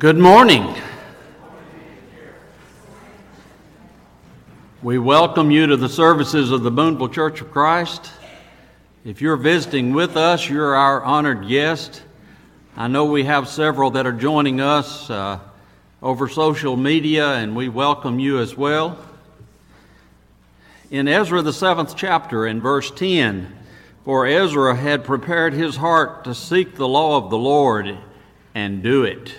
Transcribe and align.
Good 0.00 0.16
morning. 0.16 0.74
We 4.82 4.98
welcome 4.98 5.50
you 5.50 5.66
to 5.66 5.76
the 5.76 5.90
services 5.90 6.52
of 6.52 6.62
the 6.62 6.70
Boonville 6.70 7.10
Church 7.10 7.42
of 7.42 7.50
Christ. 7.50 8.10
If 9.04 9.20
you're 9.20 9.36
visiting 9.36 9.92
with 9.92 10.16
us, 10.16 10.48
you're 10.48 10.74
our 10.74 11.04
honored 11.04 11.46
guest. 11.46 12.00
I 12.78 12.88
know 12.88 13.04
we 13.04 13.24
have 13.24 13.46
several 13.46 13.90
that 13.90 14.06
are 14.06 14.12
joining 14.12 14.62
us 14.62 15.10
uh, 15.10 15.38
over 16.02 16.30
social 16.30 16.78
media, 16.78 17.34
and 17.34 17.54
we 17.54 17.68
welcome 17.68 18.18
you 18.18 18.38
as 18.38 18.56
well. 18.56 18.98
In 20.90 21.08
Ezra, 21.08 21.42
the 21.42 21.52
seventh 21.52 21.94
chapter, 21.94 22.46
in 22.46 22.62
verse 22.62 22.90
10, 22.90 23.54
for 24.06 24.26
Ezra 24.26 24.74
had 24.76 25.04
prepared 25.04 25.52
his 25.52 25.76
heart 25.76 26.24
to 26.24 26.34
seek 26.34 26.76
the 26.76 26.88
law 26.88 27.18
of 27.18 27.28
the 27.28 27.36
Lord 27.36 27.98
and 28.54 28.82
do 28.82 29.04
it 29.04 29.34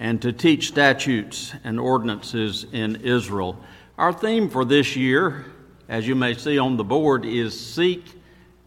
and 0.00 0.22
to 0.22 0.32
teach 0.32 0.68
statutes 0.68 1.52
and 1.62 1.78
ordinances 1.78 2.64
in 2.72 2.96
Israel. 2.96 3.62
Our 3.98 4.14
theme 4.14 4.48
for 4.48 4.64
this 4.64 4.96
year, 4.96 5.44
as 5.90 6.08
you 6.08 6.14
may 6.14 6.32
see 6.32 6.58
on 6.58 6.78
the 6.78 6.84
board, 6.84 7.26
is 7.26 7.58
Seek 7.60 8.06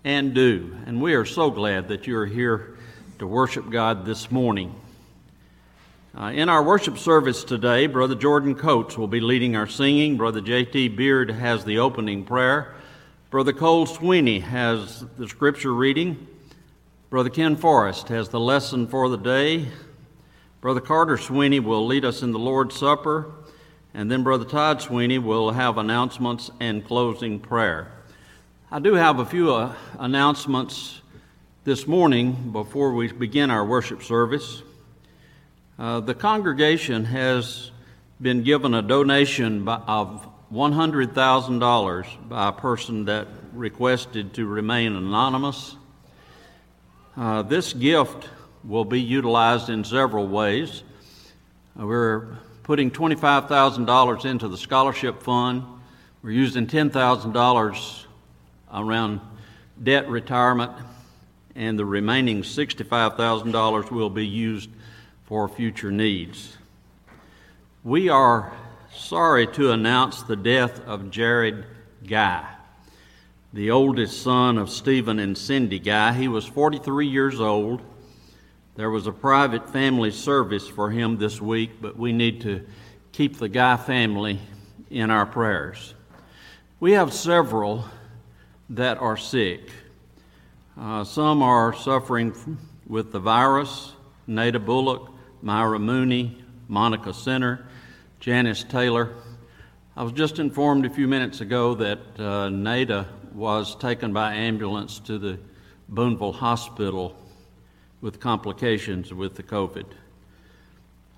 and 0.04 0.36
Do. 0.36 0.78
And 0.86 1.02
we 1.02 1.16
are 1.16 1.26
so 1.26 1.50
glad 1.50 1.88
that 1.88 2.06
you're 2.06 2.28
here 2.28 2.78
to 3.18 3.26
worship 3.26 3.72
God 3.72 4.06
this 4.06 4.30
morning. 4.30 4.76
Uh, 6.16 6.26
in 6.26 6.50
our 6.50 6.62
worship 6.62 7.00
service 7.00 7.44
today, 7.44 7.88
Brother 7.88 8.14
Jordan 8.14 8.54
Coates 8.54 8.96
will 8.96 9.08
be 9.08 9.20
leading 9.20 9.56
our 9.56 9.66
singing. 9.66 10.18
Brother 10.18 10.40
J.T. 10.40 10.90
Beard 10.90 11.32
has 11.32 11.66
the 11.66 11.80
opening 11.80 12.26
prayer. 12.26 12.76
Brother 13.32 13.54
Cole 13.54 13.88
Sweeney 13.88 14.40
has 14.42 15.04
the 15.18 15.28
scripture 15.28 15.74
reading. 15.74 16.28
Brother 17.10 17.32
Ken 17.32 17.56
Forrest 17.56 18.10
has 18.10 18.30
the 18.30 18.40
lesson 18.40 18.86
for 18.86 19.10
the 19.10 19.18
day. 19.18 19.66
Brother 20.64 20.80
Carter 20.80 21.18
Sweeney 21.18 21.60
will 21.60 21.86
lead 21.86 22.06
us 22.06 22.22
in 22.22 22.32
the 22.32 22.40
Lord's 22.40 22.78
Supper, 22.78 23.30
and 23.94 24.10
then 24.10 24.24
Brother 24.24 24.46
Todd 24.46 24.82
Sweeney 24.82 25.18
will 25.18 25.52
have 25.52 25.78
announcements 25.78 26.52
and 26.62 26.86
closing 26.86 27.42
prayer. 27.42 27.92
I 28.72 28.80
do 28.80 28.94
have 28.94 29.20
a 29.20 29.26
few 29.26 29.54
uh, 29.54 29.76
announcements 30.00 31.02
this 31.66 31.86
morning 31.86 32.54
before 32.54 32.94
we 32.94 33.12
begin 33.12 33.52
our 33.52 33.66
worship 33.66 34.04
service. 34.04 34.64
Uh, 35.78 36.00
the 36.00 36.16
congregation 36.16 37.04
has 37.04 37.72
been 38.22 38.44
given 38.44 38.74
a 38.74 38.82
donation 38.82 39.66
by, 39.66 39.82
of 39.86 40.26
$100,000 40.54 42.30
by 42.30 42.48
a 42.48 42.54
person 42.54 43.04
that 43.04 43.28
requested 43.52 44.34
to 44.36 44.46
remain 44.46 44.96
anonymous. 44.96 45.76
Uh, 47.18 47.42
this 47.42 47.74
gift 47.74 48.30
will 48.64 48.86
be 48.86 49.02
utilized 49.02 49.70
in 49.70 49.84
several 49.84 50.28
ways. 50.28 50.84
Uh, 51.80 51.86
we're 51.86 52.38
putting 52.64 52.90
$25,000 52.90 54.26
into 54.26 54.48
the 54.48 54.58
scholarship 54.58 55.22
fund. 55.22 55.64
We're 56.22 56.32
using 56.32 56.68
$10,000 56.68 58.06
around 58.74 59.22
debt 59.82 60.08
retirement, 60.08 60.72
and 61.56 61.78
the 61.78 61.86
remaining 61.86 62.42
$65,000 62.42 63.92
will 63.92 64.10
be 64.10 64.26
used 64.26 64.70
for 65.26 65.50
future 65.50 65.92
needs. 65.92 66.58
We 67.84 68.08
are 68.08 68.54
sorry 68.96 69.48
to 69.48 69.72
announce 69.72 70.24
the 70.24 70.38
death 70.38 70.80
of 70.86 71.12
Jared 71.12 71.66
Guy, 72.08 72.48
the 73.52 73.72
oldest 73.72 74.22
son 74.22 74.58
of 74.58 74.70
Stephen 74.70 75.20
and 75.20 75.38
Cindy 75.38 75.80
Guy. 75.80 76.14
He 76.14 76.30
was 76.30 76.46
43 76.46 77.08
years 77.08 77.42
old 77.42 77.82
There 78.76 78.90
was 78.90 79.06
a 79.06 79.12
private 79.12 79.70
family 79.70 80.10
service 80.10 80.68
for 80.68 80.90
him 80.90 81.18
this 81.18 81.40
week, 81.40 81.74
but 81.80 81.96
we 81.96 82.12
need 82.12 82.42
to 82.42 82.66
keep 83.12 83.38
the 83.38 83.48
Guy 83.48 83.78
family 83.78 84.40
in 84.90 85.12
our 85.12 85.28
prayers. 85.28 85.94
We 86.80 86.94
have 86.94 87.14
several 87.14 87.86
that 88.72 88.98
are 88.98 89.16
sick. 89.16 89.70
Uh, 90.76 91.04
some 91.04 91.44
are 91.44 91.72
suffering 91.76 92.58
with 92.88 93.12
the 93.12 93.20
virus 93.20 93.94
Nada 94.26 94.60
Bullock, 94.60 95.12
Myra 95.44 95.78
Mooney, 95.78 96.44
Monica 96.68 97.14
Center, 97.14 97.68
Janice 98.20 98.64
Taylor. 98.64 99.12
I 99.96 100.02
was 100.02 100.14
just 100.14 100.40
informed 100.40 100.88
a 100.88 100.90
few 100.90 101.08
minutes 101.08 101.42
ago 101.42 101.76
that 101.76 102.20
uh, 102.20 102.50
Nada 102.50 103.08
was 103.36 103.76
taken 103.76 104.14
by 104.14 104.34
ambulance 104.34 104.98
to 105.02 105.20
the 105.20 105.38
Boonville 105.90 106.34
Hospital 106.34 107.16
with 108.04 108.20
complications 108.20 109.14
with 109.14 109.36
the 109.36 109.44
COVID. 109.44 109.86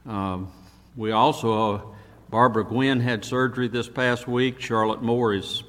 Um, 0.06 0.52
we 0.96 1.12
also, 1.12 1.74
uh, 1.74 1.82
Barbara 2.30 2.64
Gwynn 2.64 3.00
had 3.00 3.26
surgery 3.26 3.68
this 3.68 3.90
past 3.90 4.28
week. 4.28 4.62
Charlotte 4.62 5.02
Moore 5.02 5.34
is 5.34 5.64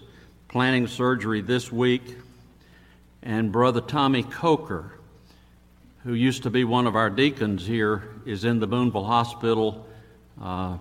planning 0.48 0.86
surgery 0.86 1.40
this 1.40 1.72
week. 1.72 2.18
And 3.22 3.50
Brother 3.50 3.80
Tommy 3.80 4.24
Coker, 4.24 4.92
who 6.04 6.12
used 6.12 6.42
to 6.42 6.50
be 6.50 6.64
one 6.64 6.86
of 6.86 6.94
our 6.94 7.08
deacons 7.08 7.66
here, 7.66 8.04
is 8.26 8.44
in 8.44 8.60
the 8.60 8.66
Boonville 8.66 9.06
Hospital 9.06 9.88
uh, 10.40 10.76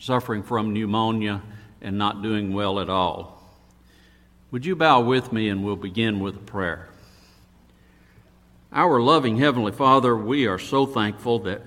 suffering 0.00 0.42
from 0.42 0.72
pneumonia 0.72 1.42
and 1.82 1.98
not 1.98 2.22
doing 2.22 2.54
well 2.54 2.80
at 2.80 2.88
all. 2.88 3.38
Would 4.50 4.64
you 4.64 4.76
bow 4.76 5.02
with 5.02 5.30
me 5.30 5.50
and 5.50 5.62
we'll 5.62 5.76
begin 5.76 6.20
with 6.20 6.36
a 6.36 6.40
prayer? 6.40 6.88
Our 8.70 9.00
loving 9.00 9.38
Heavenly 9.38 9.72
Father, 9.72 10.14
we 10.14 10.46
are 10.46 10.58
so 10.58 10.84
thankful 10.84 11.38
that 11.40 11.62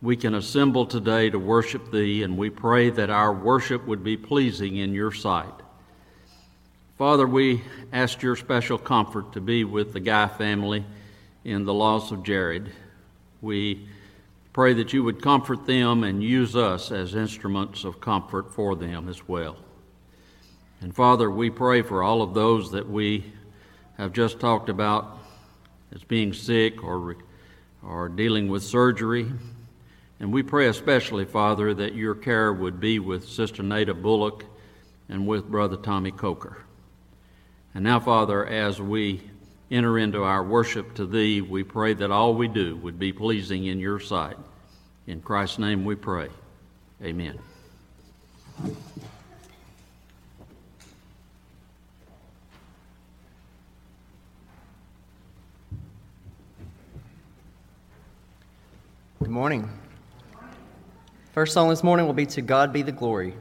we 0.00 0.16
can 0.16 0.34
assemble 0.34 0.86
today 0.86 1.28
to 1.28 1.38
worship 1.38 1.90
Thee, 1.90 2.22
and 2.22 2.38
we 2.38 2.48
pray 2.48 2.88
that 2.88 3.10
our 3.10 3.34
worship 3.34 3.86
would 3.86 4.02
be 4.02 4.16
pleasing 4.16 4.76
in 4.76 4.94
Your 4.94 5.12
sight. 5.12 5.52
Father, 6.96 7.26
we 7.26 7.60
ask 7.92 8.22
Your 8.22 8.34
special 8.34 8.78
comfort 8.78 9.34
to 9.34 9.42
be 9.42 9.64
with 9.64 9.92
the 9.92 10.00
Guy 10.00 10.26
family 10.26 10.86
in 11.44 11.66
the 11.66 11.74
loss 11.74 12.12
of 12.12 12.22
Jared. 12.22 12.70
We 13.42 13.86
pray 14.54 14.72
that 14.72 14.94
You 14.94 15.04
would 15.04 15.20
comfort 15.20 15.66
them 15.66 16.02
and 16.02 16.22
use 16.22 16.56
us 16.56 16.90
as 16.90 17.14
instruments 17.14 17.84
of 17.84 18.00
comfort 18.00 18.54
for 18.54 18.74
them 18.74 19.10
as 19.10 19.28
well. 19.28 19.58
And 20.80 20.96
Father, 20.96 21.30
we 21.30 21.50
pray 21.50 21.82
for 21.82 22.02
all 22.02 22.22
of 22.22 22.32
those 22.32 22.72
that 22.72 22.88
we 22.88 23.34
have 23.98 24.14
just 24.14 24.40
talked 24.40 24.70
about 24.70 25.18
as 25.94 26.02
being 26.04 26.32
sick 26.32 26.82
or, 26.82 27.16
or 27.82 28.08
dealing 28.08 28.48
with 28.48 28.62
surgery. 28.62 29.30
And 30.20 30.32
we 30.32 30.42
pray 30.42 30.66
especially, 30.66 31.24
Father, 31.24 31.74
that 31.74 31.94
your 31.94 32.14
care 32.14 32.52
would 32.52 32.80
be 32.80 32.98
with 32.98 33.28
Sister 33.28 33.62
Nada 33.62 33.94
Bullock 33.94 34.44
and 35.08 35.26
with 35.26 35.48
Brother 35.48 35.76
Tommy 35.76 36.10
Coker. 36.10 36.58
And 37.74 37.84
now, 37.84 38.00
Father, 38.00 38.44
as 38.44 38.80
we 38.80 39.22
enter 39.70 39.98
into 39.98 40.24
our 40.24 40.42
worship 40.42 40.94
to 40.94 41.06
Thee, 41.06 41.40
we 41.40 41.62
pray 41.62 41.94
that 41.94 42.10
all 42.10 42.34
we 42.34 42.48
do 42.48 42.76
would 42.76 42.98
be 42.98 43.12
pleasing 43.12 43.66
in 43.66 43.78
your 43.78 44.00
sight. 44.00 44.36
In 45.06 45.20
Christ's 45.20 45.58
name 45.58 45.84
we 45.84 45.94
pray. 45.94 46.28
Amen. 47.02 47.38
Good 59.20 59.30
morning. 59.30 59.68
First 61.32 61.52
song 61.52 61.70
this 61.70 61.82
morning 61.82 62.06
will 62.06 62.12
be 62.12 62.24
To 62.26 62.40
God 62.40 62.72
Be 62.72 62.82
the 62.82 62.92
Glory. 62.92 63.34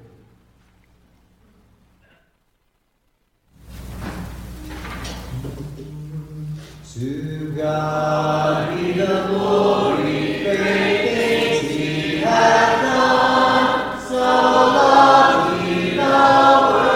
To 6.96 7.54
God 7.56 8.76
be 8.76 8.94
the 8.94 9.26
glory, 9.28 10.42
great 10.44 11.14
things 11.14 11.70
He 11.70 12.18
hath 12.18 12.82
done. 12.82 14.02
So 14.02 14.16
loved 14.16 15.62
He 15.62 15.92
the 15.92 16.02
world 16.02 16.87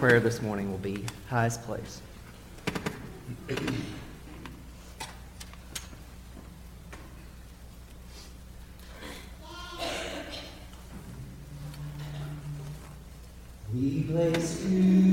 prayer 0.00 0.18
this 0.18 0.40
morning 0.40 0.70
will 0.70 0.78
be 0.78 1.04
Highest 1.28 1.62
Place. 1.64 2.00
We 13.74 14.04
place 14.04 14.64
you 14.64 15.09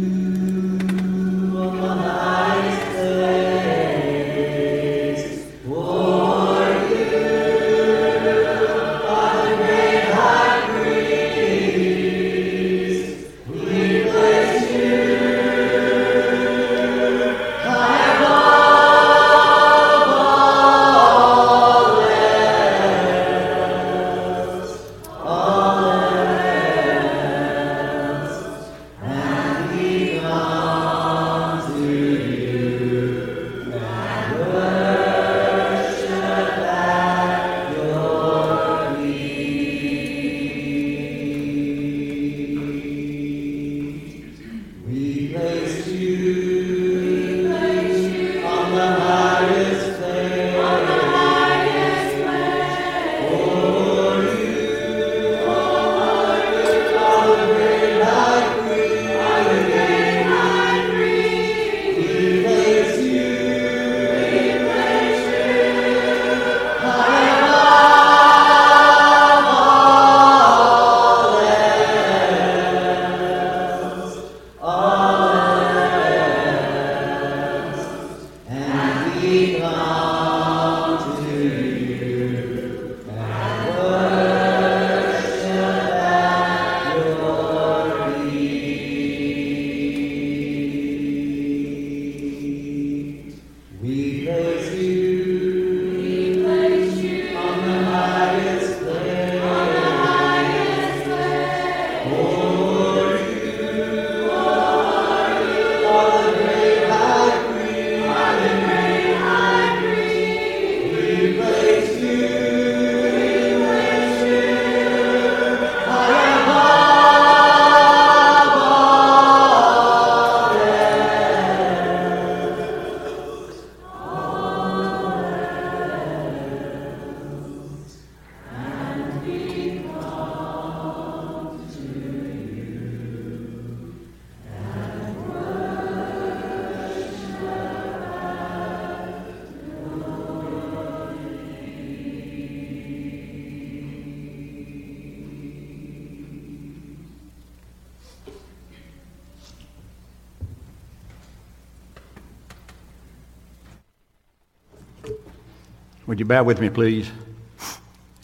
Would 156.08 156.22
you 156.22 156.26
bow 156.26 156.42
with 156.44 156.62
me, 156.62 156.70
please? 156.70 157.12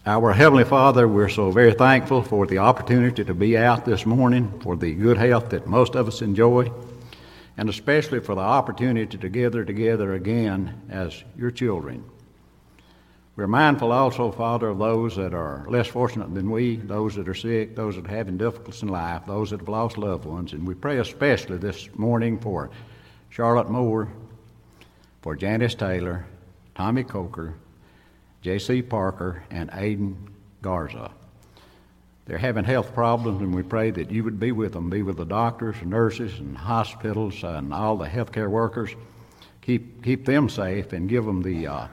Our 0.05 0.31
Heavenly 0.31 0.63
Father, 0.63 1.05
we're 1.05 1.27
so 1.27 1.51
very 1.51 1.73
thankful 1.73 2.21
for 2.21 2.47
the 2.47 2.59
opportunity 2.59 3.25
to 3.25 3.33
be 3.33 3.57
out 3.57 3.83
this 3.83 4.05
morning, 4.05 4.57
for 4.61 4.77
the 4.77 4.93
good 4.93 5.17
health 5.17 5.49
that 5.49 5.67
most 5.67 5.93
of 5.95 6.07
us 6.07 6.21
enjoy, 6.21 6.71
and 7.57 7.67
especially 7.67 8.21
for 8.21 8.35
the 8.35 8.41
opportunity 8.41 9.17
to 9.17 9.27
gather 9.27 9.65
together 9.65 10.13
again 10.13 10.81
as 10.89 11.25
your 11.37 11.51
children. 11.51 12.05
We're 13.35 13.47
mindful 13.47 13.91
also, 13.91 14.31
Father, 14.31 14.69
of 14.69 14.79
those 14.79 15.17
that 15.17 15.33
are 15.33 15.65
less 15.67 15.87
fortunate 15.87 16.33
than 16.33 16.51
we, 16.51 16.77
those 16.77 17.15
that 17.15 17.27
are 17.27 17.35
sick, 17.35 17.75
those 17.75 17.97
that 17.97 18.05
are 18.05 18.15
having 18.15 18.37
difficulties 18.37 18.81
in 18.81 18.87
life, 18.87 19.25
those 19.25 19.49
that 19.49 19.59
have 19.59 19.67
lost 19.67 19.97
loved 19.97 20.23
ones. 20.23 20.53
And 20.53 20.65
we 20.65 20.73
pray 20.73 20.99
especially 20.99 21.57
this 21.57 21.89
morning 21.95 22.39
for 22.39 22.69
Charlotte 23.29 23.69
Moore, 23.69 24.07
for 25.21 25.35
Janice 25.35 25.75
Taylor, 25.75 26.25
Tommy 26.75 27.03
Coker, 27.03 27.55
J.C. 28.43 28.81
Parker, 28.81 29.41
and 29.49 29.71
Aiden 29.71 30.15
Garza. 30.61 31.11
They're 32.25 32.37
having 32.37 32.65
health 32.65 32.93
problems, 32.93 33.41
and 33.41 33.55
we 33.55 33.63
pray 33.63 33.89
that 33.91 34.11
you 34.11 34.23
would 34.25 34.37
be 34.37 34.51
with 34.51 34.73
them, 34.73 34.89
be 34.89 35.01
with 35.01 35.15
the 35.15 35.25
doctors, 35.25 35.77
nurses, 35.81 36.39
and 36.39 36.57
hospitals, 36.57 37.41
and 37.43 37.73
all 37.73 37.95
the 37.95 38.07
healthcare 38.07 38.49
workers. 38.49 38.91
Keep, 39.61 40.03
keep 40.03 40.25
them 40.25 40.49
safe 40.49 40.91
and 40.91 41.07
give 41.07 41.23
them 41.23 41.41
the 41.41 41.67
uh, 41.67 41.87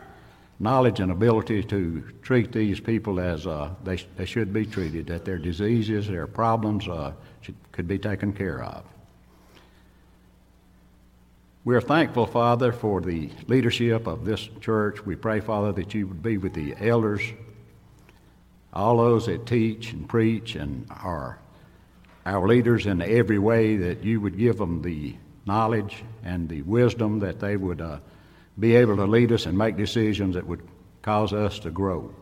knowledge 0.59 0.99
and 0.99 1.13
ability 1.13 1.63
to 1.63 2.03
treat 2.21 2.51
these 2.51 2.81
people 2.81 3.21
as 3.21 3.47
uh, 3.47 3.71
they, 3.85 3.97
they 4.17 4.25
should 4.25 4.53
be 4.53 4.67
treated, 4.67 5.07
that 5.07 5.25
their 5.25 5.39
diseases, 5.39 6.09
their 6.09 6.27
problems 6.27 6.89
uh, 6.89 7.13
should, 7.43 7.55
could 7.71 7.87
be 7.87 7.99
taken 7.99 8.33
care 8.33 8.65
of. 8.65 8.85
We're 11.63 11.83
thankful, 11.83 12.25
Father, 12.25 12.73
for 12.73 13.03
the 13.03 13.29
leadership 13.47 14.07
of 14.07 14.25
this 14.25 14.49
church. 14.63 15.05
We 15.05 15.15
pray, 15.15 15.41
Father, 15.41 15.73
that 15.73 15.93
you 15.93 16.07
would 16.07 16.23
be 16.23 16.39
with 16.39 16.55
the 16.55 16.75
elders, 16.81 17.21
all 18.73 18.97
those 18.97 19.27
that 19.27 19.45
teach 19.45 19.93
and 19.93 20.09
preach 20.09 20.55
and 20.55 20.87
are 20.89 21.39
our 22.25 22.49
leaders 22.49 22.87
in 22.87 23.03
every 23.03 23.39
way, 23.39 23.77
that 23.77 24.03
you 24.05 24.23
would 24.23 24.39
give 24.39 24.57
them 24.57 24.81
the 24.81 25.17
knowledge 25.45 26.03
and 26.25 26.49
the 26.49 26.63
wisdom 26.63 27.19
that 27.19 27.41
they 27.41 27.59
would 27.59 27.83
uh, 27.83 27.99
be 28.59 28.77
able 28.77 28.97
to 28.97 29.05
lead 29.05 29.31
us 29.31 29.45
and 29.45 29.59
make 29.59 29.77
decisions 29.77 30.37
that 30.37 30.47
would 30.47 30.63
cause 31.03 31.35
us 31.35 31.59
to 31.59 31.71
grow. 31.71 32.15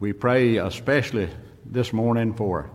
We 0.00 0.12
pray 0.12 0.56
especially 0.56 1.28
this 1.64 1.92
morning 1.92 2.34
for 2.34 2.70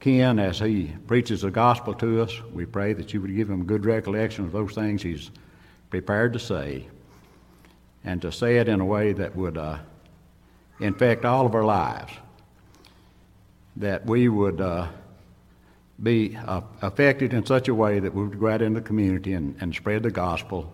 Ken 0.00 0.38
as 0.38 0.60
he 0.60 0.92
preaches 1.06 1.42
the 1.42 1.50
gospel 1.50 1.94
to 1.94 2.22
us. 2.22 2.40
We 2.52 2.66
pray 2.66 2.92
that 2.92 3.12
you 3.12 3.20
would 3.20 3.34
give 3.34 3.50
him 3.50 3.64
good 3.64 3.84
recollection 3.84 4.44
of 4.44 4.52
those 4.52 4.74
things 4.74 5.02
he's 5.02 5.30
prepared 5.90 6.32
to 6.34 6.38
say 6.38 6.86
and 8.04 8.22
to 8.22 8.30
say 8.30 8.58
it 8.58 8.68
in 8.68 8.80
a 8.80 8.84
way 8.84 9.12
that 9.12 9.34
would 9.34 9.58
uh, 9.58 9.78
infect 10.80 11.24
all 11.24 11.46
of 11.46 11.54
our 11.54 11.64
lives. 11.64 12.12
That 13.76 14.06
we 14.06 14.28
would 14.28 14.60
uh, 14.60 14.88
be 16.02 16.36
uh, 16.36 16.60
affected 16.80 17.34
in 17.34 17.44
such 17.44 17.68
a 17.68 17.74
way 17.74 17.98
that 17.98 18.14
we 18.14 18.24
would 18.24 18.38
go 18.38 18.48
out 18.48 18.62
in 18.62 18.74
the 18.74 18.80
community 18.80 19.32
and, 19.32 19.56
and 19.60 19.74
spread 19.74 20.04
the 20.04 20.10
gospel 20.10 20.72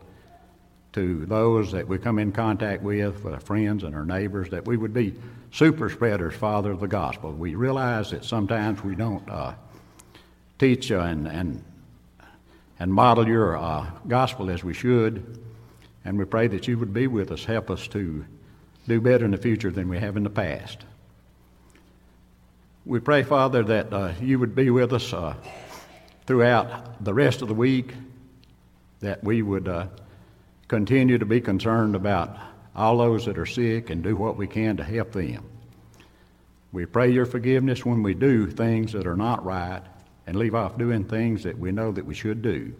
to 0.94 1.26
those 1.26 1.72
that 1.72 1.86
we 1.88 1.98
come 1.98 2.20
in 2.20 2.30
contact 2.30 2.82
with, 2.82 3.22
with 3.24 3.34
our 3.34 3.40
friends 3.40 3.82
and 3.82 3.94
our 3.94 4.04
neighbors, 4.04 4.50
that 4.50 4.64
we 4.64 4.76
would 4.76 4.94
be 4.94 5.12
super 5.50 5.90
spreaders, 5.90 6.34
Father, 6.34 6.70
of 6.70 6.80
the 6.80 6.88
gospel. 6.88 7.32
We 7.32 7.56
realize 7.56 8.10
that 8.12 8.24
sometimes 8.24 8.82
we 8.82 8.94
don't 8.94 9.28
uh, 9.28 9.54
teach 10.58 10.92
uh, 10.92 11.00
and, 11.00 11.26
and, 11.26 11.64
and 12.78 12.94
model 12.94 13.26
your 13.26 13.56
uh, 13.56 13.90
gospel 14.06 14.50
as 14.50 14.62
we 14.62 14.72
should, 14.72 15.44
and 16.04 16.16
we 16.16 16.24
pray 16.24 16.46
that 16.46 16.68
you 16.68 16.78
would 16.78 16.94
be 16.94 17.08
with 17.08 17.32
us, 17.32 17.44
help 17.44 17.70
us 17.70 17.88
to 17.88 18.24
do 18.86 19.00
better 19.00 19.24
in 19.24 19.32
the 19.32 19.38
future 19.38 19.72
than 19.72 19.88
we 19.88 19.98
have 19.98 20.16
in 20.16 20.22
the 20.22 20.30
past. 20.30 20.84
We 22.86 23.00
pray, 23.00 23.24
Father, 23.24 23.64
that 23.64 23.92
uh, 23.92 24.12
you 24.20 24.38
would 24.38 24.54
be 24.54 24.70
with 24.70 24.92
us 24.92 25.12
uh, 25.12 25.34
throughout 26.26 27.02
the 27.02 27.14
rest 27.14 27.42
of 27.42 27.48
the 27.48 27.54
week, 27.54 27.94
that 29.00 29.24
we 29.24 29.42
would 29.42 29.66
uh, 29.66 29.86
continue 30.68 31.18
to 31.18 31.26
be 31.26 31.40
concerned 31.40 31.94
about 31.94 32.36
all 32.74 32.98
those 32.98 33.26
that 33.26 33.38
are 33.38 33.46
sick 33.46 33.90
and 33.90 34.02
do 34.02 34.16
what 34.16 34.36
we 34.36 34.46
can 34.46 34.76
to 34.76 34.84
help 34.84 35.12
them. 35.12 35.44
We 36.72 36.86
pray 36.86 37.10
your 37.10 37.26
forgiveness 37.26 37.84
when 37.84 38.02
we 38.02 38.14
do 38.14 38.50
things 38.50 38.92
that 38.92 39.06
are 39.06 39.16
not 39.16 39.44
right 39.44 39.82
and 40.26 40.36
leave 40.36 40.54
off 40.54 40.76
doing 40.76 41.04
things 41.04 41.42
that 41.44 41.58
we 41.58 41.70
know 41.70 41.92
that 41.92 42.04
we 42.04 42.14
should 42.14 42.42
do. 42.42 42.74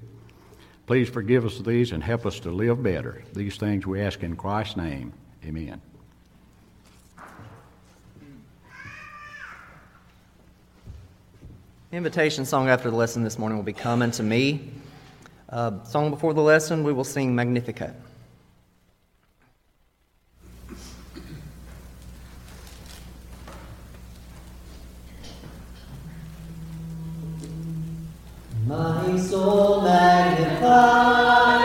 Please 0.86 1.08
forgive 1.08 1.44
us 1.44 1.58
these 1.58 1.92
and 1.92 2.02
help 2.02 2.26
us 2.26 2.40
to 2.40 2.50
live 2.50 2.82
better. 2.82 3.22
These 3.32 3.56
things 3.56 3.86
we 3.86 4.00
ask 4.00 4.22
in 4.22 4.36
Christ's 4.36 4.76
name. 4.76 5.12
Amen. 5.44 5.80
The 11.90 11.98
invitation 11.98 12.44
song 12.44 12.68
after 12.68 12.90
the 12.90 12.96
lesson 12.96 13.22
this 13.22 13.38
morning 13.38 13.56
will 13.56 13.64
be 13.64 13.72
Come 13.72 14.10
to 14.10 14.22
Me. 14.22 14.72
Uh, 15.54 15.84
song 15.84 16.10
before 16.10 16.34
the 16.34 16.40
lesson, 16.40 16.82
we 16.82 16.92
will 16.92 17.04
sing 17.04 17.32
Magnificat. 17.32 17.94
My 28.66 29.16
soul 29.16 29.82
magnifies 29.82 31.63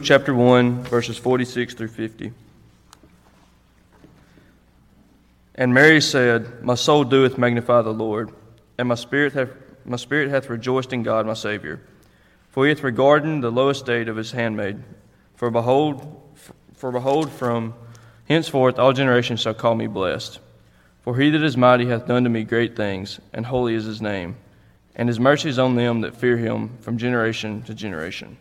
Luke 0.00 0.06
chapter 0.06 0.34
1, 0.34 0.84
verses 0.84 1.18
46 1.18 1.74
through 1.74 1.88
50. 1.88 2.32
And 5.54 5.74
Mary 5.74 6.00
said, 6.00 6.64
My 6.64 6.74
soul 6.74 7.04
doeth 7.04 7.36
magnify 7.36 7.82
the 7.82 7.92
Lord, 7.92 8.30
and 8.78 8.88
my 8.88 8.94
spirit 8.94 9.34
hath, 9.34 9.50
my 9.84 9.98
spirit 9.98 10.30
hath 10.30 10.48
rejoiced 10.48 10.94
in 10.94 11.02
God 11.02 11.26
my 11.26 11.34
Saviour. 11.34 11.82
For 12.48 12.64
he 12.64 12.70
hath 12.70 12.82
regarded 12.82 13.42
the 13.42 13.52
low 13.52 13.68
estate 13.68 14.08
of 14.08 14.16
his 14.16 14.32
handmaid. 14.32 14.82
For 15.36 15.50
behold, 15.50 16.22
For 16.72 16.90
behold, 16.90 17.30
from 17.30 17.74
henceforth 18.26 18.78
all 18.78 18.94
generations 18.94 19.40
shall 19.40 19.52
call 19.52 19.74
me 19.74 19.86
blessed. 19.86 20.40
For 21.02 21.18
he 21.18 21.28
that 21.28 21.44
is 21.44 21.58
mighty 21.58 21.88
hath 21.88 22.06
done 22.06 22.24
to 22.24 22.30
me 22.30 22.44
great 22.44 22.74
things, 22.74 23.20
and 23.34 23.44
holy 23.44 23.74
is 23.74 23.84
his 23.84 24.00
name. 24.00 24.36
And 24.96 25.10
his 25.10 25.20
mercy 25.20 25.50
is 25.50 25.58
on 25.58 25.74
them 25.74 26.00
that 26.00 26.16
fear 26.16 26.38
him 26.38 26.78
from 26.78 26.96
generation 26.96 27.60
to 27.64 27.74
generation. 27.74 28.38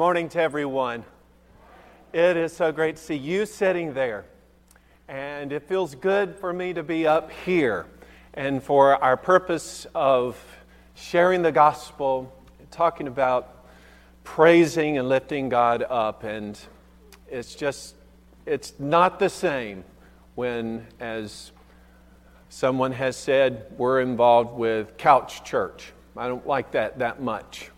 Morning 0.00 0.30
to 0.30 0.40
everyone. 0.40 1.04
It 2.14 2.38
is 2.38 2.54
so 2.54 2.72
great 2.72 2.96
to 2.96 3.02
see 3.02 3.16
you 3.16 3.44
sitting 3.44 3.92
there. 3.92 4.24
And 5.08 5.52
it 5.52 5.68
feels 5.68 5.94
good 5.94 6.36
for 6.36 6.54
me 6.54 6.72
to 6.72 6.82
be 6.82 7.06
up 7.06 7.30
here 7.30 7.84
and 8.32 8.62
for 8.62 8.96
our 9.04 9.18
purpose 9.18 9.86
of 9.94 10.42
sharing 10.94 11.42
the 11.42 11.52
gospel, 11.52 12.34
talking 12.70 13.08
about 13.08 13.66
praising 14.24 14.96
and 14.96 15.06
lifting 15.06 15.50
God 15.50 15.84
up. 15.86 16.24
And 16.24 16.58
it's 17.28 17.54
just, 17.54 17.94
it's 18.46 18.72
not 18.78 19.18
the 19.18 19.28
same 19.28 19.84
when, 20.34 20.86
as 20.98 21.52
someone 22.48 22.92
has 22.92 23.18
said, 23.18 23.66
we're 23.76 24.00
involved 24.00 24.56
with 24.56 24.96
couch 24.96 25.44
church. 25.44 25.92
I 26.16 26.26
don't 26.26 26.46
like 26.46 26.70
that 26.70 27.00
that 27.00 27.20
much. 27.20 27.70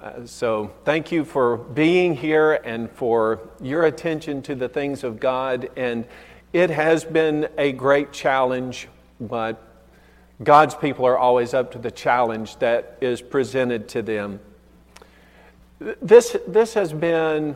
Uh, 0.00 0.24
so, 0.24 0.72
thank 0.86 1.12
you 1.12 1.26
for 1.26 1.58
being 1.58 2.14
here 2.14 2.54
and 2.64 2.90
for 2.90 3.38
your 3.60 3.84
attention 3.84 4.40
to 4.40 4.54
the 4.54 4.66
things 4.66 5.04
of 5.04 5.20
God. 5.20 5.68
And 5.76 6.06
it 6.54 6.70
has 6.70 7.04
been 7.04 7.50
a 7.58 7.72
great 7.72 8.10
challenge, 8.10 8.88
but 9.20 9.62
God's 10.42 10.74
people 10.74 11.04
are 11.04 11.18
always 11.18 11.52
up 11.52 11.72
to 11.72 11.78
the 11.78 11.90
challenge 11.90 12.56
that 12.60 12.96
is 13.02 13.20
presented 13.20 13.90
to 13.90 14.00
them. 14.00 14.40
This, 16.00 16.34
this 16.48 16.72
has 16.72 16.94
been 16.94 17.54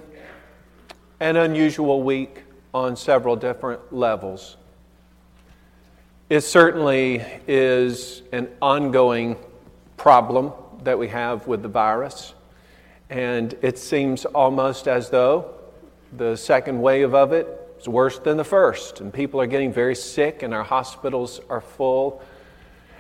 an 1.21 1.37
unusual 1.37 2.03
week 2.03 2.43
on 2.75 2.95
several 2.95 3.37
different 3.37 3.91
levels. 3.91 4.59
It 6.29 6.43
certainly 6.43 7.25
is 7.47 8.21
an 8.33 8.49
ongoing 8.61 9.37
problem 9.97 10.53
that 10.85 10.99
we 10.99 11.09
have 11.09 11.47
with 11.47 11.63
the 11.63 11.69
virus. 11.69 12.35
And 13.11 13.55
it 13.63 13.79
seems 13.79 14.25
almost 14.25 14.89
as 14.89 15.11
though 15.11 15.55
the 16.17 16.37
second 16.37 16.81
wave 16.81 17.15
of 17.15 17.33
it 17.33 17.47
is 17.79 17.89
worse 17.89 18.19
than 18.19 18.37
the 18.37 18.45
first, 18.45 19.01
and 19.01 19.13
people 19.13 19.41
are 19.41 19.47
getting 19.47 19.73
very 19.73 19.95
sick, 19.95 20.43
and 20.43 20.55
our 20.55 20.63
hospitals 20.63 21.41
are 21.51 21.61
full. 21.61 22.23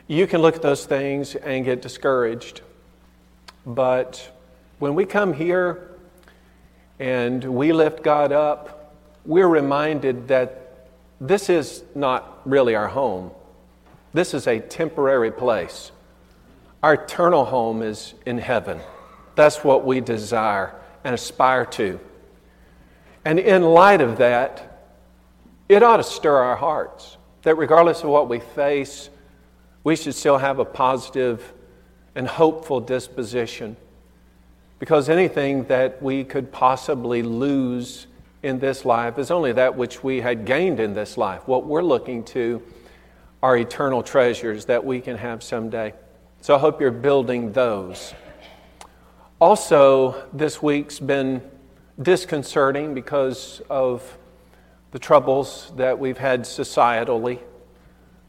You 0.07 0.27
can 0.27 0.43
look 0.43 0.57
at 0.57 0.63
those 0.63 0.85
things 0.85 1.35
and 1.35 1.65
get 1.65 1.81
discouraged. 1.81 2.61
But 3.65 4.31
when 4.79 4.95
we 4.95 5.07
come 5.07 5.33
here 5.33 5.91
and 6.99 7.43
we 7.43 7.73
lift 7.73 8.03
God 8.03 8.33
up, 8.33 8.95
we're 9.25 9.49
reminded 9.49 10.29
that 10.29 10.89
this 11.21 11.49
is 11.49 11.85
not 11.95 12.43
really 12.45 12.75
our 12.75 12.89
home. 12.89 13.31
This 14.13 14.35
is 14.35 14.47
a 14.47 14.61
temporary 14.61 15.31
place. 15.33 15.91
Our 16.85 16.93
eternal 16.93 17.47
home 17.47 17.81
is 17.81 18.13
in 18.27 18.37
heaven. 18.37 18.79
That's 19.37 19.65
what 19.65 19.87
we 19.87 20.03
desire 20.03 20.75
and 21.03 21.15
aspire 21.15 21.65
to. 21.65 21.99
And 23.25 23.39
in 23.39 23.63
light 23.63 24.03
of 24.03 24.19
that, 24.19 24.91
it 25.67 25.83
ought 25.83 25.97
to 25.97 26.03
stir 26.03 26.37
our 26.37 26.57
hearts 26.57 27.17
that 27.41 27.55
regardless 27.55 28.03
of 28.03 28.11
what 28.11 28.29
we 28.29 28.39
face, 28.39 29.09
we 29.83 29.97
should 29.97 30.15
still 30.15 30.37
have 30.37 30.59
a 30.59 30.65
positive 30.67 31.55
and 32.15 32.29
hopeful 32.29 32.81
disposition. 32.81 33.79
Because 34.79 35.09
anything 35.09 35.65
that 35.69 36.03
we 36.03 36.23
could 36.23 36.53
possibly 36.53 37.23
lose 37.23 38.09
in 38.43 38.59
this 38.59 38.85
life 38.85 39.19
is 39.19 39.31
only 39.31 39.53
that 39.53 39.75
which 39.75 40.05
we 40.05 40.21
had 40.21 40.45
gained 40.45 40.81
in 40.81 40.93
this 40.93 41.17
life. 41.17 41.49
What 41.49 41.65
we're 41.65 41.81
looking 41.81 42.25
to 42.25 42.63
are 43.43 43.57
eternal 43.57 44.03
treasures 44.03 44.67
that 44.67 44.85
we 44.85 45.01
can 45.01 45.17
have 45.17 45.43
someday. 45.43 45.95
So 46.45 46.55
I 46.55 46.59
hope 46.59 46.79
you're 46.79 46.91
building 46.91 47.53
those. 47.53 48.13
Also, 49.41 50.27
this 50.31 50.61
week's 50.61 51.01
been 51.01 51.41
disconcerting 52.03 52.93
because 52.93 53.63
of 53.71 54.19
the 54.91 54.99
troubles 54.99 55.73
that 55.77 55.99
we've 55.99 56.19
had 56.19 56.43
societally. 56.43 57.39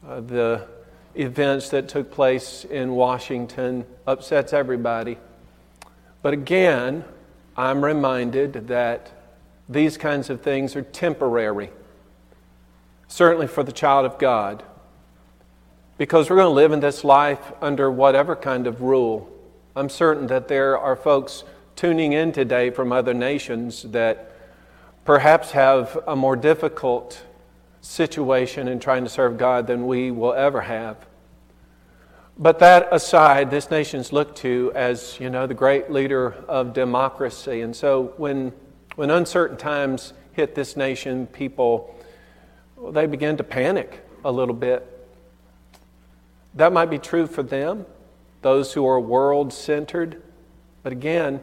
Uh, 0.08 0.22
the 0.22 0.66
events 1.14 1.68
that 1.68 1.90
took 1.90 2.10
place 2.10 2.64
in 2.64 2.92
Washington 2.92 3.84
upsets 4.06 4.54
everybody. 4.54 5.18
But 6.22 6.32
again, 6.32 7.04
I'm 7.54 7.84
reminded 7.84 8.68
that 8.68 9.12
these 9.68 9.98
kinds 9.98 10.30
of 10.30 10.40
things 10.40 10.74
are 10.74 10.80
temporary, 10.80 11.68
certainly 13.08 13.46
for 13.46 13.62
the 13.62 13.72
child 13.72 14.06
of 14.06 14.16
God 14.16 14.62
because 15.98 16.28
we're 16.28 16.36
going 16.36 16.46
to 16.46 16.50
live 16.50 16.72
in 16.72 16.80
this 16.80 17.04
life 17.04 17.52
under 17.62 17.90
whatever 17.90 18.36
kind 18.36 18.66
of 18.66 18.82
rule. 18.82 19.30
I'm 19.74 19.88
certain 19.88 20.26
that 20.28 20.48
there 20.48 20.78
are 20.78 20.96
folks 20.96 21.44
tuning 21.74 22.12
in 22.12 22.32
today 22.32 22.70
from 22.70 22.92
other 22.92 23.14
nations 23.14 23.82
that 23.84 24.32
perhaps 25.04 25.52
have 25.52 25.98
a 26.06 26.16
more 26.16 26.36
difficult 26.36 27.22
situation 27.80 28.68
in 28.68 28.80
trying 28.80 29.04
to 29.04 29.10
serve 29.10 29.38
God 29.38 29.66
than 29.66 29.86
we 29.86 30.10
will 30.10 30.34
ever 30.34 30.62
have. 30.62 30.96
But 32.38 32.58
that 32.58 32.88
aside, 32.92 33.50
this 33.50 33.70
nation's 33.70 34.12
looked 34.12 34.38
to 34.38 34.72
as, 34.74 35.18
you 35.18 35.30
know, 35.30 35.46
the 35.46 35.54
great 35.54 35.90
leader 35.90 36.34
of 36.48 36.74
democracy. 36.74 37.62
And 37.62 37.74
so 37.74 38.12
when, 38.18 38.52
when 38.96 39.10
uncertain 39.10 39.56
times 39.56 40.12
hit 40.32 40.54
this 40.54 40.76
nation, 40.76 41.26
people, 41.28 41.94
well, 42.76 42.92
they 42.92 43.06
begin 43.06 43.38
to 43.38 43.44
panic 43.44 44.04
a 44.22 44.30
little 44.30 44.54
bit. 44.54 44.95
That 46.56 46.72
might 46.72 46.90
be 46.90 46.98
true 46.98 47.26
for 47.26 47.42
them, 47.42 47.86
those 48.42 48.72
who 48.72 48.86
are 48.86 48.98
world 48.98 49.52
centered. 49.52 50.22
But 50.82 50.92
again, 50.92 51.40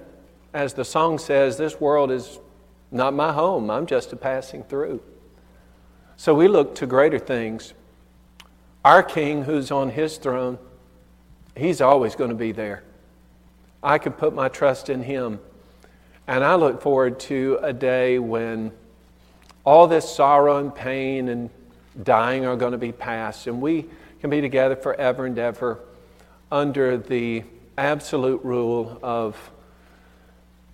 as 0.53 0.73
the 0.73 0.85
song 0.85 1.19
says, 1.19 1.57
this 1.57 1.79
world 1.79 2.11
is 2.11 2.39
not 2.91 3.13
my 3.13 3.31
home. 3.31 3.69
I'm 3.69 3.85
just 3.85 4.11
a 4.11 4.15
passing 4.15 4.63
through. 4.63 5.01
So 6.17 6.33
we 6.33 6.47
look 6.47 6.75
to 6.75 6.87
greater 6.87 7.19
things. 7.19 7.73
Our 8.83 9.03
King, 9.03 9.43
who's 9.43 9.71
on 9.71 9.89
his 9.89 10.17
throne, 10.17 10.57
he's 11.55 11.79
always 11.81 12.15
going 12.15 12.29
to 12.29 12.35
be 12.35 12.51
there. 12.51 12.83
I 13.81 13.97
can 13.97 14.13
put 14.13 14.33
my 14.33 14.49
trust 14.49 14.89
in 14.89 15.03
him. 15.03 15.39
And 16.27 16.43
I 16.43 16.55
look 16.55 16.81
forward 16.81 17.19
to 17.21 17.59
a 17.61 17.73
day 17.73 18.17
when 18.17 18.71
all 19.65 19.87
this 19.87 20.09
sorrow 20.09 20.57
and 20.57 20.73
pain 20.73 21.27
and 21.29 21.49
dying 22.01 22.45
are 22.45 22.55
going 22.55 22.71
to 22.71 22.77
be 22.77 22.91
past, 22.91 23.47
and 23.47 23.61
we 23.61 23.85
can 24.23 24.29
be 24.29 24.39
together 24.39 24.77
forever 24.77 25.25
and 25.25 25.37
ever 25.37 25.81
under 26.49 26.95
the 26.95 27.43
absolute 27.77 28.39
rule 28.45 28.97
of 29.03 29.51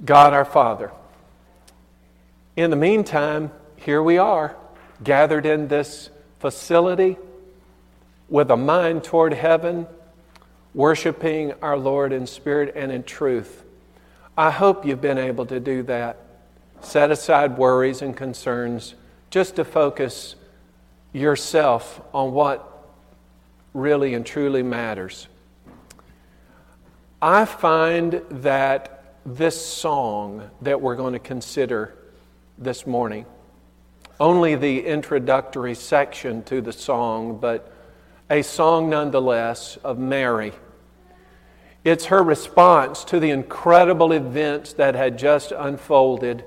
God 0.06 0.34
our 0.34 0.46
Father. 0.46 0.92
In 2.56 2.70
the 2.70 2.76
meantime, 2.76 3.50
here 3.76 4.04
we 4.04 4.20
are, 4.20 4.56
gathered 5.04 5.48
in 5.48 5.68
this 5.68 6.12
facility 6.38 7.18
with 8.30 8.52
a 8.52 8.56
mind 8.56 9.04
toward 9.04 9.34
heaven, 9.34 9.88
worshiping 10.76 11.54
our 11.64 11.76
Lord 11.76 12.14
in 12.14 12.28
spirit 12.28 12.74
and 12.76 12.92
in 12.92 13.02
truth. 13.02 13.64
I 14.38 14.52
hope 14.52 14.86
you've 14.86 15.02
been 15.02 15.18
able 15.18 15.48
to 15.48 15.60
do 15.60 15.82
that. 15.84 16.18
Set 16.82 17.10
aside 17.10 17.58
worries 17.58 18.04
and 18.04 18.16
concerns 18.16 18.94
just 19.32 19.56
to 19.56 19.66
focus 19.66 20.36
yourself 21.14 22.00
on 22.14 22.32
what 22.32 22.76
really 23.80 24.13
and 24.13 24.26
truly 24.26 24.63
matters. 24.63 25.28
I 27.22 27.46
find 27.46 28.22
that 28.30 29.15
this 29.26 29.63
song 29.63 30.50
that 30.62 30.82
we're 30.82 30.96
going 30.96 31.13
to 31.13 31.20
consider 31.20 31.96
this 32.58 32.88
morning, 32.88 33.26
only 34.20 34.56
the 34.56 34.86
introductory 34.86 35.76
section 35.76 36.44
to 36.44 36.62
the 36.62 36.72
song, 36.72 37.38
but 37.39 37.74
a 38.30 38.42
song 38.42 38.89
nonetheless 38.89 39.78
of 39.78 39.98
Mary. 39.98 40.54
It's 41.84 42.06
her 42.06 42.24
response 42.24 43.04
to 43.06 43.20
the 43.20 43.32
incredible 43.32 44.12
events 44.12 44.74
that 44.74 44.96
had 44.96 45.18
just 45.18 45.52
unfolded 45.52 46.44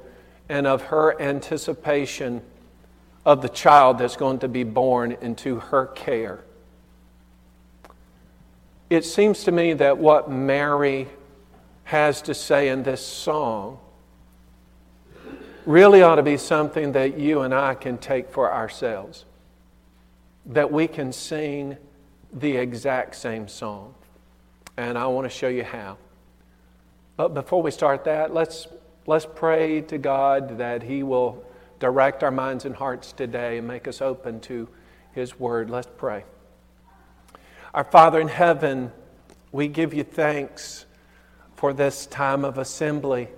and 0.49 0.67
of 0.67 0.83
her 0.85 1.21
anticipation 1.21 2.43
of 3.25 3.43
the 3.43 3.49
child 3.49 3.99
that's 3.99 4.17
going 4.17 4.39
to 4.41 4.49
be 4.49 4.65
born 4.65 5.13
into 5.21 5.59
her 5.59 5.87
care 5.87 6.45
it 8.95 9.07
seems 9.07 9.45
to 9.45 9.53
me 9.53 9.73
that 9.73 9.97
what 9.97 10.31
Mary 10.31 11.09
has 11.85 12.21
to 12.23 12.35
say 12.35 12.69
in 12.69 12.83
this 12.83 13.05
song 13.05 13.79
really 15.65 16.03
ought 16.03 16.17
to 16.17 16.23
be 16.23 16.37
something 16.37 16.93
that 16.93 17.19
you 17.19 17.41
and 17.41 17.55
I 17.55 17.75
can 17.75 17.97
take 17.97 18.31
for 18.31 18.53
ourselves. 18.53 19.25
That 20.45 20.71
we 20.71 20.89
can 20.89 21.13
sing 21.13 21.79
the 22.35 22.57
exact 22.57 23.15
same 23.15 23.49
song. 23.49 23.95
And 24.77 24.99
I 24.99 25.07
want 25.07 25.25
to 25.25 25.35
show 25.35 25.49
you 25.49 25.65
how. 25.65 25.97
But 27.17 27.29
before 27.29 27.63
we 27.63 27.71
start 27.71 28.05
that, 28.05 28.35
let's, 28.35 28.67
let's 29.07 29.27
pray 29.35 29.81
to 29.83 29.97
God 29.97 30.59
that 30.59 30.83
He 30.83 31.03
will 31.03 31.43
direct 31.79 32.23
our 32.23 32.31
minds 32.31 32.67
and 32.67 32.75
hearts 32.75 33.13
today 33.13 33.57
and 33.57 33.67
make 33.67 33.89
us 33.89 34.03
open 34.03 34.41
to 34.41 34.69
His 35.13 35.39
Word. 35.39 35.71
Let's 35.71 35.89
pray. 35.97 36.25
Our 37.75 37.85
Father 37.85 38.21
in 38.21 38.29
heaven, 38.29 38.93
we 39.51 39.67
give 39.67 39.95
you 39.95 40.05
thanks 40.05 40.85
for 41.57 41.73
this 41.73 42.05
time 42.05 42.45
of 42.45 42.59
assembly. 42.59 43.29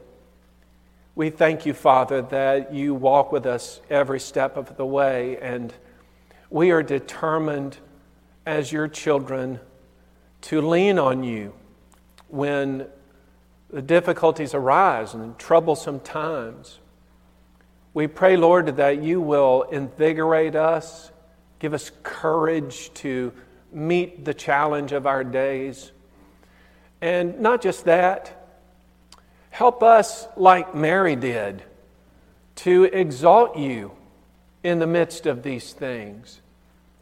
We 1.14 1.30
thank 1.30 1.66
you, 1.66 1.72
Father, 1.72 2.20
that 2.22 2.74
you 2.74 2.96
walk 2.96 3.30
with 3.30 3.46
us 3.46 3.80
every 3.88 4.18
step 4.18 4.56
of 4.56 4.76
the 4.76 4.84
way, 4.84 5.38
and 5.38 5.72
we 6.50 6.72
are 6.72 6.82
determined 6.82 7.76
as 8.44 8.72
your 8.72 8.88
children 8.88 9.60
to 10.40 10.60
lean 10.60 10.98
on 10.98 11.22
you 11.22 11.54
when 12.26 12.88
the 13.70 13.82
difficulties 13.82 14.52
arise 14.52 15.14
and 15.14 15.38
troublesome 15.38 16.00
times. 16.00 16.80
We 17.92 18.08
pray, 18.08 18.36
Lord, 18.36 18.78
that 18.78 19.00
you 19.00 19.20
will 19.20 19.62
invigorate 19.62 20.56
us, 20.56 21.12
give 21.60 21.72
us 21.72 21.92
courage 22.02 22.92
to 22.94 23.32
meet 23.74 24.24
the 24.24 24.34
challenge 24.34 24.92
of 24.92 25.06
our 25.06 25.24
days. 25.24 25.90
And 27.00 27.40
not 27.40 27.60
just 27.60 27.84
that, 27.84 28.48
help 29.50 29.82
us, 29.82 30.26
like 30.36 30.74
Mary 30.74 31.16
did, 31.16 31.62
to 32.56 32.84
exalt 32.84 33.58
you 33.58 33.92
in 34.62 34.78
the 34.78 34.86
midst 34.86 35.26
of 35.26 35.42
these 35.42 35.72
things, 35.72 36.40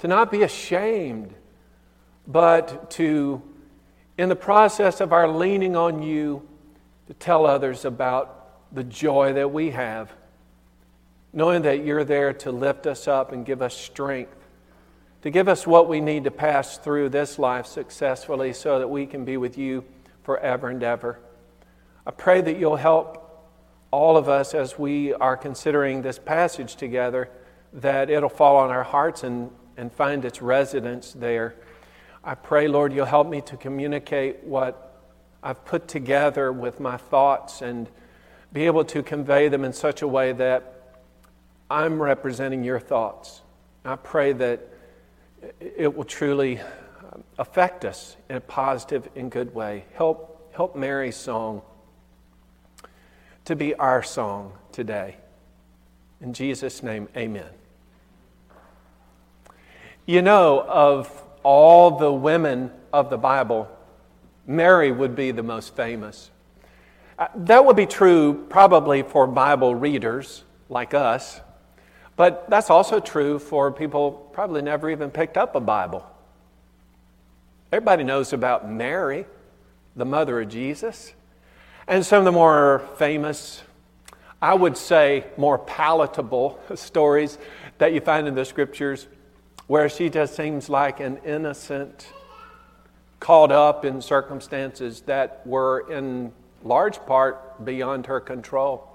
to 0.00 0.08
not 0.08 0.30
be 0.30 0.42
ashamed 0.42 1.34
but 2.26 2.90
to, 2.92 3.42
in 4.16 4.28
the 4.28 4.36
process 4.36 5.00
of 5.00 5.12
our 5.12 5.28
leaning 5.28 5.76
on 5.76 6.02
you, 6.02 6.46
to 7.08 7.14
tell 7.14 7.46
others 7.46 7.84
about 7.84 8.74
the 8.74 8.84
joy 8.84 9.32
that 9.34 9.52
we 9.52 9.70
have, 9.70 10.10
knowing 11.32 11.62
that 11.62 11.84
you're 11.84 12.04
there 12.04 12.32
to 12.32 12.52
lift 12.52 12.86
us 12.86 13.08
up 13.08 13.32
and 13.32 13.44
give 13.44 13.60
us 13.60 13.76
strength, 13.76 14.36
to 15.22 15.30
give 15.30 15.48
us 15.48 15.66
what 15.66 15.88
we 15.88 16.00
need 16.00 16.24
to 16.24 16.30
pass 16.30 16.78
through 16.78 17.08
this 17.08 17.38
life 17.38 17.66
successfully 17.66 18.52
so 18.52 18.78
that 18.80 18.88
we 18.88 19.06
can 19.06 19.24
be 19.24 19.36
with 19.36 19.56
you 19.56 19.84
forever 20.24 20.68
and 20.68 20.82
ever. 20.82 21.20
I 22.04 22.10
pray 22.10 22.40
that 22.40 22.58
you'll 22.58 22.76
help 22.76 23.18
all 23.92 24.16
of 24.16 24.28
us 24.28 24.52
as 24.54 24.78
we 24.78 25.14
are 25.14 25.36
considering 25.36 26.02
this 26.02 26.18
passage 26.18 26.74
together, 26.74 27.30
that 27.72 28.10
it'll 28.10 28.28
fall 28.28 28.56
on 28.56 28.70
our 28.70 28.82
hearts 28.82 29.22
and, 29.22 29.50
and 29.76 29.92
find 29.92 30.24
its 30.24 30.42
residence 30.42 31.12
there. 31.12 31.54
I 32.24 32.34
pray, 32.34 32.66
Lord, 32.66 32.92
you'll 32.92 33.06
help 33.06 33.28
me 33.28 33.40
to 33.42 33.56
communicate 33.56 34.42
what 34.42 35.00
I've 35.42 35.64
put 35.64 35.86
together 35.86 36.52
with 36.52 36.80
my 36.80 36.96
thoughts 36.96 37.62
and 37.62 37.88
be 38.52 38.66
able 38.66 38.84
to 38.86 39.02
convey 39.02 39.48
them 39.48 39.64
in 39.64 39.72
such 39.72 40.02
a 40.02 40.08
way 40.08 40.32
that 40.32 40.96
I'm 41.70 42.02
representing 42.02 42.64
your 42.64 42.80
thoughts. 42.80 43.42
I 43.84 43.96
pray 43.96 44.32
that 44.34 44.71
it 45.60 45.94
will 45.94 46.04
truly 46.04 46.60
affect 47.38 47.84
us 47.84 48.16
in 48.28 48.36
a 48.36 48.40
positive 48.40 49.08
and 49.16 49.30
good 49.30 49.54
way. 49.54 49.84
Help, 49.94 50.52
help 50.54 50.76
Mary's 50.76 51.16
song 51.16 51.62
to 53.44 53.56
be 53.56 53.74
our 53.74 54.02
song 54.02 54.52
today. 54.70 55.16
In 56.20 56.32
Jesus' 56.32 56.82
name, 56.82 57.08
amen. 57.16 57.48
You 60.06 60.22
know, 60.22 60.60
of 60.60 61.22
all 61.42 61.98
the 61.98 62.12
women 62.12 62.70
of 62.92 63.10
the 63.10 63.18
Bible, 63.18 63.68
Mary 64.46 64.92
would 64.92 65.16
be 65.16 65.32
the 65.32 65.42
most 65.42 65.74
famous. 65.74 66.30
Uh, 67.18 67.28
that 67.34 67.64
would 67.64 67.76
be 67.76 67.86
true 67.86 68.46
probably 68.48 69.02
for 69.02 69.26
Bible 69.26 69.74
readers 69.74 70.44
like 70.68 70.94
us, 70.94 71.40
but 72.22 72.48
that's 72.48 72.70
also 72.70 73.00
true 73.00 73.40
for 73.40 73.72
people 73.72 74.12
probably 74.32 74.62
never 74.62 74.88
even 74.88 75.10
picked 75.10 75.36
up 75.36 75.56
a 75.56 75.60
Bible. 75.60 76.08
Everybody 77.72 78.04
knows 78.04 78.32
about 78.32 78.70
Mary, 78.70 79.26
the 79.96 80.04
mother 80.04 80.40
of 80.40 80.48
Jesus, 80.48 81.14
and 81.88 82.06
some 82.06 82.20
of 82.20 82.24
the 82.24 82.30
more 82.30 82.88
famous, 82.94 83.64
I 84.40 84.54
would 84.54 84.76
say 84.76 85.24
more 85.36 85.58
palatable 85.58 86.60
stories 86.76 87.38
that 87.78 87.92
you 87.92 88.00
find 88.00 88.28
in 88.28 88.36
the 88.36 88.44
scriptures 88.44 89.08
where 89.66 89.88
she 89.88 90.08
just 90.08 90.36
seems 90.36 90.68
like 90.68 91.00
an 91.00 91.16
innocent, 91.24 92.06
caught 93.18 93.50
up 93.50 93.84
in 93.84 94.00
circumstances 94.00 95.00
that 95.06 95.44
were 95.44 95.90
in 95.90 96.30
large 96.62 97.04
part 97.04 97.64
beyond 97.64 98.06
her 98.06 98.20
control. 98.20 98.88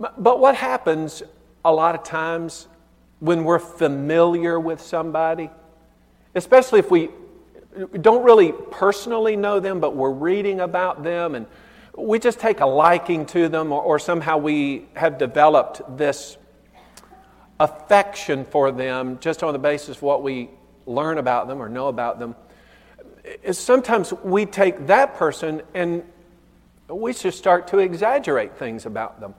But 0.00 0.40
what 0.40 0.56
happens 0.56 1.22
a 1.64 1.72
lot 1.72 1.94
of 1.94 2.02
times 2.02 2.68
when 3.18 3.44
we're 3.44 3.58
familiar 3.58 4.58
with 4.58 4.80
somebody, 4.80 5.50
especially 6.34 6.78
if 6.78 6.90
we 6.90 7.10
don't 8.00 8.24
really 8.24 8.52
personally 8.70 9.36
know 9.36 9.60
them, 9.60 9.80
but 9.80 9.94
we're 9.94 10.10
reading 10.10 10.60
about 10.60 11.02
them 11.02 11.34
and 11.34 11.46
we 11.96 12.18
just 12.18 12.38
take 12.38 12.60
a 12.60 12.66
liking 12.66 13.26
to 13.26 13.48
them, 13.48 13.72
or, 13.72 13.82
or 13.82 13.98
somehow 13.98 14.38
we 14.38 14.86
have 14.94 15.18
developed 15.18 15.98
this 15.98 16.38
affection 17.58 18.44
for 18.44 18.72
them 18.72 19.18
just 19.20 19.42
on 19.42 19.52
the 19.52 19.58
basis 19.58 19.96
of 19.96 20.02
what 20.02 20.22
we 20.22 20.48
learn 20.86 21.18
about 21.18 21.46
them 21.46 21.60
or 21.60 21.68
know 21.68 21.88
about 21.88 22.18
them 22.18 22.34
sometimes 23.52 24.12
we 24.12 24.46
take 24.46 24.86
that 24.86 25.16
person 25.16 25.62
and 25.74 26.02
we 26.88 27.12
just 27.12 27.38
start 27.38 27.68
to 27.68 27.78
exaggerate 27.78 28.56
things 28.56 28.86
about 28.86 29.20
them. 29.20 29.34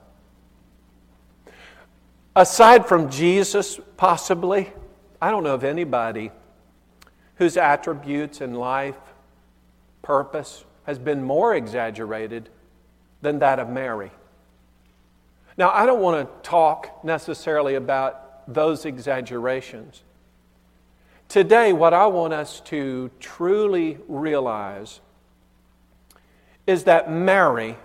Aside 2.36 2.88
from 2.88 3.10
Jesus, 3.10 3.80
possibly, 3.98 4.72
I 5.22 5.32
don't 5.32 5.44
know 5.44 5.54
of 5.54 5.64
anybody 5.64 6.32
whose 7.36 7.58
attributes 7.58 8.40
in 8.40 8.54
life, 8.54 8.98
purpose, 10.02 10.64
has 10.86 10.98
been 10.98 11.24
more 11.24 11.56
exaggerated 11.56 12.50
than 13.22 13.40
that 13.40 13.60
of 13.60 13.70
Mary. 13.70 14.12
Now, 15.58 15.72
I 15.72 15.86
don't 15.86 16.02
want 16.02 16.28
to 16.28 16.50
talk 16.50 17.04
necessarily 17.04 17.76
about 17.76 18.54
those 18.54 18.86
exaggerations. 18.86 20.02
Today, 21.28 21.74
what 21.74 21.94
I 21.94 22.08
want 22.08 22.34
us 22.34 22.62
to 22.62 23.12
truly 23.20 23.98
realize 24.08 25.02
is 26.66 26.86
that 26.86 27.12
Mary, 27.12 27.78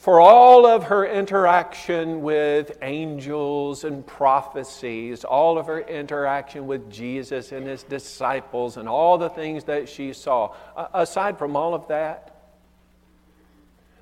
for 0.00 0.18
all 0.18 0.64
of 0.64 0.84
her 0.84 1.04
interaction 1.04 2.22
with 2.22 2.78
angels 2.80 3.84
and 3.84 4.04
prophecies, 4.06 5.24
all 5.24 5.58
of 5.58 5.66
her 5.66 5.80
interaction 5.80 6.66
with 6.66 6.90
Jesus 6.90 7.52
and 7.52 7.66
his 7.66 7.82
disciples, 7.82 8.78
and 8.78 8.88
all 8.88 9.18
the 9.18 9.28
things 9.28 9.64
that 9.64 9.90
she 9.90 10.14
saw, 10.14 10.54
aside 10.94 11.38
from 11.38 11.54
all 11.54 11.74
of 11.74 11.86
that, 11.88 12.34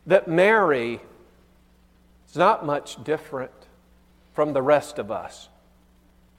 that 0.06 0.28
Mary 0.28 1.00
is 2.30 2.36
not 2.36 2.64
much 2.64 3.02
different 3.02 3.50
from 4.34 4.52
the 4.52 4.62
rest 4.62 5.00
of 5.00 5.10
us. 5.10 5.48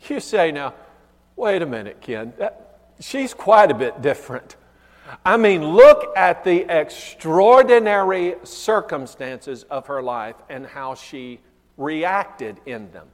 You 0.08 0.22
say, 0.22 0.54
now, 0.54 0.74
wait 1.36 1.62
a 1.62 1.66
minute, 1.66 2.00
Ken. 2.00 2.32
That, 2.38 2.80
she's 3.02 3.34
quite 3.34 3.72
a 3.72 3.76
bit 3.76 4.02
different. 4.02 4.56
I 5.26 5.38
mean, 5.38 5.64
look 5.64 6.16
at 6.16 6.44
the 6.44 6.66
extraordinary 6.70 8.36
circumstances 8.44 9.64
of 9.64 9.88
her 9.88 10.02
life 10.02 10.36
and 10.50 10.66
how 10.66 10.96
she 10.96 11.40
reacted 11.78 12.60
in 12.66 12.92
them. 12.92 13.08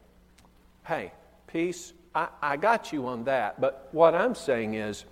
Hey, 0.85 1.13
peace, 1.47 1.93
I, 2.13 2.27
I 2.41 2.57
got 2.57 2.91
you 2.91 3.07
on 3.07 3.23
that. 3.25 3.61
But 3.61 3.89
what 3.91 4.15
I'm 4.15 4.35
saying 4.35 4.73
is, 4.73 5.05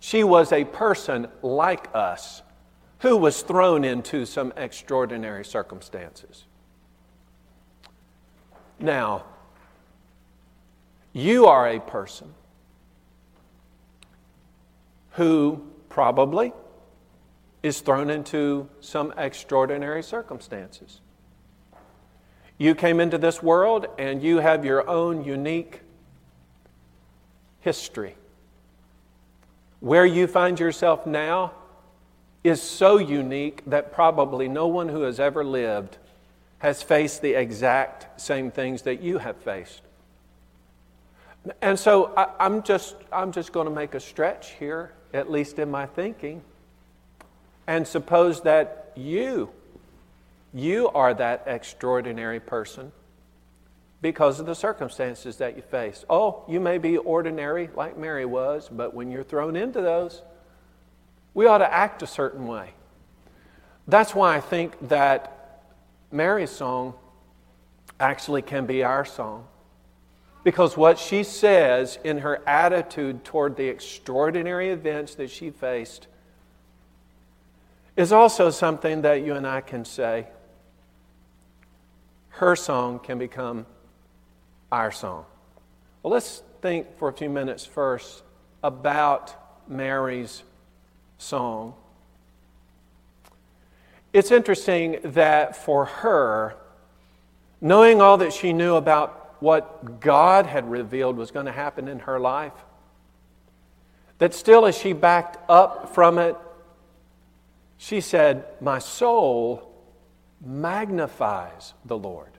she 0.00 0.24
was 0.24 0.52
a 0.52 0.64
person 0.64 1.28
like 1.42 1.88
us 1.94 2.42
who 2.98 3.16
was 3.16 3.42
thrown 3.42 3.84
into 3.84 4.26
some 4.26 4.52
extraordinary 4.56 5.44
circumstances. 5.44 6.44
Now, 8.78 9.24
you 11.12 11.46
are 11.46 11.68
a 11.68 11.80
person 11.80 12.34
who 15.14 15.62
probably 15.88 16.52
is 17.62 17.80
thrown 17.80 18.10
into 18.10 18.68
some 18.80 19.12
extraordinary 19.16 20.02
circumstances. 20.02 21.00
You 22.58 22.74
came 22.74 23.00
into 23.00 23.18
this 23.18 23.42
world 23.42 23.86
and 23.98 24.22
you 24.22 24.38
have 24.38 24.64
your 24.64 24.88
own 24.88 25.24
unique 25.24 25.80
history. 27.60 28.16
Where 29.80 30.06
you 30.06 30.26
find 30.26 30.60
yourself 30.60 31.06
now 31.06 31.52
is 32.42 32.60
so 32.60 32.98
unique 32.98 33.62
that 33.66 33.92
probably 33.92 34.48
no 34.48 34.66
one 34.66 34.88
who 34.88 35.02
has 35.02 35.18
ever 35.18 35.42
lived 35.44 35.96
has 36.58 36.82
faced 36.82 37.22
the 37.22 37.34
exact 37.34 38.20
same 38.20 38.50
things 38.50 38.82
that 38.82 39.00
you 39.00 39.18
have 39.18 39.36
faced. 39.36 39.82
And 41.60 41.78
so 41.78 42.12
I, 42.16 42.28
I'm 42.40 42.62
just, 42.62 42.96
I'm 43.12 43.32
just 43.32 43.52
going 43.52 43.66
to 43.66 43.74
make 43.74 43.94
a 43.94 44.00
stretch 44.00 44.52
here, 44.52 44.92
at 45.14 45.30
least 45.30 45.58
in 45.58 45.70
my 45.70 45.86
thinking, 45.86 46.42
and 47.66 47.86
suppose 47.88 48.42
that 48.42 48.92
you, 48.96 49.50
you 50.52 50.88
are 50.90 51.14
that 51.14 51.44
extraordinary 51.46 52.40
person 52.40 52.92
because 54.02 54.38
of 54.38 54.44
the 54.44 54.54
circumstances 54.54 55.36
that 55.36 55.56
you 55.56 55.62
face. 55.62 56.04
Oh, 56.10 56.44
you 56.46 56.60
may 56.60 56.76
be 56.76 56.98
ordinary 56.98 57.70
like 57.74 57.96
Mary 57.96 58.26
was, 58.26 58.68
but 58.68 58.92
when 58.92 59.10
you're 59.10 59.24
thrown 59.24 59.56
into 59.56 59.80
those, 59.80 60.20
we 61.32 61.46
ought 61.46 61.58
to 61.58 61.72
act 61.72 62.02
a 62.02 62.06
certain 62.06 62.46
way. 62.46 62.74
That's 63.88 64.14
why 64.14 64.36
I 64.36 64.40
think 64.40 64.88
that 64.88 65.62
Mary's 66.12 66.50
song 66.50 66.94
actually 67.98 68.42
can 68.42 68.66
be 68.66 68.82
our 68.82 69.04
song. 69.04 69.46
Because 70.44 70.76
what 70.76 70.98
she 70.98 71.24
says 71.24 71.98
in 72.04 72.18
her 72.18 72.46
attitude 72.46 73.24
toward 73.24 73.56
the 73.56 73.66
extraordinary 73.66 74.68
events 74.68 75.14
that 75.14 75.30
she 75.30 75.50
faced 75.50 76.06
is 77.96 78.12
also 78.12 78.50
something 78.50 79.02
that 79.02 79.24
you 79.24 79.34
and 79.34 79.46
I 79.46 79.62
can 79.62 79.84
say. 79.86 80.26
Her 82.28 82.54
song 82.56 82.98
can 82.98 83.18
become 83.18 83.64
our 84.70 84.92
song. 84.92 85.24
Well, 86.02 86.12
let's 86.12 86.42
think 86.60 86.98
for 86.98 87.08
a 87.08 87.12
few 87.12 87.30
minutes 87.30 87.64
first 87.64 88.22
about 88.62 89.34
Mary's 89.68 90.42
song. 91.16 91.74
It's 94.12 94.30
interesting 94.30 94.98
that 95.04 95.56
for 95.56 95.86
her, 95.86 96.56
knowing 97.60 98.02
all 98.02 98.18
that 98.18 98.32
she 98.32 98.52
knew 98.52 98.74
about 98.74 99.23
what 99.44 100.00
God 100.00 100.46
had 100.46 100.70
revealed 100.70 101.18
was 101.18 101.30
going 101.30 101.44
to 101.44 101.52
happen 101.52 101.86
in 101.86 101.98
her 101.98 102.18
life. 102.18 102.54
That 104.16 104.32
still, 104.32 104.64
as 104.64 104.74
she 104.74 104.94
backed 104.94 105.38
up 105.50 105.94
from 105.94 106.16
it, 106.16 106.34
she 107.76 108.00
said, 108.00 108.46
My 108.62 108.78
soul 108.78 109.70
magnifies 110.42 111.74
the 111.84 111.98
Lord, 111.98 112.30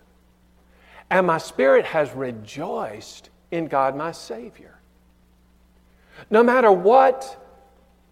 and 1.11 1.27
my 1.27 1.37
spirit 1.37 1.85
has 1.85 2.11
rejoiced 2.13 3.29
in 3.51 3.67
God 3.67 3.95
my 3.95 4.11
Savior. 4.11 4.79
No 6.31 6.41
matter 6.41 6.71
what 6.71 7.39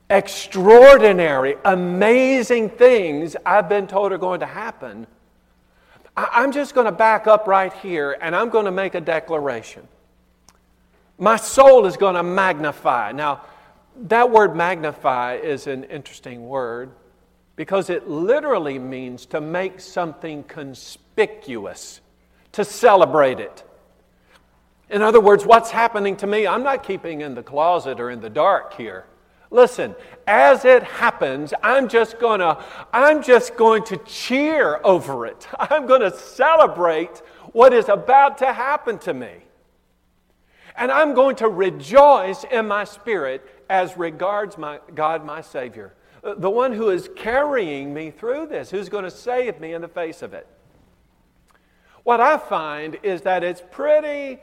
extraordinary, 0.08 1.56
amazing 1.65 2.69
things 2.69 3.36
I've 3.43 3.67
been 3.67 3.88
told 3.88 4.12
are 4.12 4.19
going 4.19 4.41
to 4.41 4.45
happen, 4.45 5.08
I'm 6.15 6.52
just 6.52 6.76
going 6.76 6.86
to 6.86 6.91
back 6.91 7.26
up 7.28 7.47
right 7.47 7.73
here 7.73 8.17
and 8.21 8.36
I'm 8.36 8.49
going 8.49 8.65
to 8.65 8.71
make 8.71 8.95
a 8.95 9.02
declaration. 9.02 9.88
My 11.17 11.38
soul 11.38 11.86
is 11.86 11.97
going 11.97 12.15
to 12.15 12.23
magnify. 12.23 13.12
Now, 13.12 13.41
that 14.08 14.30
word 14.30 14.56
magnify 14.56 15.36
is 15.36 15.67
an 15.67 15.84
interesting 15.86 16.47
word 16.47 16.91
because 17.56 17.89
it 17.89 18.10
literally 18.10 18.80
means 18.80 19.26
to 19.28 19.41
make 19.41 19.80
something 19.80 20.43
conspicuous, 20.43 22.02
to 22.54 22.65
celebrate 22.65 23.39
it. 23.39 23.63
In 24.89 25.02
other 25.02 25.19
words, 25.19 25.45
what's 25.45 25.71
happening 25.71 26.15
to 26.17 26.28
me, 26.28 26.45
I'm 26.45 26.63
not 26.63 26.84
keeping 26.84 27.21
in 27.21 27.36
the 27.36 27.43
closet 27.43 27.99
or 27.99 28.10
in 28.10 28.21
the 28.21 28.30
dark 28.30 28.73
here. 28.73 29.06
Listen, 29.53 29.95
as 30.25 30.65
it 30.65 30.81
happens, 30.81 31.53
I'm 31.61 31.87
just 31.87 32.19
gonna, 32.19 32.65
I'm 32.91 33.21
just 33.21 33.55
going 33.55 33.83
to 33.83 33.97
cheer 33.97 34.81
over 34.83 35.27
it. 35.27 35.47
I'm 35.59 35.85
to 35.87 36.11
celebrate 36.11 37.19
what 37.51 37.71
is 37.71 37.87
about 37.87 38.39
to 38.39 38.51
happen 38.51 38.97
to 38.99 39.13
me. 39.13 39.31
And 40.75 40.91
I'm 40.91 41.13
going 41.13 41.35
to 41.35 41.47
rejoice 41.47 42.43
in 42.45 42.67
my 42.67 42.83
spirit 42.83 43.47
as 43.69 43.95
regards 43.95 44.57
my 44.57 44.79
God, 44.95 45.23
my 45.23 45.41
Savior, 45.41 45.93
uh, 46.23 46.33
the 46.33 46.49
one 46.49 46.73
who 46.73 46.89
is 46.89 47.07
carrying 47.15 47.93
me 47.93 48.09
through 48.09 48.47
this, 48.47 48.71
who's 48.71 48.89
going 48.89 49.03
to 49.03 49.11
save 49.11 49.59
me 49.59 49.75
in 49.75 49.81
the 49.81 49.87
face 49.87 50.23
of 50.23 50.33
it. 50.33 50.47
What 52.01 52.19
I 52.19 52.39
find 52.39 52.97
is 53.03 53.21
that 53.21 53.43
it's 53.43 53.61
pretty 53.69 54.39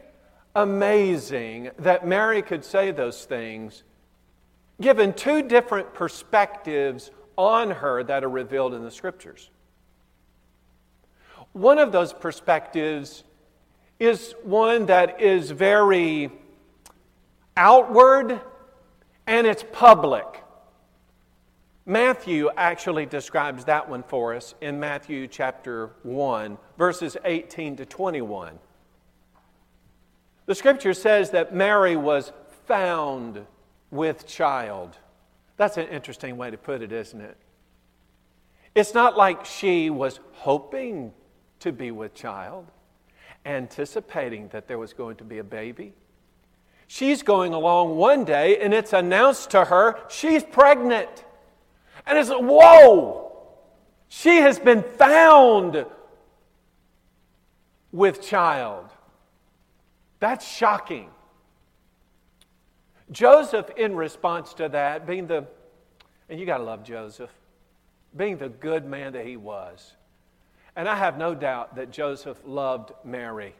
amazing 0.54 1.72
that 1.80 2.06
Mary 2.06 2.42
could 2.42 2.64
say 2.64 2.92
those 2.92 3.24
things 3.24 3.82
given 4.80 5.12
two 5.12 5.42
different 5.42 5.92
perspectives 5.94 7.10
on 7.36 7.70
her 7.70 8.02
that 8.04 8.24
are 8.24 8.28
revealed 8.28 8.74
in 8.74 8.82
the 8.82 8.90
scriptures. 8.90 9.50
One 11.52 11.78
of 11.78 11.92
those 11.92 12.12
perspectives 12.12 13.24
is 13.98 14.34
one 14.42 14.86
that 14.86 15.20
is 15.20 15.50
very 15.50 16.30
outward 17.56 18.40
and 19.26 19.46
it's 19.46 19.64
public. 19.72 20.42
Matthew 21.86 22.50
actually 22.56 23.06
describes 23.06 23.64
that 23.64 23.88
one 23.88 24.02
for 24.04 24.34
us 24.34 24.54
in 24.60 24.78
Matthew 24.78 25.26
chapter 25.26 25.90
1, 26.02 26.56
verses 26.78 27.16
18 27.24 27.76
to 27.76 27.86
21. 27.86 28.58
The 30.46 30.54
scripture 30.54 30.94
says 30.94 31.30
that 31.30 31.54
Mary 31.54 31.96
was 31.96 32.32
found 32.66 33.44
with 33.90 34.26
child. 34.26 34.96
That's 35.56 35.76
an 35.76 35.88
interesting 35.88 36.36
way 36.36 36.50
to 36.50 36.56
put 36.56 36.82
it, 36.82 36.92
isn't 36.92 37.20
it? 37.20 37.36
It's 38.74 38.94
not 38.94 39.16
like 39.16 39.44
she 39.44 39.90
was 39.90 40.20
hoping 40.32 41.12
to 41.60 41.72
be 41.72 41.90
with 41.90 42.14
child, 42.14 42.66
anticipating 43.44 44.48
that 44.48 44.68
there 44.68 44.78
was 44.78 44.92
going 44.92 45.16
to 45.16 45.24
be 45.24 45.38
a 45.38 45.44
baby. 45.44 45.92
She's 46.86 47.22
going 47.22 47.52
along 47.52 47.96
one 47.96 48.24
day 48.24 48.58
and 48.58 48.74
it's 48.74 48.92
announced 48.92 49.50
to 49.50 49.64
her 49.64 49.96
she's 50.08 50.42
pregnant. 50.42 51.24
And 52.06 52.18
it's, 52.18 52.30
whoa, 52.30 53.32
she 54.08 54.38
has 54.38 54.58
been 54.58 54.82
found 54.82 55.86
with 57.92 58.22
child. 58.22 58.86
That's 60.18 60.46
shocking. 60.46 61.10
Joseph, 63.12 63.70
in 63.76 63.96
response 63.96 64.54
to 64.54 64.68
that, 64.68 65.06
being 65.06 65.26
the, 65.26 65.46
and 66.28 66.38
you 66.38 66.46
got 66.46 66.58
to 66.58 66.64
love 66.64 66.84
Joseph, 66.84 67.30
being 68.16 68.36
the 68.36 68.48
good 68.48 68.84
man 68.84 69.12
that 69.14 69.26
he 69.26 69.36
was. 69.36 69.94
And 70.76 70.88
I 70.88 70.94
have 70.94 71.18
no 71.18 71.34
doubt 71.34 71.74
that 71.76 71.90
Joseph 71.90 72.38
loved 72.44 72.92
Mary, 73.04 73.54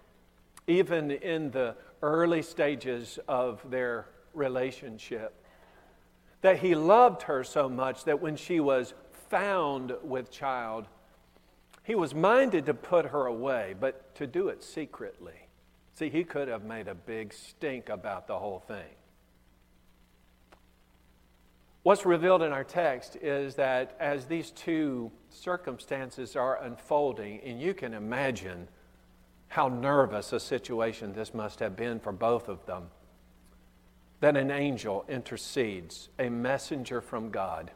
even 0.67 1.11
in 1.11 1.51
the 1.51 1.75
early 2.03 2.43
stages 2.43 3.19
of 3.27 3.69
their 3.71 4.07
relationship. 4.33 5.35
That 6.43 6.61
he 6.61 6.75
loved 6.75 7.23
her 7.23 7.45
so 7.45 7.69
much 7.69 8.05
that 8.05 8.21
when 8.21 8.37
she 8.37 8.61
was 8.61 8.95
found 9.29 9.93
with 10.03 10.31
child, 10.31 10.87
he 11.83 11.95
was 11.95 12.15
minded 12.15 12.67
to 12.67 12.75
put 12.75 13.07
her 13.07 13.27
away, 13.27 13.75
but 13.79 14.15
to 14.15 14.27
do 14.27 14.49
it 14.49 14.63
secretly. 14.63 15.49
See, 15.95 16.09
he 16.09 16.25
could 16.25 16.49
have 16.49 16.65
made 16.65 16.89
a 16.89 16.95
big 16.95 17.33
stink 17.33 17.89
about 17.89 18.27
the 18.27 18.39
whole 18.39 18.61
thing. 18.61 18.95
What's 21.83 22.05
revealed 22.05 22.43
in 22.43 22.53
our 22.53 22.65
text 22.65 23.17
is 23.17 23.55
that 23.55 23.97
as 23.99 24.27
these 24.27 24.51
two 24.51 25.11
circumstances 25.31 26.37
are 26.37 26.63
unfolding, 26.63 27.41
and 27.41 27.61
you 27.61 27.73
can 27.73 27.95
imagine 27.95 28.69
how 29.49 29.69
nervous 29.69 30.33
a 30.35 30.41
situation 30.41 31.15
this 31.15 31.33
must 31.33 31.59
have 31.61 31.77
been 31.77 31.99
for 31.99 32.13
both 32.13 32.49
of 32.49 32.65
them, 32.67 32.89
that 34.21 34.37
an 34.37 34.51
angel 34.51 35.07
intercedes, 35.09 36.11
a 36.19 36.29
messenger 36.29 37.01
from 37.01 37.31
God. 37.31 37.71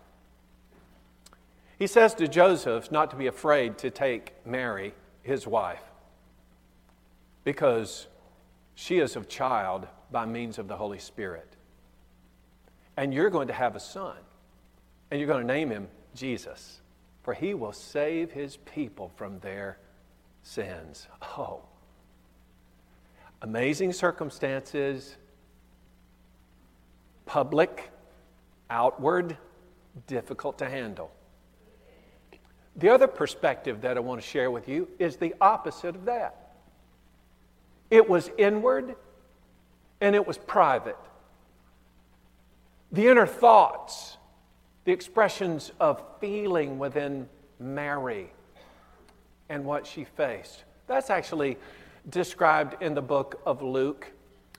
He 1.78 1.86
says 1.86 2.14
to 2.14 2.28
Joseph 2.28 2.92
not 2.92 3.10
to 3.10 3.16
be 3.16 3.26
afraid 3.26 3.78
to 3.78 3.90
take 3.90 4.34
Mary, 4.44 4.92
his 5.22 5.46
wife, 5.46 5.82
because 7.42 8.06
she 8.74 8.98
is 8.98 9.16
of 9.16 9.28
child 9.28 9.88
by 10.12 10.26
means 10.26 10.58
of 10.58 10.68
the 10.68 10.76
Holy 10.76 10.98
Spirit. 10.98 11.56
And 12.96 13.12
you're 13.12 13.30
going 13.30 13.48
to 13.48 13.54
have 13.54 13.74
a 13.76 13.80
son, 13.80 14.16
and 15.10 15.18
you're 15.18 15.26
going 15.26 15.46
to 15.46 15.52
name 15.52 15.70
him 15.70 15.88
Jesus, 16.14 16.80
for 17.22 17.34
he 17.34 17.54
will 17.54 17.72
save 17.72 18.30
his 18.30 18.56
people 18.58 19.10
from 19.16 19.40
their 19.40 19.78
sins. 20.42 21.08
Oh, 21.36 21.62
amazing 23.42 23.92
circumstances, 23.92 25.16
public, 27.26 27.90
outward, 28.70 29.36
difficult 30.06 30.58
to 30.58 30.68
handle. 30.68 31.10
The 32.76 32.90
other 32.90 33.06
perspective 33.06 33.82
that 33.82 33.96
I 33.96 34.00
want 34.00 34.20
to 34.20 34.26
share 34.26 34.50
with 34.50 34.68
you 34.68 34.88
is 34.98 35.16
the 35.16 35.34
opposite 35.40 35.94
of 35.94 36.04
that. 36.06 36.54
It 37.90 38.08
was 38.08 38.30
inward 38.36 38.96
and 40.00 40.14
it 40.14 40.26
was 40.26 40.38
private 40.38 40.96
the 42.94 43.08
inner 43.08 43.26
thoughts, 43.26 44.18
the 44.84 44.92
expressions 44.92 45.72
of 45.80 46.00
feeling 46.20 46.78
within 46.78 47.28
Mary 47.58 48.32
and 49.48 49.64
what 49.64 49.84
she 49.84 50.04
faced. 50.04 50.62
That's 50.86 51.10
actually 51.10 51.58
described 52.08 52.80
in 52.82 52.94
the 52.94 53.02
book 53.02 53.40
of 53.44 53.62
Luke. 53.62 54.12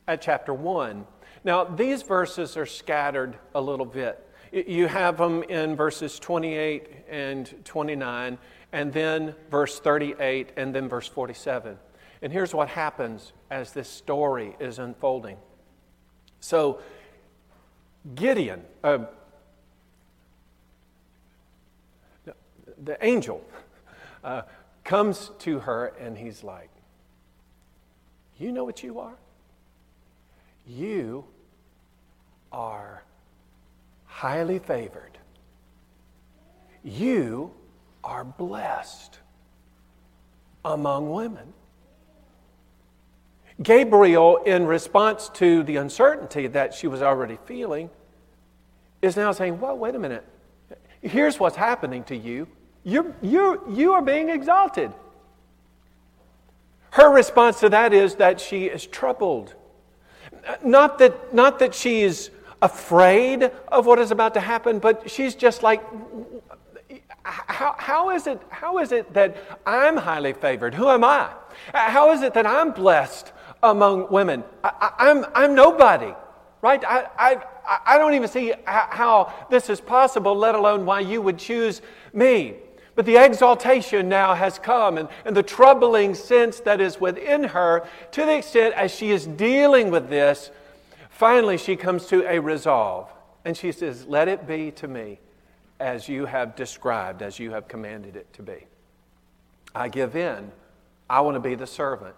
at 0.07 0.21
chapter 0.21 0.53
1. 0.53 1.03
Now, 1.43 1.63
these 1.63 2.03
verses 2.03 2.57
are 2.57 2.65
scattered 2.67 3.37
a 3.55 3.61
little 3.61 3.85
bit. 3.85 4.21
You 4.51 4.87
have 4.87 5.17
them 5.17 5.41
in 5.43 5.75
verses 5.75 6.19
28 6.19 6.87
and 7.09 7.65
29, 7.65 8.37
and 8.71 8.93
then 8.93 9.33
verse 9.49 9.79
38, 9.79 10.51
and 10.57 10.75
then 10.75 10.87
verse 10.87 11.07
47. 11.07 11.77
And 12.21 12.31
here's 12.31 12.53
what 12.53 12.69
happens 12.69 13.33
as 13.49 13.71
this 13.71 13.89
story 13.89 14.55
is 14.59 14.77
unfolding. 14.77 15.37
So, 16.39 16.79
Gideon, 18.13 18.61
uh, 18.83 18.99
the 22.83 23.03
angel, 23.03 23.43
uh, 24.23 24.43
comes 24.83 25.31
to 25.39 25.59
her 25.59 25.87
and 25.99 26.17
he's 26.17 26.43
like, 26.43 26.69
You 28.37 28.51
know 28.51 28.63
what 28.63 28.83
you 28.83 28.99
are? 28.99 29.17
You 30.67 31.25
are 32.51 33.03
highly 34.05 34.59
favored. 34.59 35.17
You 36.83 37.51
are 38.03 38.23
blessed 38.23 39.19
among 40.63 41.11
women. 41.11 41.54
Gabriel, 43.61 44.37
in 44.45 44.65
response 44.65 45.29
to 45.29 45.63
the 45.63 45.77
uncertainty 45.77 46.47
that 46.47 46.73
she 46.73 46.87
was 46.87 47.01
already 47.01 47.37
feeling, 47.45 47.89
is 49.01 49.15
now 49.15 49.31
saying, 49.31 49.59
Well, 49.59 49.77
wait 49.77 49.95
a 49.95 49.99
minute. 49.99 50.25
Here's 51.01 51.39
what's 51.39 51.55
happening 51.55 52.03
to 52.05 52.15
you. 52.15 52.47
You're, 52.83 53.15
you 53.21 53.61
you 53.69 53.93
are 53.93 54.01
being 54.01 54.29
exalted. 54.29 54.91
Her 56.91 57.09
response 57.09 57.59
to 57.59 57.69
that 57.69 57.93
is 57.93 58.15
that 58.15 58.39
she 58.39 58.65
is 58.65 58.85
troubled. 58.85 59.53
Not 60.63 60.97
that, 60.99 61.33
not 61.33 61.59
that 61.59 61.75
she 61.75 62.01
is 62.01 62.31
afraid 62.61 63.51
of 63.67 63.85
what 63.85 63.99
is 63.99 64.11
about 64.11 64.33
to 64.35 64.39
happen, 64.39 64.79
but 64.79 65.09
she's 65.09 65.35
just 65.35 65.61
like, 65.61 65.83
how, 67.23 67.75
how, 67.77 68.11
is 68.11 68.27
it, 68.27 68.41
how 68.49 68.77
is 68.79 68.91
it 68.91 69.13
that 69.13 69.35
I'm 69.65 69.97
highly 69.97 70.33
favored? 70.33 70.73
Who 70.73 70.87
am 70.87 71.03
I? 71.03 71.31
How 71.73 72.11
is 72.11 72.21
it 72.21 72.33
that 72.33 72.45
I'm 72.45 72.71
blessed 72.71 73.33
among 73.71 74.11
women? 74.11 74.43
I, 74.63 74.91
am 74.99 75.23
I'm, 75.23 75.31
I'm 75.35 75.55
nobody, 75.55 76.13
right? 76.61 76.83
I, 76.85 77.07
I, 77.17 77.41
I 77.85 77.97
don't 77.97 78.13
even 78.13 78.27
see 78.27 78.53
how 78.65 79.33
this 79.49 79.69
is 79.69 79.81
possible, 79.81 80.35
let 80.35 80.55
alone 80.55 80.85
why 80.85 80.99
you 81.01 81.21
would 81.21 81.37
choose 81.37 81.81
me. 82.13 82.55
But 82.95 83.05
the 83.05 83.17
exaltation 83.17 84.07
now 84.07 84.33
has 84.33 84.57
come, 84.57 84.97
and, 84.97 85.09
and 85.25 85.35
the 85.35 85.43
troubling 85.43 86.15
sense 86.15 86.61
that 86.61 86.79
is 86.79 86.99
within 86.99 87.43
her, 87.43 87.85
to 88.11 88.25
the 88.25 88.37
extent 88.37 88.73
as 88.75 88.95
she 88.95 89.11
is 89.11 89.27
dealing 89.27 89.91
with 89.91 90.09
this, 90.09 90.49
finally 91.09 91.57
she 91.57 91.75
comes 91.75 92.05
to 92.07 92.25
a 92.25 92.39
resolve. 92.39 93.09
And 93.43 93.55
she 93.55 93.71
says, 93.71 94.05
Let 94.05 94.27
it 94.27 94.47
be 94.47 94.71
to 94.71 94.87
me 94.87 95.19
as 95.79 96.07
you 96.07 96.25
have 96.25 96.55
described, 96.55 97.21
as 97.21 97.37
you 97.37 97.51
have 97.51 97.67
commanded 97.67 98.15
it 98.15 98.31
to 98.33 98.41
be. 98.41 98.65
I 99.73 99.89
give 99.89 100.15
in. 100.15 100.51
I 101.09 101.19
want 101.21 101.35
to 101.35 101.41
be 101.41 101.55
the 101.55 101.67
servant. 101.67 102.15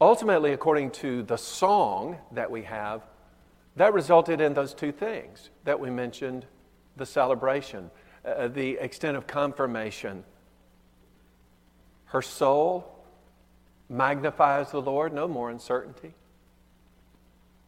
Ultimately, 0.00 0.52
according 0.52 0.90
to 0.92 1.22
the 1.22 1.36
song 1.36 2.18
that 2.32 2.50
we 2.50 2.62
have, 2.62 3.02
that 3.76 3.94
resulted 3.94 4.40
in 4.40 4.54
those 4.54 4.74
two 4.74 4.92
things 4.92 5.50
that 5.64 5.80
we 5.80 5.90
mentioned 5.90 6.46
the 6.96 7.06
celebration 7.06 7.90
uh, 8.26 8.48
the 8.48 8.72
extent 8.78 9.16
of 9.16 9.26
confirmation. 9.26 10.24
Her 12.06 12.22
soul 12.22 12.92
magnifies 13.88 14.72
the 14.72 14.80
Lord, 14.80 15.12
no 15.12 15.28
more 15.28 15.50
uncertainty. 15.50 16.12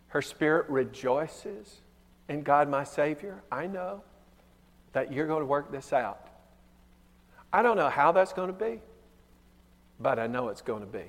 Her 0.09 0.23
spirit 0.23 0.69
rejoices 0.69 1.81
in 2.29 2.43
God, 2.43 2.69
my 2.69 2.85
Savior. 2.85 3.43
I 3.53 3.67
know 3.67 4.03
that 4.93 5.13
you're 5.13 5.27
going 5.27 5.43
to 5.43 5.47
work 5.47 5.71
this 5.71 5.93
out. 5.93 6.27
I 7.53 7.63
don't 7.63 7.77
know 7.77 7.89
how 7.89 8.13
that's 8.13 8.33
going 8.33 8.49
to 8.49 8.53
be, 8.53 8.81
but 10.01 10.19
I 10.19 10.27
know 10.27 10.49
it's 10.49 10.63
going 10.63 10.81
to 10.81 10.87
be. 10.87 11.05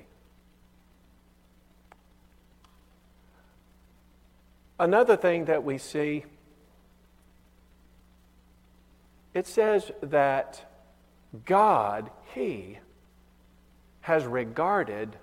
Another 4.80 5.14
thing 5.14 5.44
that 5.44 5.62
we 5.62 5.76
see 5.76 6.24
it 9.34 9.46
says 9.46 9.92
that 10.02 10.64
God, 11.44 12.10
He, 12.34 12.78
has 14.00 14.24
regarded 14.24 15.16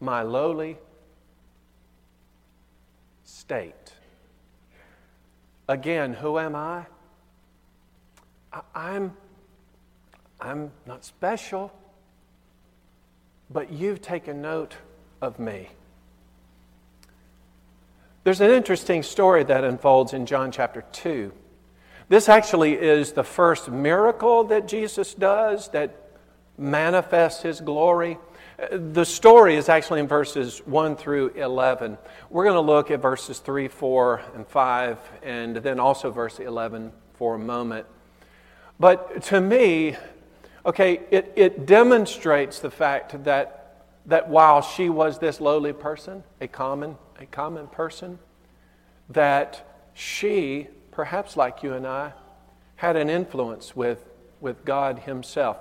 my 0.00 0.22
lowly 0.22 0.78
state. 3.24 3.92
Again, 5.68 6.14
who 6.14 6.38
am 6.38 6.56
I? 6.56 6.86
I 8.74 8.96
am 8.96 9.14
I'm 10.40 10.72
not 10.86 11.04
special, 11.04 11.74
but 13.50 13.70
you've 13.70 14.00
taken 14.00 14.40
note 14.40 14.76
of 15.20 15.38
me. 15.38 15.68
There's 18.24 18.40
an 18.40 18.50
interesting 18.50 19.02
story 19.02 19.44
that 19.44 19.64
unfolds 19.64 20.14
in 20.14 20.24
John 20.24 20.50
chapter 20.50 20.82
2. 20.92 21.30
This 22.08 22.30
actually 22.30 22.72
is 22.72 23.12
the 23.12 23.22
first 23.22 23.70
miracle 23.70 24.44
that 24.44 24.66
Jesus 24.66 25.12
does 25.12 25.68
that 25.68 25.94
manifests 26.56 27.42
his 27.42 27.60
glory. 27.60 28.16
The 28.72 29.04
story 29.04 29.56
is 29.56 29.68
actually 29.68 30.00
in 30.00 30.08
verses 30.08 30.60
1 30.64 30.96
through 30.96 31.34
11. 31.36 31.98
We're 32.30 32.44
going 32.44 32.54
to 32.54 32.60
look 32.62 32.90
at 32.90 33.02
verses 33.02 33.40
3, 33.40 33.68
4, 33.68 34.22
and 34.36 34.46
5, 34.46 34.98
and 35.22 35.56
then 35.56 35.78
also 35.78 36.10
verse 36.10 36.38
11 36.38 36.92
for 37.12 37.34
a 37.34 37.38
moment. 37.38 37.84
But 38.80 39.22
to 39.24 39.38
me, 39.38 39.96
okay, 40.64 41.00
it, 41.10 41.30
it 41.36 41.66
demonstrates 41.66 42.60
the 42.60 42.70
fact 42.70 43.22
that, 43.24 43.84
that 44.06 44.30
while 44.30 44.62
she 44.62 44.88
was 44.88 45.18
this 45.18 45.42
lowly 45.42 45.74
person, 45.74 46.24
a 46.40 46.48
common 46.48 46.96
a 47.20 47.26
common 47.26 47.66
person, 47.68 48.18
that 49.10 49.90
she, 49.94 50.68
perhaps 50.90 51.36
like 51.36 51.62
you 51.62 51.74
and 51.74 51.86
I, 51.86 52.12
had 52.76 52.96
an 52.96 53.08
influence 53.08 53.76
with, 53.76 54.04
with 54.40 54.64
God 54.64 55.00
Himself. 55.00 55.58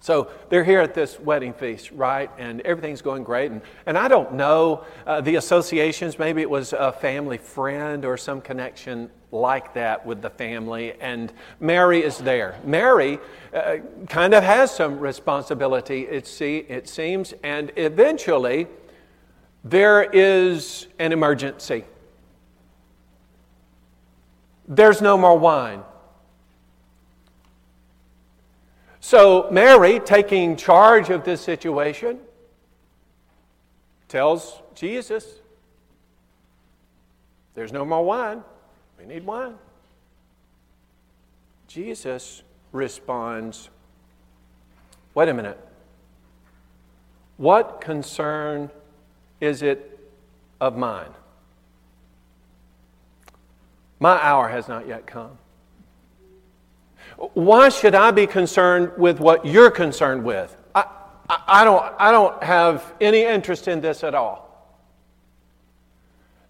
So 0.00 0.30
they're 0.50 0.64
here 0.64 0.80
at 0.80 0.94
this 0.94 1.18
wedding 1.18 1.52
feast, 1.52 1.90
right? 1.90 2.30
And 2.38 2.60
everything's 2.60 3.02
going 3.02 3.24
great. 3.24 3.50
And, 3.50 3.60
and 3.86 3.98
I 3.98 4.08
don't 4.08 4.34
know 4.34 4.84
uh, 5.06 5.20
the 5.20 5.36
associations. 5.36 6.18
Maybe 6.18 6.42
it 6.42 6.50
was 6.50 6.72
a 6.72 6.92
family 6.92 7.38
friend 7.38 8.04
or 8.04 8.16
some 8.16 8.40
connection 8.40 9.10
like 9.32 9.74
that 9.74 10.06
with 10.06 10.22
the 10.22 10.30
family. 10.30 10.92
And 11.00 11.32
Mary 11.58 12.04
is 12.04 12.18
there. 12.18 12.58
Mary 12.64 13.18
uh, 13.52 13.78
kind 14.08 14.34
of 14.34 14.44
has 14.44 14.70
some 14.74 15.00
responsibility, 15.00 16.02
it, 16.02 16.26
see, 16.26 16.58
it 16.58 16.88
seems. 16.88 17.34
And 17.42 17.72
eventually, 17.76 18.68
there 19.68 20.04
is 20.04 20.86
an 21.00 21.12
emergency. 21.12 21.84
There's 24.68 25.00
no 25.00 25.18
more 25.18 25.36
wine. 25.36 25.82
So, 29.00 29.48
Mary, 29.50 29.98
taking 29.98 30.56
charge 30.56 31.10
of 31.10 31.24
this 31.24 31.40
situation, 31.40 32.20
tells 34.08 34.60
Jesus, 34.74 35.26
There's 37.54 37.72
no 37.72 37.84
more 37.84 38.04
wine. 38.04 38.44
We 39.00 39.06
need 39.06 39.26
wine. 39.26 39.54
Jesus 41.66 42.44
responds, 42.70 43.68
Wait 45.14 45.28
a 45.28 45.34
minute. 45.34 45.58
What 47.36 47.80
concern 47.80 48.70
is 49.40 49.62
it 49.62 49.98
of 50.60 50.76
mine? 50.76 51.10
My 53.98 54.20
hour 54.22 54.48
has 54.48 54.68
not 54.68 54.86
yet 54.86 55.06
come. 55.06 55.38
Why 57.16 57.70
should 57.70 57.94
I 57.94 58.10
be 58.10 58.26
concerned 58.26 58.92
with 58.98 59.20
what 59.20 59.46
you're 59.46 59.70
concerned 59.70 60.24
with? 60.24 60.54
I, 60.74 60.84
I, 61.28 61.64
don't, 61.64 61.94
I 61.98 62.12
don't 62.12 62.42
have 62.42 62.94
any 63.00 63.22
interest 63.22 63.68
in 63.68 63.80
this 63.80 64.04
at 64.04 64.14
all. 64.14 64.46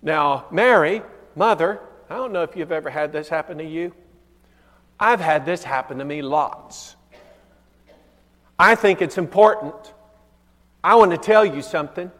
Now, 0.03 0.47
Mary, 0.51 1.03
mother, 1.35 1.81
I 2.11 2.17
don't 2.17 2.33
know 2.33 2.43
if 2.43 2.57
you've 2.57 2.73
ever 2.73 2.91
had 2.91 3.13
this 3.13 3.29
happen 3.29 3.59
to 3.59 3.65
you. 3.65 3.95
I've 4.99 5.21
had 5.21 5.45
this 5.45 5.63
happen 5.63 5.99
to 5.99 6.05
me 6.05 6.23
lots. 6.23 6.97
I 8.59 8.75
think 8.75 9.03
it's 9.03 9.19
important. 9.19 9.75
I 10.83 10.95
want 10.95 11.11
to 11.11 11.19
tell 11.19 11.45
you 11.45 11.63
something. 11.63 12.11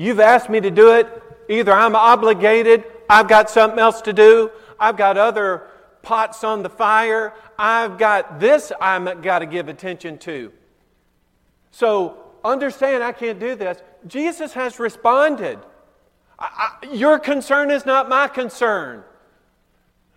You've 0.00 0.18
asked 0.18 0.48
me 0.48 0.62
to 0.62 0.70
do 0.70 0.94
it. 0.94 1.22
Either 1.50 1.72
I'm 1.72 1.94
obligated, 1.94 2.84
I've 3.10 3.28
got 3.28 3.50
something 3.50 3.78
else 3.78 4.00
to 4.02 4.14
do, 4.14 4.50
I've 4.78 4.96
got 4.96 5.18
other 5.18 5.68
pots 6.00 6.42
on 6.42 6.62
the 6.62 6.70
fire, 6.70 7.34
I've 7.58 7.98
got 7.98 8.40
this 8.40 8.72
I've 8.80 9.20
got 9.20 9.40
to 9.40 9.46
give 9.46 9.68
attention 9.68 10.16
to. 10.18 10.52
So 11.70 12.16
understand 12.42 13.04
I 13.04 13.12
can't 13.12 13.38
do 13.38 13.54
this. 13.54 13.82
Jesus 14.06 14.54
has 14.54 14.78
responded. 14.78 15.58
I, 16.38 16.78
I, 16.82 16.86
your 16.94 17.18
concern 17.18 17.70
is 17.70 17.84
not 17.84 18.08
my 18.08 18.26
concern. 18.26 19.02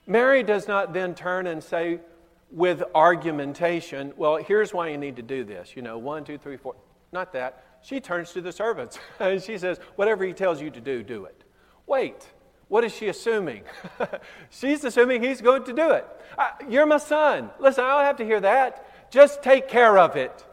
Mary 0.08 0.44
does 0.44 0.66
not 0.66 0.94
then 0.94 1.14
turn 1.14 1.46
and 1.46 1.62
say, 1.62 2.00
with 2.52 2.84
argumentation, 2.96 4.14
well, 4.16 4.38
here's 4.38 4.74
why 4.74 4.90
you 4.90 4.98
need 4.98 5.18
to 5.18 5.24
do 5.24 5.44
this. 5.44 5.76
You 5.76 5.82
know, 5.82 5.98
one, 5.98 6.24
two, 6.24 6.38
three, 6.38 6.56
four. 6.56 6.76
Not 7.12 7.34
that. 7.34 7.66
She 7.84 8.00
turns 8.00 8.32
to 8.32 8.42
the 8.42 8.52
servants 8.52 8.98
and 9.20 9.42
she 9.42 9.58
says, 9.58 9.80
whatever 9.96 10.26
he 10.26 10.34
tells 10.34 10.62
you 10.62 10.72
to 10.72 10.82
do, 10.82 11.04
do 11.04 11.26
it. 11.26 11.44
Wait, 11.86 12.28
what 12.70 12.84
is 12.84 12.94
she 12.94 13.10
assuming? 13.10 13.64
She's 14.50 14.84
assuming 14.84 15.22
he's 15.22 15.42
going 15.42 15.66
to 15.66 15.74
do 15.74 15.92
it. 15.92 16.08
You're 16.68 16.86
my 16.86 16.98
son. 16.98 17.52
Listen, 17.60 17.84
I 17.84 17.90
don't 17.90 18.06
have 18.06 18.18
to 18.18 18.26
hear 18.26 18.40
that. 18.40 19.12
Just 19.12 19.44
take 19.44 19.68
care 19.68 19.98
of 19.98 20.16
it. 20.16 20.46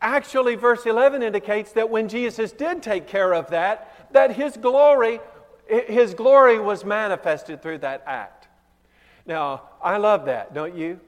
Actually, 0.00 0.54
verse 0.54 0.86
11 0.86 1.22
indicates 1.22 1.72
that 1.72 1.90
when 1.90 2.08
Jesus 2.08 2.52
did 2.52 2.82
take 2.82 3.06
care 3.06 3.34
of 3.34 3.50
that, 3.50 4.08
that 4.12 4.34
his 4.34 4.56
glory, 4.56 5.20
his 5.68 6.14
glory 6.14 6.58
was 6.58 6.84
manifested 6.84 7.60
through 7.60 7.78
that 7.78 8.02
act. 8.06 8.48
Now, 9.26 9.62
I 9.82 9.98
love 9.98 10.24
that, 10.24 10.54
don't 10.54 10.74
you? 10.74 11.00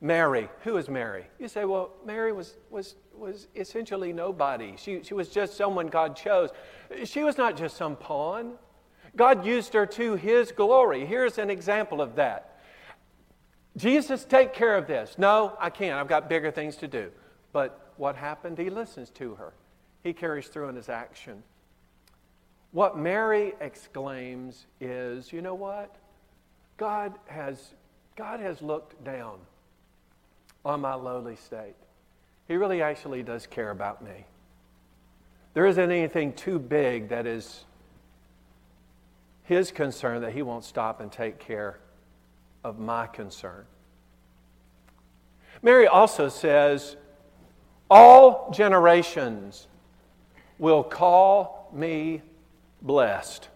Mary. 0.00 0.48
Who 0.62 0.76
is 0.76 0.88
Mary? 0.88 1.24
You 1.38 1.48
say, 1.48 1.64
well, 1.64 1.90
Mary 2.04 2.32
was, 2.32 2.56
was, 2.70 2.96
was 3.14 3.48
essentially 3.54 4.12
nobody. 4.12 4.74
She, 4.76 5.02
she 5.02 5.14
was 5.14 5.28
just 5.28 5.56
someone 5.56 5.86
God 5.86 6.16
chose. 6.16 6.50
She 7.04 7.22
was 7.22 7.38
not 7.38 7.56
just 7.56 7.76
some 7.76 7.96
pawn. 7.96 8.54
God 9.16 9.46
used 9.46 9.72
her 9.72 9.86
to 9.86 10.16
his 10.16 10.52
glory. 10.52 11.06
Here's 11.06 11.38
an 11.38 11.48
example 11.48 12.02
of 12.02 12.16
that. 12.16 12.60
Jesus, 13.76 14.24
take 14.24 14.52
care 14.52 14.76
of 14.76 14.86
this. 14.86 15.16
No, 15.18 15.56
I 15.58 15.70
can't. 15.70 15.98
I've 15.98 16.08
got 16.08 16.28
bigger 16.28 16.50
things 16.50 16.76
to 16.76 16.88
do. 16.88 17.10
But 17.52 17.92
what 17.96 18.16
happened? 18.16 18.58
He 18.58 18.68
listens 18.68 19.10
to 19.10 19.34
her, 19.36 19.54
he 20.02 20.12
carries 20.12 20.48
through 20.48 20.68
in 20.68 20.76
his 20.76 20.88
action. 20.88 21.42
What 22.72 22.98
Mary 22.98 23.54
exclaims 23.60 24.66
is, 24.80 25.32
you 25.32 25.40
know 25.40 25.54
what? 25.54 25.96
God 26.76 27.14
has, 27.26 27.72
God 28.16 28.40
has 28.40 28.60
looked 28.60 29.02
down 29.02 29.38
on 30.66 30.80
my 30.80 30.94
lowly 30.94 31.36
state. 31.36 31.76
He 32.48 32.56
really 32.56 32.82
actually 32.82 33.22
does 33.22 33.46
care 33.46 33.70
about 33.70 34.02
me. 34.02 34.26
There 35.54 35.64
isn't 35.64 35.90
anything 35.90 36.32
too 36.32 36.58
big 36.58 37.08
that 37.10 37.24
is 37.24 37.64
his 39.44 39.70
concern 39.70 40.22
that 40.22 40.32
he 40.32 40.42
won't 40.42 40.64
stop 40.64 41.00
and 41.00 41.10
take 41.10 41.38
care 41.38 41.78
of 42.64 42.80
my 42.80 43.06
concern. 43.06 43.64
Mary 45.62 45.86
also 45.86 46.28
says, 46.28 46.96
all 47.88 48.50
generations 48.52 49.68
will 50.58 50.82
call 50.82 51.70
me 51.72 52.22
blessed. 52.82 53.48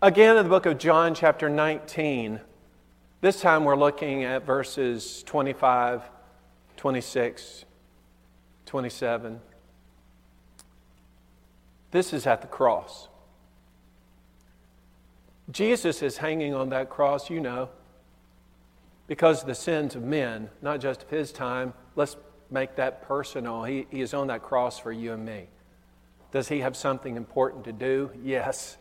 Again, 0.00 0.38
in 0.38 0.44
the 0.44 0.48
book 0.48 0.64
of 0.64 0.78
John, 0.78 1.14
chapter 1.14 1.50
19, 1.50 2.40
this 3.20 3.40
time 3.40 3.64
we're 3.64 3.76
looking 3.76 4.24
at 4.24 4.46
verses 4.46 5.22
25, 5.24 6.02
26, 6.76 7.64
27. 8.66 9.40
This 11.90 12.12
is 12.12 12.26
at 12.26 12.40
the 12.40 12.46
cross. 12.46 13.08
Jesus 15.50 16.02
is 16.02 16.16
hanging 16.16 16.54
on 16.54 16.70
that 16.70 16.88
cross, 16.88 17.28
you 17.28 17.40
know, 17.40 17.68
because 19.06 19.42
of 19.42 19.48
the 19.48 19.54
sins 19.54 19.96
of 19.96 20.02
men, 20.02 20.48
not 20.62 20.80
just 20.80 21.02
of 21.02 21.10
his 21.10 21.32
time. 21.32 21.74
Let's 21.96 22.16
make 22.50 22.76
that 22.76 23.02
personal. 23.02 23.64
He, 23.64 23.86
he 23.90 24.00
is 24.00 24.14
on 24.14 24.28
that 24.28 24.42
cross 24.42 24.78
for 24.78 24.92
you 24.92 25.12
and 25.12 25.24
me. 25.24 25.48
Does 26.32 26.48
he 26.48 26.60
have 26.60 26.76
something 26.76 27.16
important 27.16 27.64
to 27.64 27.72
do? 27.72 28.10
Yes. 28.22 28.76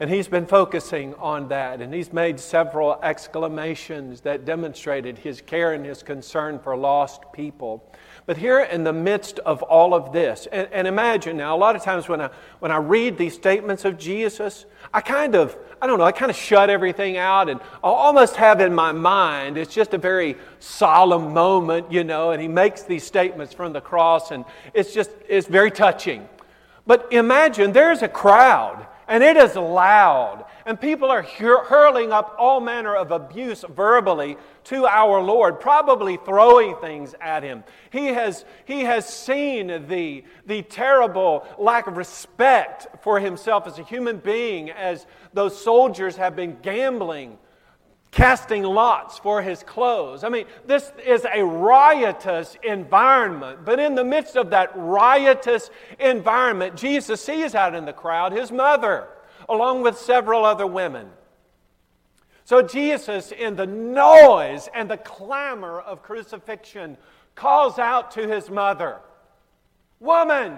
And 0.00 0.08
he's 0.08 0.28
been 0.28 0.46
focusing 0.46 1.14
on 1.14 1.48
that, 1.48 1.80
and 1.80 1.92
he's 1.92 2.12
made 2.12 2.38
several 2.38 3.00
exclamations 3.02 4.20
that 4.20 4.44
demonstrated 4.44 5.18
his 5.18 5.40
care 5.40 5.72
and 5.72 5.84
his 5.84 6.04
concern 6.04 6.60
for 6.60 6.76
lost 6.76 7.32
people. 7.32 7.82
But 8.24 8.36
here 8.36 8.60
in 8.60 8.84
the 8.84 8.92
midst 8.92 9.40
of 9.40 9.60
all 9.64 9.94
of 9.94 10.12
this, 10.12 10.46
and, 10.52 10.68
and, 10.70 10.86
imagine 10.86 11.36
now, 11.36 11.56
a 11.56 11.58
lot 11.58 11.74
of 11.74 11.82
times 11.82 12.08
when 12.08 12.20
I, 12.20 12.30
when 12.60 12.70
I 12.70 12.76
read 12.76 13.18
these 13.18 13.34
statements 13.34 13.84
of 13.84 13.98
Jesus, 13.98 14.66
I 14.94 15.00
kind 15.00 15.34
of, 15.34 15.56
I 15.82 15.88
don't 15.88 15.98
know, 15.98 16.04
I 16.04 16.12
kind 16.12 16.30
of 16.30 16.36
shut 16.36 16.70
everything 16.70 17.16
out 17.16 17.48
and 17.48 17.58
I 17.60 17.88
almost 17.88 18.36
have 18.36 18.60
in 18.60 18.72
my 18.72 18.92
mind, 18.92 19.58
it's 19.58 19.74
just 19.74 19.94
a 19.94 19.98
very 19.98 20.36
solemn 20.60 21.32
moment, 21.32 21.90
you 21.90 22.04
know, 22.04 22.30
and 22.30 22.40
he 22.40 22.46
makes 22.46 22.84
these 22.84 23.02
statements 23.02 23.52
from 23.52 23.72
the 23.72 23.80
cross, 23.80 24.30
and 24.30 24.44
it's 24.74 24.94
just, 24.94 25.10
it's 25.28 25.48
very 25.48 25.72
touching. 25.72 26.28
But 26.86 27.12
imagine 27.12 27.72
there's 27.72 28.02
a 28.02 28.08
crowd 28.08 28.86
and 29.08 29.24
it 29.24 29.36
is 29.36 29.56
loud, 29.56 30.44
and 30.66 30.78
people 30.78 31.10
are 31.10 31.22
hurling 31.22 32.12
up 32.12 32.36
all 32.38 32.60
manner 32.60 32.94
of 32.94 33.10
abuse 33.10 33.64
verbally 33.68 34.36
to 34.64 34.86
our 34.86 35.20
Lord, 35.22 35.60
probably 35.60 36.18
throwing 36.18 36.76
things 36.76 37.14
at 37.20 37.42
him. 37.42 37.64
He 37.90 38.08
has, 38.08 38.44
he 38.66 38.80
has 38.80 39.08
seen 39.08 39.88
the, 39.88 40.24
the 40.46 40.62
terrible 40.62 41.46
lack 41.58 41.86
of 41.86 41.96
respect 41.96 43.02
for 43.02 43.18
himself 43.18 43.66
as 43.66 43.78
a 43.78 43.82
human 43.82 44.18
being 44.18 44.70
as 44.70 45.06
those 45.32 45.58
soldiers 45.58 46.16
have 46.16 46.36
been 46.36 46.58
gambling 46.60 47.38
casting 48.18 48.64
lots 48.64 49.16
for 49.16 49.40
his 49.40 49.62
clothes. 49.62 50.24
I 50.24 50.28
mean, 50.28 50.46
this 50.66 50.90
is 51.06 51.24
a 51.32 51.44
riotous 51.44 52.56
environment. 52.64 53.64
But 53.64 53.78
in 53.78 53.94
the 53.94 54.02
midst 54.02 54.34
of 54.36 54.50
that 54.50 54.72
riotous 54.74 55.70
environment, 56.00 56.74
Jesus 56.74 57.22
sees 57.24 57.54
out 57.54 57.76
in 57.76 57.84
the 57.84 57.92
crowd 57.92 58.32
his 58.32 58.50
mother, 58.50 59.06
along 59.48 59.82
with 59.82 59.96
several 59.96 60.44
other 60.44 60.66
women. 60.66 61.08
So 62.44 62.60
Jesus, 62.60 63.30
in 63.30 63.54
the 63.54 63.66
noise 63.66 64.68
and 64.74 64.90
the 64.90 64.96
clamor 64.96 65.80
of 65.80 66.02
crucifixion, 66.02 66.96
calls 67.36 67.78
out 67.78 68.10
to 68.12 68.26
his 68.26 68.50
mother, 68.50 68.98
Woman, 70.00 70.56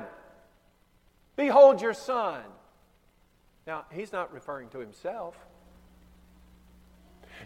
behold 1.37 1.83
your 1.83 1.95
son. 1.95 2.41
Now, 3.67 3.85
he's 3.93 4.13
not 4.13 4.33
referring 4.33 4.71
to 4.71 4.79
himself. 4.79 5.37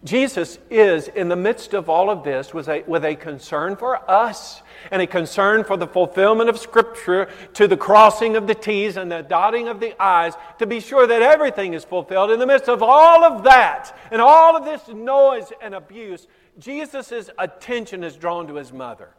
Jesus 0.02 0.58
is, 0.70 1.08
in 1.08 1.28
the 1.28 1.36
midst 1.36 1.72
of 1.72 1.88
all 1.88 2.10
of 2.10 2.24
this, 2.24 2.52
with 2.52 2.68
a, 2.68 2.82
with 2.86 3.04
a 3.04 3.14
concern 3.14 3.76
for 3.76 4.10
us 4.10 4.62
and 4.90 5.00
a 5.00 5.06
concern 5.06 5.64
for 5.64 5.76
the 5.76 5.86
fulfillment 5.86 6.50
of 6.50 6.58
Scripture 6.58 7.28
to 7.54 7.66
the 7.66 7.76
crossing 7.76 8.36
of 8.36 8.46
the 8.46 8.54
T's 8.54 8.96
and 8.96 9.10
the 9.10 9.22
dotting 9.22 9.68
of 9.68 9.80
the 9.80 9.94
I's 10.02 10.34
to 10.58 10.66
be 10.66 10.80
sure 10.80 11.06
that 11.06 11.22
everything 11.22 11.74
is 11.74 11.84
fulfilled. 11.84 12.30
In 12.30 12.38
the 12.38 12.46
midst 12.46 12.68
of 12.68 12.82
all 12.82 13.24
of 13.24 13.44
that 13.44 13.96
and 14.10 14.20
all 14.20 14.56
of 14.56 14.64
this 14.64 14.88
noise 14.88 15.52
and 15.62 15.74
abuse, 15.74 16.26
Jesus' 16.58 17.30
attention 17.38 18.04
is 18.04 18.16
drawn 18.16 18.46
to 18.48 18.54
his 18.54 18.72
mother. 18.72 19.10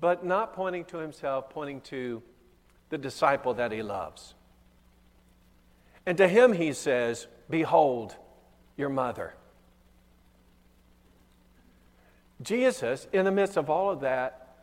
But 0.00 0.24
not 0.24 0.54
pointing 0.54 0.84
to 0.86 0.98
himself, 0.98 1.50
pointing 1.50 1.80
to 1.82 2.22
the 2.90 2.98
disciple 2.98 3.54
that 3.54 3.72
he 3.72 3.82
loves. 3.82 4.33
And 6.06 6.18
to 6.18 6.28
him 6.28 6.52
he 6.52 6.72
says, 6.72 7.26
Behold 7.48 8.16
your 8.76 8.88
mother. 8.88 9.34
Jesus, 12.42 13.06
in 13.12 13.24
the 13.24 13.30
midst 13.30 13.56
of 13.56 13.70
all 13.70 13.90
of 13.90 14.00
that, 14.00 14.56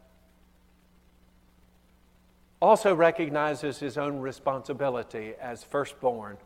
also 2.61 2.93
recognizes 2.93 3.79
his 3.79 3.97
own 3.97 4.19
responsibility 4.19 5.33
as 5.41 5.63
firstborn. 5.63 6.37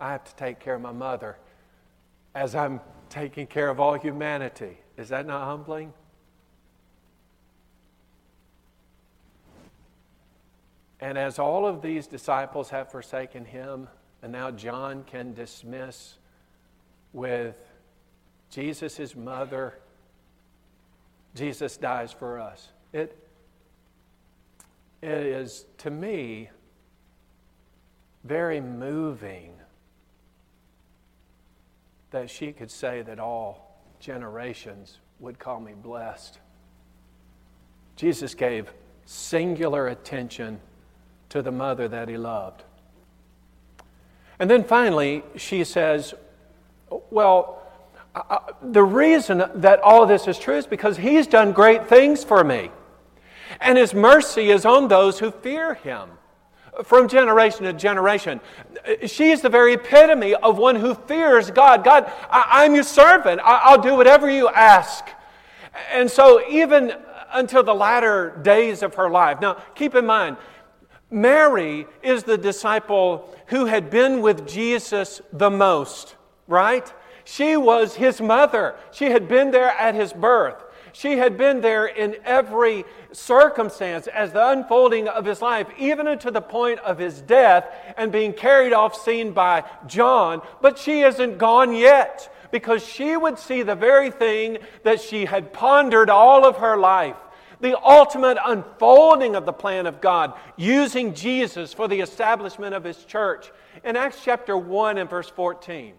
I 0.00 0.12
have 0.12 0.24
to 0.24 0.34
take 0.36 0.58
care 0.58 0.74
of 0.74 0.80
my 0.80 0.92
mother 0.92 1.36
as 2.34 2.54
I'm 2.54 2.80
taking 3.10 3.46
care 3.46 3.68
of 3.68 3.78
all 3.78 3.94
humanity. 3.94 4.78
Is 4.96 5.10
that 5.10 5.26
not 5.26 5.44
humbling? 5.44 5.92
And 11.02 11.18
as 11.18 11.40
all 11.40 11.66
of 11.66 11.82
these 11.82 12.06
disciples 12.06 12.70
have 12.70 12.92
forsaken 12.92 13.44
him, 13.44 13.88
and 14.22 14.30
now 14.30 14.52
John 14.52 15.02
can 15.02 15.34
dismiss 15.34 16.14
with 17.12 17.56
Jesus, 18.50 19.16
mother, 19.16 19.80
Jesus 21.34 21.76
dies 21.76 22.12
for 22.12 22.38
us. 22.38 22.68
It, 22.92 23.18
it 25.02 25.08
is, 25.08 25.66
to 25.78 25.90
me, 25.90 26.50
very 28.22 28.60
moving 28.60 29.54
that 32.12 32.30
she 32.30 32.52
could 32.52 32.70
say 32.70 33.02
that 33.02 33.18
all 33.18 33.82
generations 33.98 35.00
would 35.18 35.40
call 35.40 35.58
me 35.58 35.72
blessed. 35.74 36.38
Jesus 37.96 38.36
gave 38.36 38.72
singular 39.04 39.88
attention 39.88 40.60
to 41.32 41.42
the 41.42 41.50
mother 41.50 41.88
that 41.88 42.08
he 42.08 42.16
loved. 42.16 42.62
And 44.38 44.50
then 44.50 44.64
finally, 44.64 45.22
she 45.36 45.64
says, 45.64 46.14
Well, 47.10 47.62
the 48.62 48.82
reason 48.82 49.44
that 49.54 49.80
all 49.80 50.06
this 50.06 50.28
is 50.28 50.38
true 50.38 50.56
is 50.56 50.66
because 50.66 50.98
He's 50.98 51.26
done 51.26 51.52
great 51.52 51.88
things 51.88 52.22
for 52.22 52.44
me. 52.44 52.70
And 53.60 53.78
His 53.78 53.94
mercy 53.94 54.50
is 54.50 54.66
on 54.66 54.88
those 54.88 55.18
who 55.18 55.30
fear 55.30 55.74
Him 55.74 56.10
from 56.84 57.08
generation 57.08 57.64
to 57.64 57.72
generation. 57.72 58.40
She 59.06 59.30
is 59.30 59.40
the 59.40 59.48
very 59.48 59.74
epitome 59.74 60.34
of 60.34 60.58
one 60.58 60.76
who 60.76 60.94
fears 60.94 61.50
God. 61.50 61.84
God, 61.84 62.10
I, 62.30 62.64
am 62.64 62.74
your 62.74 62.84
servant. 62.84 63.40
I, 63.42 63.60
I'll 63.64 63.80
do 63.80 63.94
whatever 63.94 64.30
you 64.30 64.48
ask. 64.48 65.04
And 65.92 66.10
so, 66.10 66.46
even 66.48 66.92
until 67.32 67.62
the 67.62 67.74
latter 67.74 68.38
days 68.42 68.82
of 68.82 68.94
her 68.96 69.08
life. 69.08 69.40
Now, 69.40 69.54
keep 69.74 69.94
in 69.94 70.04
mind, 70.04 70.36
Mary 71.12 71.86
is 72.02 72.24
the 72.24 72.38
disciple 72.38 73.28
who 73.46 73.66
had 73.66 73.90
been 73.90 74.22
with 74.22 74.48
Jesus 74.48 75.20
the 75.32 75.50
most, 75.50 76.16
right? 76.48 76.92
She 77.24 77.56
was 77.56 77.94
his 77.94 78.20
mother. 78.20 78.74
She 78.92 79.06
had 79.06 79.28
been 79.28 79.50
there 79.50 79.70
at 79.70 79.94
his 79.94 80.12
birth. 80.12 80.64
She 80.92 81.16
had 81.16 81.38
been 81.38 81.60
there 81.60 81.86
in 81.86 82.16
every 82.24 82.84
circumstance 83.12 84.06
as 84.08 84.32
the 84.32 84.48
unfolding 84.50 85.08
of 85.08 85.24
his 85.24 85.40
life, 85.40 85.66
even 85.78 86.06
unto 86.06 86.30
the 86.30 86.42
point 86.42 86.80
of 86.80 86.98
his 86.98 87.20
death 87.22 87.66
and 87.96 88.12
being 88.12 88.32
carried 88.32 88.72
off 88.72 88.94
scene 88.94 89.32
by 89.32 89.64
John. 89.86 90.42
But 90.60 90.78
she 90.78 91.00
isn't 91.00 91.38
gone 91.38 91.74
yet 91.74 92.34
because 92.50 92.84
she 92.84 93.16
would 93.16 93.38
see 93.38 93.62
the 93.62 93.74
very 93.74 94.10
thing 94.10 94.58
that 94.82 95.00
she 95.00 95.24
had 95.24 95.52
pondered 95.52 96.10
all 96.10 96.44
of 96.44 96.58
her 96.58 96.76
life 96.76 97.16
the 97.62 97.80
ultimate 97.80 98.36
unfolding 98.44 99.36
of 99.36 99.46
the 99.46 99.52
plan 99.52 99.86
of 99.86 100.00
God, 100.00 100.34
using 100.56 101.14
Jesus 101.14 101.72
for 101.72 101.86
the 101.86 102.00
establishment 102.00 102.74
of 102.74 102.82
his 102.82 103.04
church. 103.04 103.52
In 103.84 103.96
Acts 103.96 104.18
chapter 104.22 104.56
1 104.56 104.98
and 104.98 105.08
verse 105.08 105.28
14. 105.28 105.94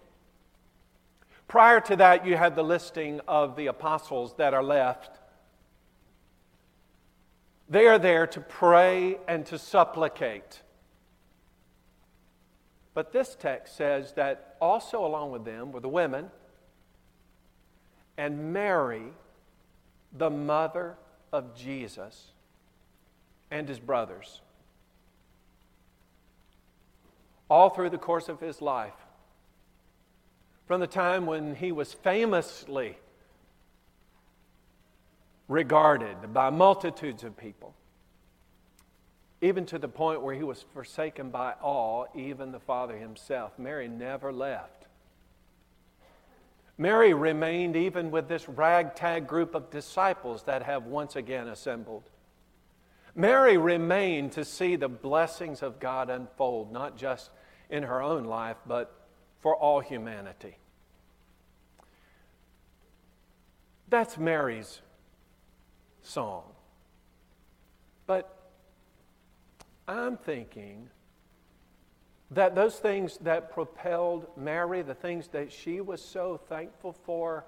Prior 1.48 1.80
to 1.80 1.96
that, 1.96 2.26
you 2.26 2.36
had 2.36 2.56
the 2.56 2.64
listing 2.64 3.22
of 3.30 3.56
the 3.56 3.68
apostles 3.68 4.36
that 4.36 4.54
are 4.54 4.62
left. 4.62 5.20
They 7.70 7.88
are 7.88 7.98
there 7.98 8.28
to 8.28 8.42
pray 8.42 9.18
and 9.28 9.46
to 9.46 9.58
supplicate. 9.58 10.62
But 12.94 13.14
this 13.14 13.38
text 13.40 13.78
says 13.78 14.12
that 14.14 14.58
also 14.60 15.06
along 15.06 15.32
with 15.32 15.46
them 15.46 15.72
were 15.72 15.80
the 15.80 15.90
women 15.90 16.30
and 18.18 18.52
Mary, 18.52 19.06
the 20.12 20.30
mother 20.30 20.98
of 21.34 21.56
Jesus, 21.56 22.28
and 23.52 23.68
his 23.68 23.80
brothers. 23.80 24.40
All 27.50 27.70
through 27.70 27.90
the 27.90 27.98
course 27.98 28.30
of 28.30 28.40
his 28.40 28.62
life, 28.62 28.94
from 30.68 30.80
the 30.80 30.88
time 30.88 31.26
when 31.26 31.56
he 31.56 31.72
was 31.72 31.92
famously 31.92 32.98
regarded 35.48 36.34
by 36.34 36.50
multitudes 36.50 37.24
of 37.24 37.36
people, 37.36 37.74
even 39.42 39.66
to 39.66 39.78
the 39.78 39.90
point 39.90 40.22
where 40.22 40.34
he 40.34 40.44
was 40.44 40.64
forsaken 40.74 41.30
by 41.30 41.54
all, 41.62 42.08
even 42.16 42.52
the 42.52 42.60
Father 42.60 42.98
himself. 42.98 43.60
Mary 43.60 43.88
never 43.88 44.32
left. 44.32 44.83
Mary 46.78 47.14
remained 47.14 47.76
even 47.76 48.10
with 48.10 48.28
this 48.28 48.50
ragtag 48.50 49.28
group 49.28 49.54
of 49.54 49.70
disciples 49.70 50.44
that 50.44 50.64
have 50.64 50.86
once 50.86 51.16
again 51.16 51.48
assembled. 51.48 52.04
Mary 53.16 53.58
remained 53.58 54.32
to 54.32 54.44
see 54.44 54.76
the 54.76 54.90
blessings 54.90 55.62
of 55.62 55.80
God 55.80 56.10
unfold, 56.10 56.72
not 56.72 56.98
just 56.98 57.30
in 57.70 57.84
her 57.84 58.02
own 58.02 58.24
life, 58.24 58.58
but 58.66 58.92
for 59.40 59.56
all 59.56 59.80
humanity. 59.80 60.58
That's 63.90 64.18
Mary's 64.18 64.82
song. 66.02 66.44
But 68.08 68.36
I'm 69.88 70.18
thinking 70.18 70.90
that 72.34 72.56
those 72.56 72.76
things 72.76 73.18
that 73.22 73.52
propelled 73.52 74.28
Mary, 74.38 74.82
the 74.82 74.94
things 74.94 75.28
that 75.30 75.52
she 75.52 75.82
was 75.82 76.02
so 76.02 76.40
thankful 76.48 76.94
for, 77.06 77.46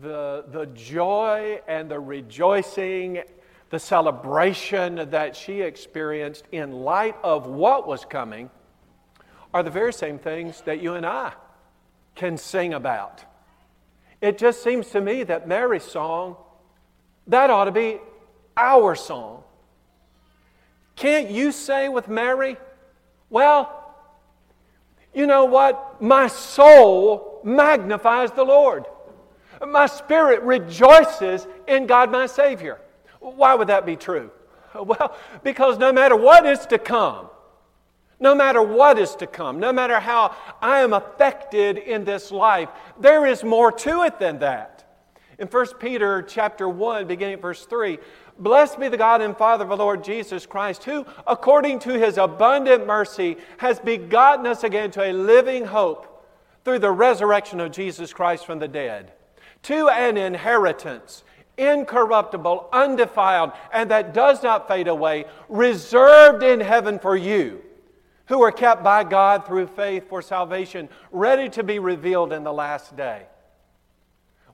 the, 0.00 0.44
the 0.50 0.66
joy 0.66 1.60
and 1.68 1.90
the 1.90 2.00
rejoicing, 2.00 3.22
the 3.70 3.78
celebration 3.78 5.08
that 5.10 5.36
she 5.36 5.60
experienced 5.60 6.44
in 6.52 6.72
light 6.72 7.16
of 7.22 7.46
what 7.46 7.86
was 7.86 8.04
coming, 8.04 8.50
are 9.52 9.62
the 9.62 9.70
very 9.70 9.92
same 9.92 10.18
things 10.18 10.62
that 10.62 10.82
you 10.82 10.94
and 10.94 11.06
I 11.06 11.32
can 12.16 12.36
sing 12.36 12.74
about. 12.74 13.24
It 14.20 14.38
just 14.38 14.62
seems 14.62 14.88
to 14.90 15.00
me 15.00 15.22
that 15.24 15.46
Mary's 15.46 15.84
song, 15.84 16.36
that 17.26 17.50
ought 17.50 17.66
to 17.66 17.72
be 17.72 17.98
our 18.56 18.94
song. 18.94 19.42
Can't 20.96 21.30
you 21.30 21.52
say 21.52 21.88
with 21.88 22.08
Mary, 22.08 22.56
well, 23.30 23.83
you 25.14 25.26
know 25.26 25.44
what? 25.44 26.02
My 26.02 26.26
soul 26.26 27.40
magnifies 27.44 28.32
the 28.32 28.44
Lord. 28.44 28.84
My 29.66 29.86
spirit 29.86 30.42
rejoices 30.42 31.46
in 31.66 31.86
God 31.86 32.10
my 32.10 32.26
Savior. 32.26 32.80
Why 33.20 33.54
would 33.54 33.68
that 33.68 33.86
be 33.86 33.96
true? 33.96 34.30
Well, 34.74 35.16
because 35.44 35.78
no 35.78 35.92
matter 35.92 36.16
what 36.16 36.44
is 36.44 36.66
to 36.66 36.78
come, 36.78 37.28
no 38.18 38.34
matter 38.34 38.60
what 38.60 38.98
is 38.98 39.14
to 39.16 39.26
come, 39.28 39.60
no 39.60 39.72
matter 39.72 40.00
how 40.00 40.34
I 40.60 40.80
am 40.80 40.92
affected 40.92 41.78
in 41.78 42.04
this 42.04 42.32
life, 42.32 42.68
there 42.98 43.24
is 43.24 43.44
more 43.44 43.70
to 43.70 44.02
it 44.02 44.18
than 44.18 44.40
that. 44.40 44.84
In 45.38 45.46
1 45.46 45.66
Peter 45.78 46.22
chapter 46.22 46.68
1, 46.68 47.06
beginning 47.06 47.34
at 47.34 47.40
verse 47.40 47.66
3, 47.66 47.98
Blessed 48.38 48.80
be 48.80 48.88
the 48.88 48.96
God 48.96 49.20
and 49.20 49.36
Father 49.36 49.64
of 49.64 49.70
the 49.70 49.76
Lord 49.76 50.02
Jesus 50.02 50.44
Christ, 50.44 50.84
who, 50.84 51.06
according 51.26 51.78
to 51.80 51.98
his 51.98 52.18
abundant 52.18 52.86
mercy, 52.86 53.36
has 53.58 53.78
begotten 53.78 54.46
us 54.46 54.64
again 54.64 54.90
to 54.92 55.04
a 55.04 55.12
living 55.12 55.64
hope 55.64 56.26
through 56.64 56.80
the 56.80 56.90
resurrection 56.90 57.60
of 57.60 57.70
Jesus 57.72 58.12
Christ 58.12 58.44
from 58.44 58.58
the 58.58 58.68
dead, 58.68 59.12
to 59.62 59.88
an 59.88 60.16
inheritance 60.16 61.22
incorruptible, 61.56 62.68
undefiled, 62.72 63.52
and 63.72 63.90
that 63.90 64.14
does 64.14 64.42
not 64.42 64.68
fade 64.68 64.88
away, 64.88 65.24
reserved 65.48 66.42
in 66.42 66.60
heaven 66.60 66.98
for 66.98 67.16
you, 67.16 67.62
who 68.26 68.42
are 68.42 68.52
kept 68.52 68.82
by 68.82 69.04
God 69.04 69.46
through 69.46 69.66
faith 69.68 70.08
for 70.08 70.22
salvation, 70.22 70.88
ready 71.12 71.48
to 71.50 71.62
be 71.62 71.78
revealed 71.78 72.32
in 72.32 72.42
the 72.42 72.52
last 72.52 72.96
day. 72.96 73.26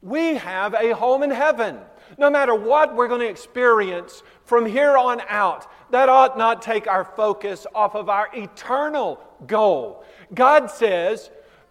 We 0.03 0.35
have 0.37 0.74
a 0.74 0.95
home 0.95 1.22
in 1.22 1.31
heaven. 1.31 1.78
No 2.18 2.30
matter 2.30 2.54
what 2.54 2.94
we're 2.94 3.08
going 3.08 3.20
to 3.20 3.28
experience 3.28 4.22
from 4.44 4.66
here 4.66 4.96
on 4.96 5.20
out, 5.28 5.70
that 5.90 6.08
ought 6.08 6.36
not 6.38 6.62
take 6.62 6.86
our 6.86 7.04
focus 7.04 7.66
off 7.74 7.94
of 7.94 8.08
our 8.08 8.28
eternal 8.34 9.20
goal. 9.46 10.04
God 10.34 10.70
says, 10.70 11.30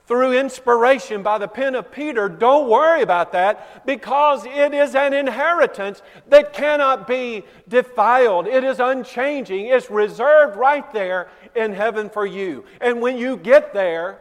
through 0.10 0.40
inspiration 0.40 1.22
by 1.22 1.38
the 1.38 1.48
pen 1.48 1.76
of 1.76 1.92
Peter, 1.92 2.28
don't 2.28 2.68
worry 2.68 3.04
about 3.04 3.32
that 3.34 3.86
because 3.86 4.44
it 4.44 4.74
is 4.74 4.96
an 4.96 5.14
inheritance 5.14 6.02
that 6.30 6.52
cannot 6.52 7.08
be 7.08 7.44
defiled. 7.68 8.48
It 8.48 8.64
is 8.64 8.80
unchanging. 8.80 9.68
It's 9.68 9.92
reserved 9.92 10.58
right 10.58 10.92
there 10.94 11.30
in 11.56 11.74
heaven 11.74 12.10
for 12.10 12.26
you. 12.26 12.66
And 12.82 13.02
when 13.02 13.18
you 13.18 13.38
get 13.38 13.72
there, 13.72 14.20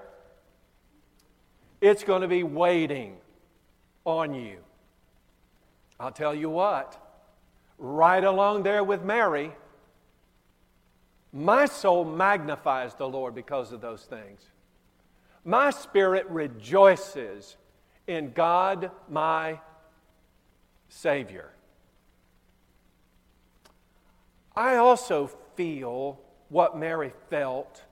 it's 1.81 2.05
going 2.05 2.21
to 2.21 2.29
be 2.29 2.43
waiting 2.43 3.17
on 4.05 4.35
you. 4.35 4.59
I'll 6.01 6.13
tell 6.13 6.35
you 6.35 6.49
what, 6.49 6.97
right 7.79 8.23
along 8.23 8.63
there 8.63 8.85
with 8.85 9.03
Mary, 9.03 9.53
my 11.33 11.67
soul 11.67 12.05
magnifies 12.05 12.95
the 12.95 13.09
Lord 13.09 13.35
because 13.35 13.73
of 13.73 13.81
those 13.81 14.05
things. 14.05 14.41
My 15.45 15.71
spirit 15.71 16.27
rejoices 16.29 17.57
in 18.07 18.33
God, 18.33 18.91
my 19.09 19.61
Savior. 20.89 21.51
I 24.57 24.77
also 24.77 25.31
feel 25.55 26.21
what 26.49 26.79
Mary 26.79 27.13
felt 27.29 27.85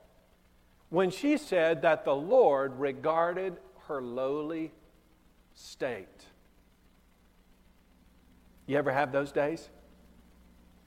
when 0.89 1.11
she 1.11 1.37
said 1.37 1.81
that 1.81 2.05
the 2.05 2.15
Lord 2.15 2.79
regarded 2.79 3.57
her 3.87 4.01
lowly 4.01 4.71
state. 5.53 6.25
You 8.67 8.77
ever 8.77 8.91
have 8.91 9.11
those 9.11 9.31
days? 9.31 9.67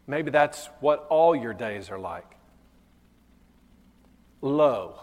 Maybe 0.06 0.30
that's 0.30 0.68
what 0.80 1.06
all 1.10 1.34
your 1.34 1.54
days 1.54 1.90
are 1.90 1.98
like. 1.98 2.36
Low. 4.42 5.00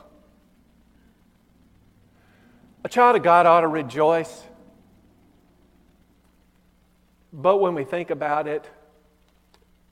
A 2.84 2.90
child 2.90 3.16
of 3.18 3.24
God 3.24 3.46
ought 3.46 3.62
to 3.62 3.68
rejoice. 3.68 4.44
But 7.34 7.58
when 7.58 7.76
we 7.76 7.84
think 7.84 8.10
about 8.10 8.48
it, 8.48 8.70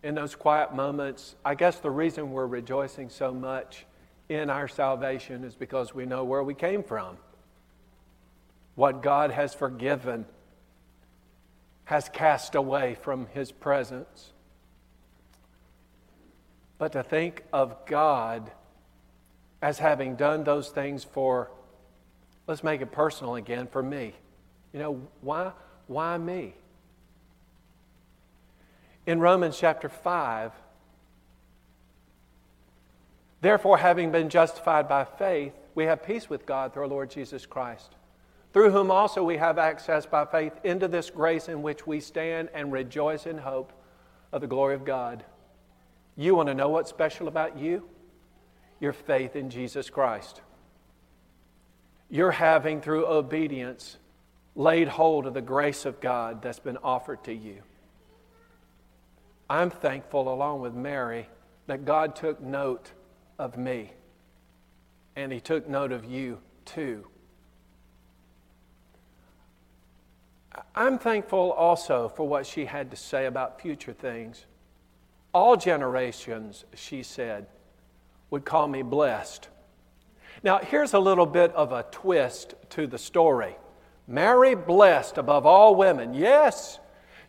in 0.03 0.15
those 0.15 0.35
quiet 0.35 0.73
moments, 0.73 1.35
I 1.43 1.55
guess 1.55 1.79
the 1.79 1.91
reason 1.91 2.31
we're 2.31 2.45
rejoicing 2.45 3.09
so 3.09 3.33
much 3.33 3.85
in 4.29 4.49
our 4.49 4.67
salvation 4.67 5.43
is 5.43 5.55
because 5.55 5.95
we 5.95 6.05
know 6.05 6.23
where 6.23 6.43
we 6.43 6.53
came 6.53 6.83
from. 6.83 7.17
what 8.75 9.01
God 9.01 9.31
has 9.31 9.53
forgiven 9.53 10.25
has 11.85 12.09
cast 12.09 12.55
away 12.55 12.95
from 13.01 13.27
his 13.33 13.51
presence. 13.51 14.33
But 16.77 16.91
to 16.91 17.03
think 17.03 17.43
of 17.53 17.85
God 17.85 18.51
as 19.61 19.79
having 19.79 20.15
done 20.15 20.43
those 20.43 20.69
things 20.69 21.03
for, 21.03 21.51
let's 22.47 22.63
make 22.63 22.81
it 22.81 22.91
personal 22.91 23.35
again, 23.35 23.67
for 23.67 23.81
me. 23.81 24.13
You 24.73 24.79
know, 24.79 25.01
why, 25.21 25.53
why 25.87 26.17
me? 26.17 26.53
In 29.05 29.19
Romans 29.19 29.57
chapter 29.57 29.87
5, 29.87 30.51
therefore, 33.41 33.77
having 33.77 34.11
been 34.11 34.29
justified 34.29 34.89
by 34.89 35.05
faith, 35.05 35.53
we 35.75 35.85
have 35.85 36.03
peace 36.03 36.29
with 36.29 36.45
God 36.45 36.73
through 36.73 36.83
our 36.83 36.89
Lord 36.89 37.11
Jesus 37.11 37.45
Christ, 37.45 37.95
through 38.55 38.71
whom 38.71 38.89
also 38.89 39.21
we 39.21 39.35
have 39.35 39.57
access 39.57 40.05
by 40.05 40.23
faith 40.23 40.53
into 40.63 40.87
this 40.87 41.09
grace 41.09 41.49
in 41.49 41.61
which 41.61 41.85
we 41.85 41.99
stand 41.99 42.47
and 42.53 42.71
rejoice 42.71 43.25
in 43.25 43.37
hope 43.37 43.73
of 44.31 44.39
the 44.39 44.47
glory 44.47 44.73
of 44.73 44.85
God. 44.85 45.25
You 46.15 46.35
want 46.35 46.47
to 46.47 46.53
know 46.53 46.69
what's 46.69 46.89
special 46.89 47.27
about 47.27 47.57
you? 47.57 47.83
Your 48.79 48.93
faith 48.93 49.35
in 49.35 49.49
Jesus 49.49 49.89
Christ. 49.89 50.39
You're 52.09 52.31
having, 52.31 52.79
through 52.79 53.05
obedience, 53.07 53.97
laid 54.55 54.87
hold 54.87 55.27
of 55.27 55.33
the 55.33 55.41
grace 55.41 55.85
of 55.85 55.99
God 55.99 56.41
that's 56.41 56.59
been 56.59 56.77
offered 56.77 57.25
to 57.25 57.33
you. 57.33 57.61
I'm 59.49 59.69
thankful, 59.69 60.33
along 60.33 60.61
with 60.61 60.73
Mary, 60.73 61.27
that 61.67 61.83
God 61.83 62.15
took 62.15 62.39
note 62.39 62.93
of 63.37 63.57
me 63.57 63.91
and 65.17 65.33
He 65.33 65.41
took 65.41 65.67
note 65.67 65.91
of 65.91 66.05
you 66.05 66.39
too. 66.63 67.05
I'm 70.75 70.97
thankful 70.97 71.51
also 71.51 72.09
for 72.09 72.27
what 72.27 72.45
she 72.45 72.65
had 72.65 72.91
to 72.91 72.97
say 72.97 73.25
about 73.25 73.61
future 73.61 73.93
things. 73.93 74.45
All 75.33 75.57
generations, 75.57 76.65
she 76.75 77.03
said, 77.03 77.47
would 78.29 78.45
call 78.45 78.67
me 78.67 78.81
blessed. 78.81 79.49
Now, 80.43 80.59
here's 80.59 80.93
a 80.93 80.99
little 80.99 81.25
bit 81.25 81.51
of 81.53 81.71
a 81.71 81.83
twist 81.91 82.55
to 82.71 82.87
the 82.87 82.97
story. 82.97 83.55
Mary 84.07 84.55
blessed 84.55 85.17
above 85.17 85.45
all 85.45 85.75
women. 85.75 86.13
Yes, 86.13 86.79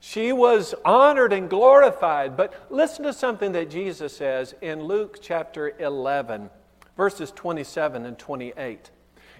she 0.00 0.32
was 0.32 0.74
honored 0.84 1.32
and 1.32 1.48
glorified. 1.48 2.36
But 2.36 2.52
listen 2.70 3.04
to 3.04 3.12
something 3.12 3.52
that 3.52 3.70
Jesus 3.70 4.16
says 4.16 4.54
in 4.60 4.84
Luke 4.84 5.18
chapter 5.22 5.74
11, 5.78 6.50
verses 6.96 7.32
27 7.32 8.04
and 8.04 8.18
28. 8.18 8.90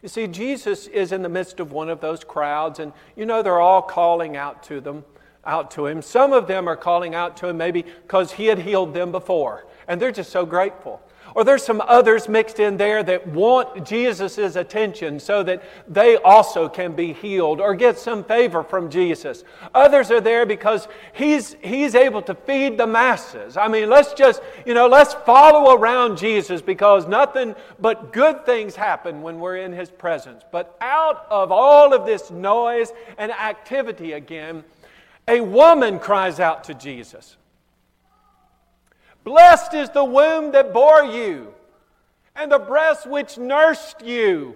You 0.07 0.11
see, 0.11 0.29
Jesus 0.29 0.87
is 0.87 1.11
in 1.11 1.23
the 1.23 1.29
midst 1.29 1.59
of 1.59 1.73
one 1.73 1.89
of 1.89 2.01
those 2.01 2.23
crowds, 2.23 2.79
and 2.79 2.93
you 3.17 3.27
know 3.27 3.43
they're 3.43 3.59
all 3.59 3.83
calling 3.83 4.37
out 4.37 4.63
to 4.63 4.81
them 4.81 5.05
out 5.45 5.73
to 5.73 5.87
him. 5.87 6.01
Some 6.01 6.33
of 6.33 6.47
them 6.47 6.69
are 6.69 6.77
calling 6.77 7.17
out 7.17 7.37
to 7.39 7.49
him 7.49 7.57
maybe 7.57 7.83
because 7.83 8.31
he 8.31 8.47
had 8.47 8.61
healed 8.61 8.95
them 8.95 9.11
before, 9.11 9.67
and 9.89 10.01
they're 10.01 10.13
just 10.13 10.31
so 10.31 10.47
grateful. 10.47 11.03
Or 11.37 11.45
there's 11.45 11.62
some 11.62 11.82
others 11.87 12.30
mixed 12.30 12.61
in 12.61 12.78
there 12.78 13.03
that 13.03 13.26
want 13.26 13.87
Jesus' 13.87 14.57
attention 14.57 15.20
so 15.20 15.43
that 15.43 15.62
they 15.87 16.16
also 16.16 16.66
can 16.66 16.95
be 16.95 17.12
healed 17.12 17.61
or 17.61 17.74
get 17.74 17.99
some 17.99 18.24
favor 18.24 18.62
from 18.62 18.89
Jesus. 18.89 19.45
Others 19.74 20.11
are 20.11 20.22
there 20.22 20.47
because 20.47 20.89
he's, 21.12 21.55
he's 21.62 21.95
able 21.95 22.22
to 22.22 22.34
feed 22.34 22.78
the 22.78 22.87
masses. 22.87 23.59
I 23.59 23.68
mean, 23.68 23.91
let's 23.91 24.14
just, 24.14 24.41
you 24.64 24.72
know, 24.72 24.87
let's 24.87 25.12
follow 25.12 25.76
around 25.76 26.16
Jesus 26.16 26.62
because 26.62 27.07
nothing 27.07 27.55
but 27.78 28.14
good 28.14 28.47
things 28.47 28.74
happen 28.74 29.20
when 29.20 29.39
we're 29.39 29.59
in 29.59 29.74
his 29.74 29.91
presence. 29.91 30.43
But 30.51 30.74
out 30.80 31.26
of 31.28 31.53
all 31.53 31.93
of 31.93 32.07
this 32.07 32.30
noise 32.30 32.95
and 33.18 33.30
activity 33.30 34.12
again, 34.12 34.64
a 35.28 35.43
woman 35.43 35.99
cries 35.99 36.41
out 36.41 36.64
to 36.64 36.72
Jesus. 36.72 37.37
Blessed 39.27 39.74
is 39.74 39.91
the 39.91 40.05
womb 40.05 40.53
that 40.53 40.72
bore 40.72 41.03
you, 41.03 41.53
and 42.37 42.51
the 42.51 42.61
breast 42.61 43.09
which 43.09 43.37
nursed 43.37 44.01
you. 44.03 44.55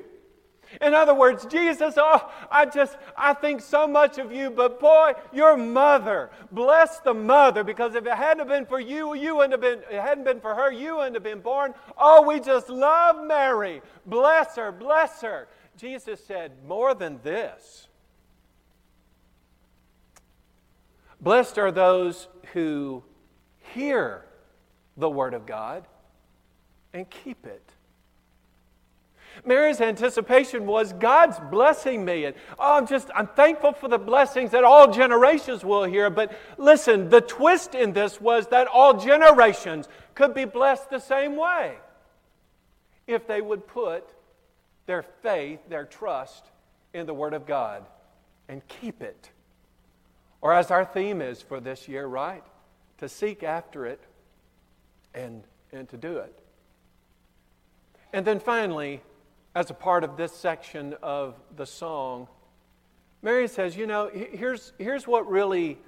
In 0.80 0.94
other 0.94 1.12
words, 1.12 1.44
Jesus, 1.46 1.94
oh, 1.96 2.30
I 2.52 2.66
just, 2.66 2.96
I 3.16 3.34
think 3.34 3.62
so 3.62 3.88
much 3.88 4.18
of 4.18 4.30
you, 4.30 4.48
but 4.48 4.78
boy, 4.78 5.14
your 5.32 5.56
mother, 5.56 6.30
bless 6.52 7.00
the 7.00 7.12
mother, 7.12 7.64
because 7.64 7.96
if 7.96 8.06
it 8.06 8.14
hadn't 8.14 8.46
been 8.46 8.64
for 8.64 8.78
you, 8.78 9.14
you 9.14 9.34
wouldn't 9.34 9.54
have 9.54 9.60
been, 9.60 9.80
it 9.90 10.00
hadn't 10.00 10.22
been 10.22 10.40
for 10.40 10.54
her, 10.54 10.70
you 10.70 10.98
wouldn't 10.98 11.16
have 11.16 11.24
been 11.24 11.40
born. 11.40 11.74
Oh, 11.98 12.22
we 12.22 12.38
just 12.38 12.68
love 12.68 13.26
Mary. 13.26 13.82
Bless 14.06 14.54
her, 14.54 14.70
bless 14.70 15.20
her. 15.22 15.48
Jesus 15.76 16.24
said, 16.24 16.52
more 16.64 16.94
than 16.94 17.18
this. 17.24 17.88
Blessed 21.20 21.58
are 21.58 21.72
those 21.72 22.28
who 22.52 23.02
hear 23.74 24.26
the 25.00 25.10
Word 25.10 25.34
of 25.34 25.46
God 25.46 25.84
and 26.92 27.08
keep 27.08 27.46
it. 27.46 27.72
Mary's 29.44 29.80
anticipation 29.80 30.66
was 30.66 30.92
God's 30.92 31.38
blessing 31.50 32.04
me. 32.04 32.24
And 32.24 32.34
oh, 32.58 32.76
I'm 32.76 32.86
just, 32.86 33.10
I'm 33.14 33.28
thankful 33.28 33.72
for 33.72 33.88
the 33.88 33.98
blessings 33.98 34.50
that 34.50 34.64
all 34.64 34.92
generations 34.92 35.64
will 35.64 35.84
hear. 35.84 36.10
But 36.10 36.32
listen, 36.58 37.08
the 37.08 37.20
twist 37.20 37.74
in 37.74 37.92
this 37.92 38.20
was 38.20 38.48
that 38.48 38.66
all 38.66 38.98
generations 38.98 39.88
could 40.14 40.34
be 40.34 40.44
blessed 40.44 40.90
the 40.90 40.98
same 40.98 41.36
way 41.36 41.76
if 43.06 43.26
they 43.26 43.40
would 43.40 43.66
put 43.66 44.08
their 44.86 45.02
faith, 45.22 45.60
their 45.68 45.84
trust 45.84 46.44
in 46.92 47.06
the 47.06 47.14
Word 47.14 47.34
of 47.34 47.46
God 47.46 47.86
and 48.48 48.66
keep 48.66 49.02
it. 49.02 49.30
Or 50.40 50.52
as 50.52 50.70
our 50.70 50.84
theme 50.84 51.22
is 51.22 51.40
for 51.40 51.60
this 51.60 51.86
year, 51.86 52.06
right? 52.06 52.44
To 52.98 53.08
seek 53.08 53.42
after 53.42 53.86
it 53.86 54.00
and, 55.14 55.42
and 55.72 55.88
to 55.88 55.96
do 55.96 56.18
it. 56.18 56.38
And 58.12 58.26
then 58.26 58.40
finally, 58.40 59.02
as 59.54 59.70
a 59.70 59.74
part 59.74 60.04
of 60.04 60.16
this 60.16 60.32
section 60.32 60.94
of 61.02 61.34
the 61.56 61.66
song, 61.66 62.28
Mary 63.22 63.48
says, 63.48 63.76
You 63.76 63.86
know, 63.86 64.10
here's, 64.12 64.72
here's 64.78 65.06
what 65.06 65.28
really, 65.28 65.78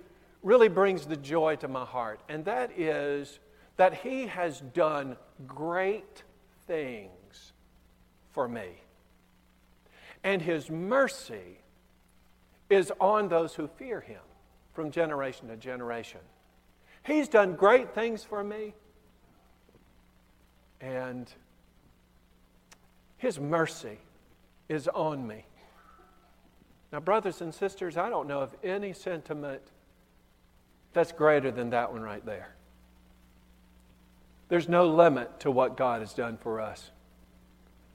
really 0.42 0.68
brings 0.68 1.06
the 1.06 1.16
joy 1.16 1.56
to 1.56 1.68
my 1.68 1.84
heart, 1.84 2.20
and 2.28 2.44
that 2.44 2.78
is 2.78 3.38
that 3.76 3.94
He 3.94 4.26
has 4.26 4.60
done 4.60 5.16
great 5.46 6.22
things 6.66 7.52
for 8.30 8.46
me. 8.46 8.68
And 10.24 10.40
His 10.40 10.70
mercy 10.70 11.58
is 12.70 12.92
on 13.00 13.28
those 13.28 13.54
who 13.54 13.66
fear 13.66 14.00
Him 14.00 14.20
from 14.72 14.90
generation 14.90 15.48
to 15.48 15.56
generation. 15.56 16.20
He's 17.04 17.28
done 17.28 17.54
great 17.54 17.94
things 17.94 18.22
for 18.22 18.44
me. 18.44 18.74
And 20.82 21.32
His 23.16 23.40
mercy 23.40 23.98
is 24.68 24.88
on 24.88 25.26
me. 25.26 25.46
Now, 26.92 27.00
brothers 27.00 27.40
and 27.40 27.54
sisters, 27.54 27.96
I 27.96 28.10
don't 28.10 28.28
know 28.28 28.40
of 28.40 28.54
any 28.62 28.92
sentiment 28.92 29.62
that's 30.92 31.12
greater 31.12 31.50
than 31.50 31.70
that 31.70 31.90
one 31.92 32.02
right 32.02 32.24
there. 32.26 32.54
There's 34.48 34.68
no 34.68 34.86
limit 34.86 35.40
to 35.40 35.50
what 35.50 35.78
God 35.78 36.00
has 36.00 36.12
done 36.12 36.36
for 36.36 36.60
us. 36.60 36.90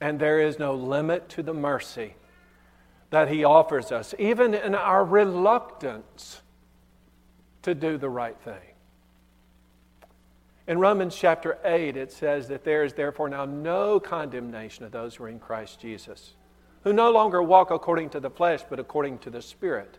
And 0.00 0.18
there 0.18 0.40
is 0.40 0.58
no 0.58 0.74
limit 0.74 1.28
to 1.30 1.42
the 1.42 1.54
mercy 1.54 2.14
that 3.10 3.28
He 3.28 3.44
offers 3.44 3.92
us, 3.92 4.14
even 4.18 4.54
in 4.54 4.74
our 4.74 5.04
reluctance 5.04 6.40
to 7.62 7.74
do 7.74 7.98
the 7.98 8.08
right 8.08 8.36
thing. 8.40 8.54
In 10.68 10.78
Romans 10.78 11.16
chapter 11.16 11.56
8, 11.64 11.96
it 11.96 12.12
says 12.12 12.48
that 12.48 12.62
there 12.62 12.84
is 12.84 12.92
therefore 12.92 13.30
now 13.30 13.46
no 13.46 13.98
condemnation 13.98 14.84
of 14.84 14.92
those 14.92 15.14
who 15.14 15.24
are 15.24 15.28
in 15.30 15.40
Christ 15.40 15.80
Jesus, 15.80 16.34
who 16.84 16.92
no 16.92 17.10
longer 17.10 17.42
walk 17.42 17.70
according 17.70 18.10
to 18.10 18.20
the 18.20 18.28
flesh, 18.28 18.60
but 18.68 18.78
according 18.78 19.18
to 19.20 19.30
the 19.30 19.40
Spirit. 19.40 19.96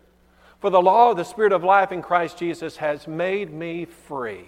For 0.60 0.70
the 0.70 0.82
law 0.82 1.10
of 1.10 1.18
the 1.18 1.26
Spirit 1.26 1.54
of 1.54 1.64
life 1.64 1.92
in 1.92 2.04
Christ 2.04 2.38
Jesus 2.38 2.78
has 2.78 3.08
made 3.08 3.52
me 3.52 3.86
free 3.86 4.46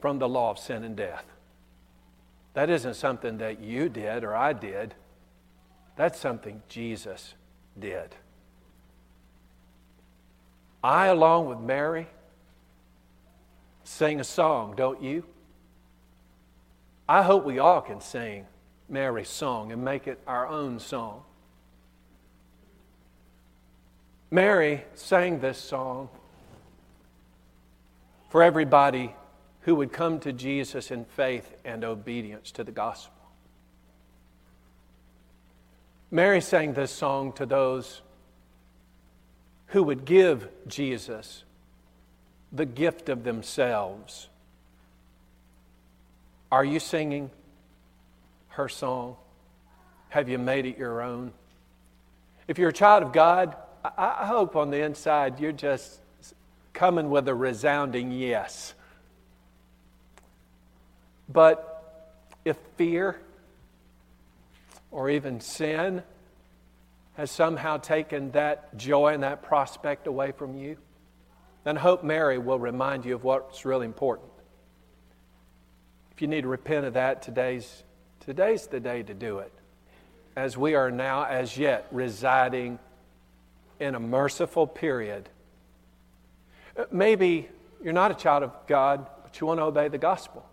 from 0.00 0.20
the 0.20 0.28
law 0.28 0.52
of 0.52 0.58
sin 0.60 0.84
and 0.84 0.94
death. 0.94 1.24
That 2.54 2.70
isn't 2.70 2.94
something 2.94 3.38
that 3.38 3.60
you 3.60 3.88
did 3.88 4.22
or 4.22 4.36
I 4.36 4.52
did, 4.52 4.94
that's 5.96 6.20
something 6.20 6.62
Jesus 6.68 7.34
did. 7.76 8.14
I, 10.84 11.06
along 11.06 11.48
with 11.48 11.58
Mary, 11.58 12.06
sing 13.92 14.20
a 14.20 14.24
song, 14.24 14.74
don't 14.74 15.02
you? 15.02 15.22
I 17.06 17.22
hope 17.22 17.44
we 17.44 17.58
all 17.58 17.82
can 17.82 18.00
sing 18.00 18.46
Mary's 18.88 19.28
song 19.28 19.70
and 19.70 19.84
make 19.84 20.06
it 20.06 20.18
our 20.26 20.48
own 20.48 20.78
song. 20.78 21.22
Mary 24.30 24.82
sang 24.94 25.40
this 25.40 25.58
song 25.58 26.08
for 28.30 28.42
everybody 28.42 29.14
who 29.60 29.74
would 29.74 29.92
come 29.92 30.18
to 30.20 30.32
Jesus 30.32 30.90
in 30.90 31.04
faith 31.04 31.54
and 31.62 31.84
obedience 31.84 32.50
to 32.52 32.64
the 32.64 32.72
gospel. 32.72 33.12
Mary 36.10 36.40
sang 36.40 36.72
this 36.72 36.90
song 36.90 37.32
to 37.34 37.44
those 37.44 38.00
who 39.66 39.82
would 39.82 40.06
give 40.06 40.48
Jesus 40.66 41.44
the 42.52 42.66
gift 42.66 43.08
of 43.08 43.24
themselves. 43.24 44.28
Are 46.50 46.64
you 46.64 46.80
singing 46.80 47.30
her 48.48 48.68
song? 48.68 49.16
Have 50.10 50.28
you 50.28 50.38
made 50.38 50.66
it 50.66 50.76
your 50.76 51.00
own? 51.00 51.32
If 52.46 52.58
you're 52.58 52.68
a 52.68 52.74
child 52.74 53.02
of 53.02 53.12
God, 53.12 53.56
I 53.96 54.26
hope 54.26 54.54
on 54.54 54.70
the 54.70 54.82
inside 54.82 55.40
you're 55.40 55.52
just 55.52 56.00
coming 56.74 57.10
with 57.10 57.26
a 57.28 57.34
resounding 57.34 58.12
yes. 58.12 58.74
But 61.28 62.08
if 62.44 62.56
fear 62.76 63.18
or 64.90 65.08
even 65.08 65.40
sin 65.40 66.02
has 67.16 67.30
somehow 67.30 67.78
taken 67.78 68.32
that 68.32 68.76
joy 68.76 69.14
and 69.14 69.22
that 69.22 69.42
prospect 69.42 70.06
away 70.06 70.32
from 70.32 70.56
you, 70.56 70.76
then 71.64 71.76
Hope 71.76 72.02
Mary 72.02 72.38
will 72.38 72.58
remind 72.58 73.04
you 73.04 73.14
of 73.14 73.24
what's 73.24 73.64
really 73.64 73.86
important. 73.86 74.28
If 76.10 76.20
you 76.20 76.28
need 76.28 76.42
to 76.42 76.48
repent 76.48 76.86
of 76.86 76.94
that, 76.94 77.22
today's, 77.22 77.84
today's 78.20 78.66
the 78.66 78.80
day 78.80 79.02
to 79.02 79.14
do 79.14 79.38
it. 79.38 79.52
As 80.34 80.56
we 80.56 80.74
are 80.74 80.90
now, 80.90 81.24
as 81.24 81.56
yet, 81.56 81.86
residing 81.90 82.78
in 83.80 83.94
a 83.94 84.00
merciful 84.00 84.66
period. 84.66 85.28
Uh, 86.76 86.84
maybe 86.90 87.48
you're 87.82 87.92
not 87.92 88.10
a 88.10 88.14
child 88.14 88.42
of 88.42 88.52
God, 88.66 89.06
but 89.22 89.40
you 89.40 89.46
want 89.46 89.58
to 89.58 89.64
obey 89.64 89.88
the 89.88 89.98
gospel. 89.98 90.48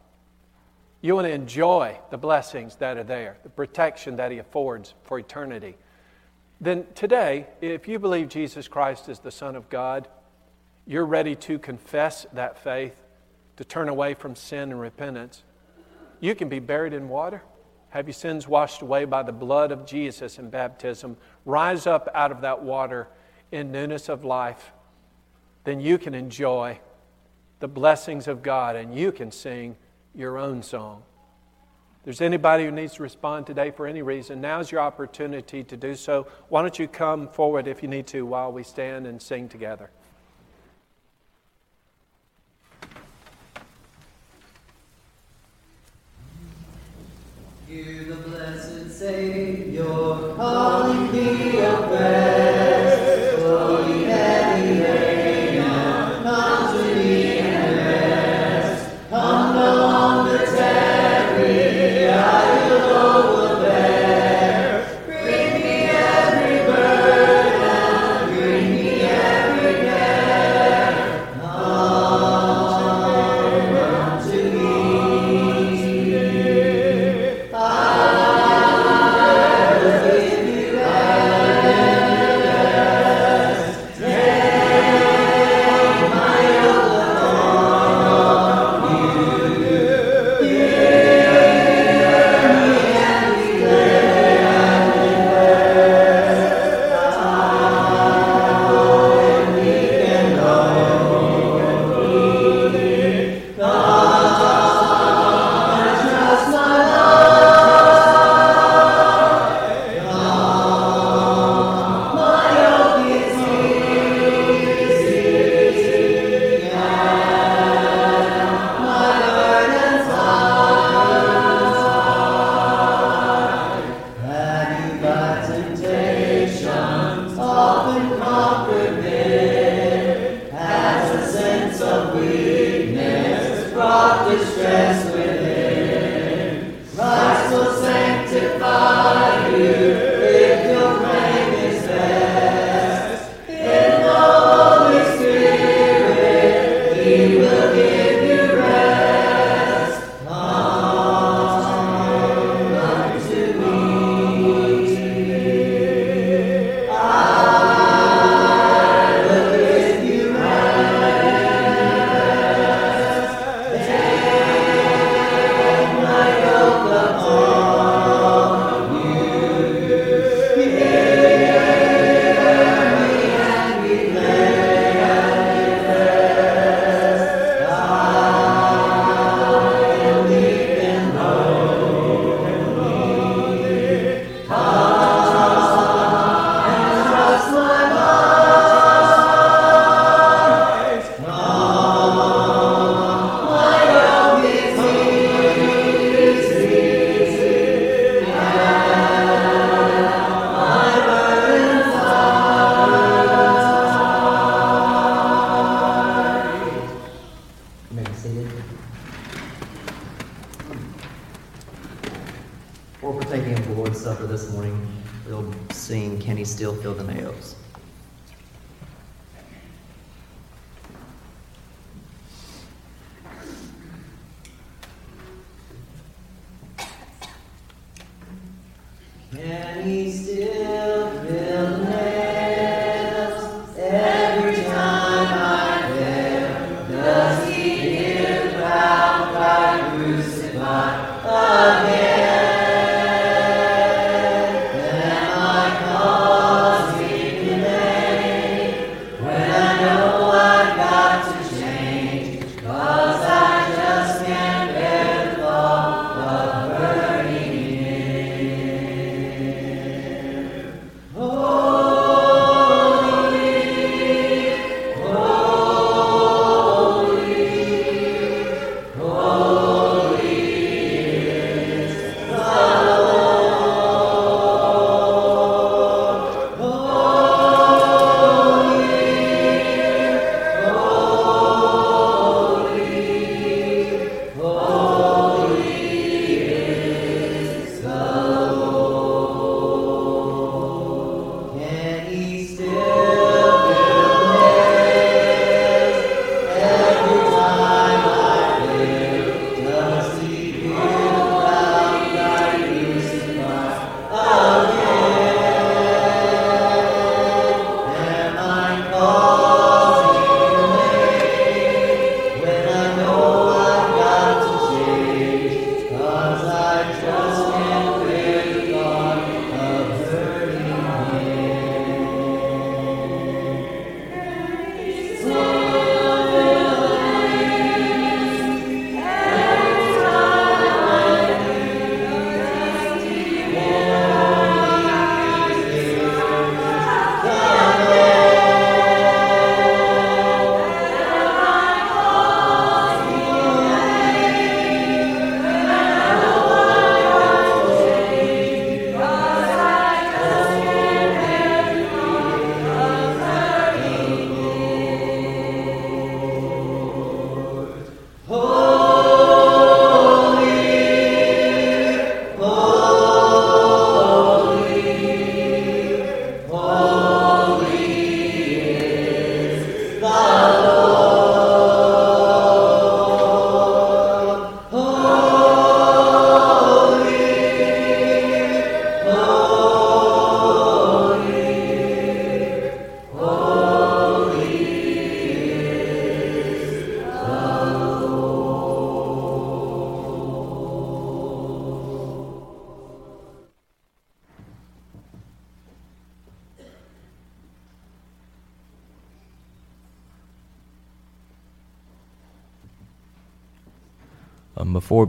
You 1.01 1.15
want 1.15 1.27
to 1.27 1.33
enjoy 1.33 1.97
the 2.09 2.17
blessings 2.17 2.75
that 2.77 2.97
are 2.97 3.03
there, 3.03 3.37
the 3.43 3.49
protection 3.49 4.17
that 4.17 4.31
He 4.31 4.39
affords 4.39 4.93
for 5.03 5.17
eternity. 5.17 5.77
Then 6.59 6.85
today, 6.93 7.47
if 7.61 7.87
you 7.87 7.99
believe 7.99 8.27
Jesus 8.27 8.67
Christ 8.67 9.07
is 9.07 9.19
the 9.19 9.31
Son 9.31 9.55
of 9.55 9.69
God, 9.69 10.07
you're 10.89 11.05
ready 11.05 11.35
to 11.35 11.59
confess 11.59 12.25
that 12.33 12.57
faith, 12.63 12.99
to 13.57 13.63
turn 13.63 13.89
away 13.89 14.15
from 14.15 14.35
sin 14.35 14.71
and 14.71 14.81
repentance. 14.81 15.43
You 16.19 16.33
can 16.33 16.49
be 16.49 16.57
buried 16.57 16.93
in 16.93 17.09
water, 17.09 17.43
have 17.89 18.07
your 18.07 18.13
sins 18.15 18.47
washed 18.47 18.81
away 18.81 19.05
by 19.05 19.21
the 19.21 19.31
blood 19.31 19.71
of 19.71 19.85
Jesus 19.85 20.39
in 20.39 20.49
baptism, 20.49 21.15
rise 21.45 21.85
up 21.85 22.09
out 22.15 22.31
of 22.31 22.41
that 22.41 22.63
water 22.63 23.07
in 23.51 23.71
newness 23.71 24.09
of 24.09 24.25
life. 24.25 24.71
Then 25.63 25.79
you 25.79 25.99
can 25.99 26.15
enjoy 26.15 26.79
the 27.59 27.67
blessings 27.67 28.27
of 28.27 28.41
God 28.41 28.75
and 28.75 28.97
you 28.97 29.11
can 29.11 29.31
sing 29.31 29.75
your 30.15 30.39
own 30.39 30.63
song. 30.63 31.03
There's 32.03 32.19
anybody 32.19 32.65
who 32.65 32.71
needs 32.71 32.95
to 32.95 33.03
respond 33.03 33.45
today 33.45 33.69
for 33.69 33.85
any 33.85 34.01
reason, 34.01 34.41
now's 34.41 34.71
your 34.71 34.81
opportunity 34.81 35.63
to 35.65 35.77
do 35.77 35.93
so. 35.93 36.25
Why 36.47 36.63
don't 36.63 36.79
you 36.79 36.87
come 36.87 37.27
forward 37.27 37.67
if 37.67 37.83
you 37.83 37.89
need 37.89 38.07
to 38.07 38.25
while 38.25 38.51
we 38.51 38.63
stand 38.63 39.05
and 39.05 39.21
sing 39.21 39.47
together? 39.47 39.91
Hear 47.69 48.03
the 48.05 48.15
blessed 48.15 48.89
Savior 48.89 49.83
calling 49.83 51.11
thee 51.11 51.63
of 51.63 51.91
rest, 51.91 52.58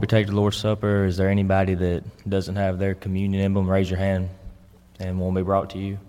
we 0.01 0.07
take 0.07 0.25
the 0.25 0.33
Lord's 0.33 0.57
Supper, 0.57 1.05
is 1.05 1.15
there 1.15 1.29
anybody 1.29 1.75
that 1.75 2.03
doesn't 2.27 2.55
have 2.55 2.79
their 2.79 2.95
communion 2.95 3.39
emblem? 3.39 3.69
Raise 3.69 3.87
your 3.87 3.99
hand 3.99 4.29
and 4.99 5.19
will 5.19 5.31
be 5.31 5.43
brought 5.43 5.69
to 5.69 5.77
you. 5.77 5.99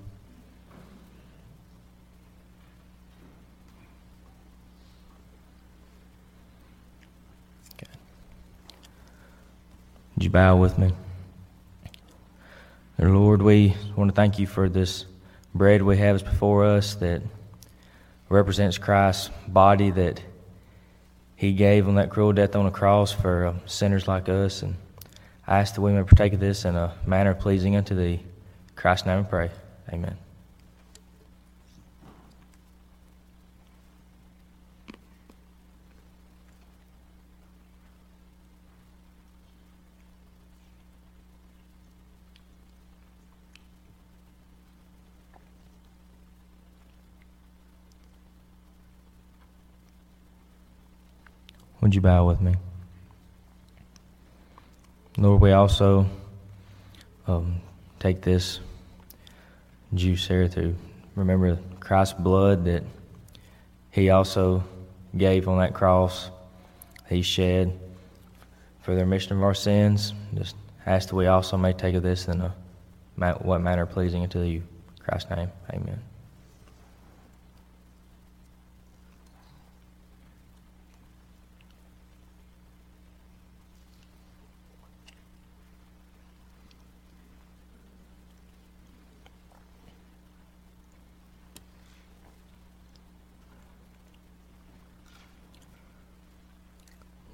Okay. 7.75 7.93
Would 10.15 10.25
you 10.25 10.31
bow 10.31 10.57
with 10.57 10.79
me? 10.79 10.93
Lord, 12.99 13.43
we 13.43 13.77
want 13.95 14.09
to 14.09 14.15
thank 14.15 14.39
you 14.39 14.47
for 14.47 14.71
this 14.71 15.05
bread 15.55 15.83
we 15.83 15.99
have 15.99 16.25
before 16.25 16.65
us 16.65 16.95
that 16.95 17.21
represents 18.31 18.79
Christ's 18.79 19.29
body 19.49 19.91
that 19.91 20.23
he 21.43 21.53
gave 21.53 21.89
on 21.89 21.97
that 21.97 22.09
cruel 22.09 22.33
death 22.33 22.55
on 22.55 22.67
the 22.67 22.71
cross 22.71 23.11
for 23.11 23.47
uh, 23.47 23.55
sinners 23.67 24.07
like 24.07 24.29
us. 24.29 24.63
And 24.63 24.77
I 25.45 25.59
ask 25.59 25.75
that 25.75 25.81
we 25.81 25.91
may 25.91 26.05
partake 26.05 26.35
of 26.35 26.39
this 26.39 26.65
in 26.65 26.77
a 26.77 26.97
manner 27.05 27.35
pleasing 27.35 27.75
unto 27.75 27.97
thee. 27.97 28.21
In 28.23 28.75
Christ's 28.77 29.07
name 29.07 29.25
we 29.25 29.29
pray. 29.29 29.51
Amen. 29.93 30.17
Would 51.93 51.97
you 51.97 52.01
bow 52.01 52.25
with 52.25 52.41
me? 52.41 52.55
Lord, 55.19 55.43
we 55.43 55.53
also 55.53 56.07
um, 57.27 57.57
take 58.01 58.23
this 58.23 58.61
juice 59.93 60.27
here 60.27 60.49
to 60.49 60.75
remember 61.17 61.59
Christ's 61.81 62.15
blood 62.19 62.65
that 62.65 62.85
He 63.91 64.09
also 64.09 64.65
gave 65.15 65.49
on 65.49 65.59
that 65.59 65.75
cross. 65.75 66.31
He 67.11 67.21
shed 67.21 67.79
for 68.81 68.95
the 68.95 69.03
remission 69.03 69.37
of 69.37 69.43
our 69.43 69.53
sins. 69.53 70.15
Just 70.33 70.57
ask 70.87 71.11
that 71.11 71.15
we 71.15 71.27
also 71.27 71.59
may 71.59 71.75
take 71.75 71.95
of 71.95 72.03
this 72.03 72.27
in 72.27 72.41
a 72.41 72.55
what 73.43 73.61
manner 73.61 73.85
pleasing 73.85 74.23
unto 74.23 74.41
you. 74.41 74.63
In 74.97 75.05
Christ's 75.05 75.29
name, 75.29 75.51
amen. 75.69 76.01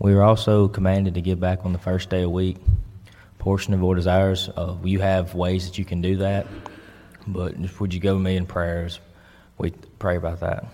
We 0.00 0.14
are 0.14 0.22
also 0.22 0.68
commanded 0.68 1.14
to 1.14 1.20
give 1.20 1.40
back 1.40 1.64
on 1.64 1.72
the 1.72 1.78
first 1.78 2.08
day 2.08 2.22
of 2.22 2.30
week. 2.30 2.56
Portion 3.38 3.74
of 3.74 3.80
what 3.80 3.98
is 3.98 4.06
ours. 4.06 4.48
Uh, 4.48 4.76
you 4.84 5.00
have 5.00 5.34
ways 5.34 5.66
that 5.66 5.76
you 5.76 5.84
can 5.84 6.00
do 6.00 6.18
that, 6.18 6.46
but 7.26 7.56
would 7.80 7.92
you 7.92 7.98
go 7.98 8.14
with 8.14 8.22
me 8.22 8.36
in 8.36 8.46
prayers? 8.46 9.00
We 9.58 9.72
pray 9.98 10.16
about 10.16 10.40
that. 10.40 10.66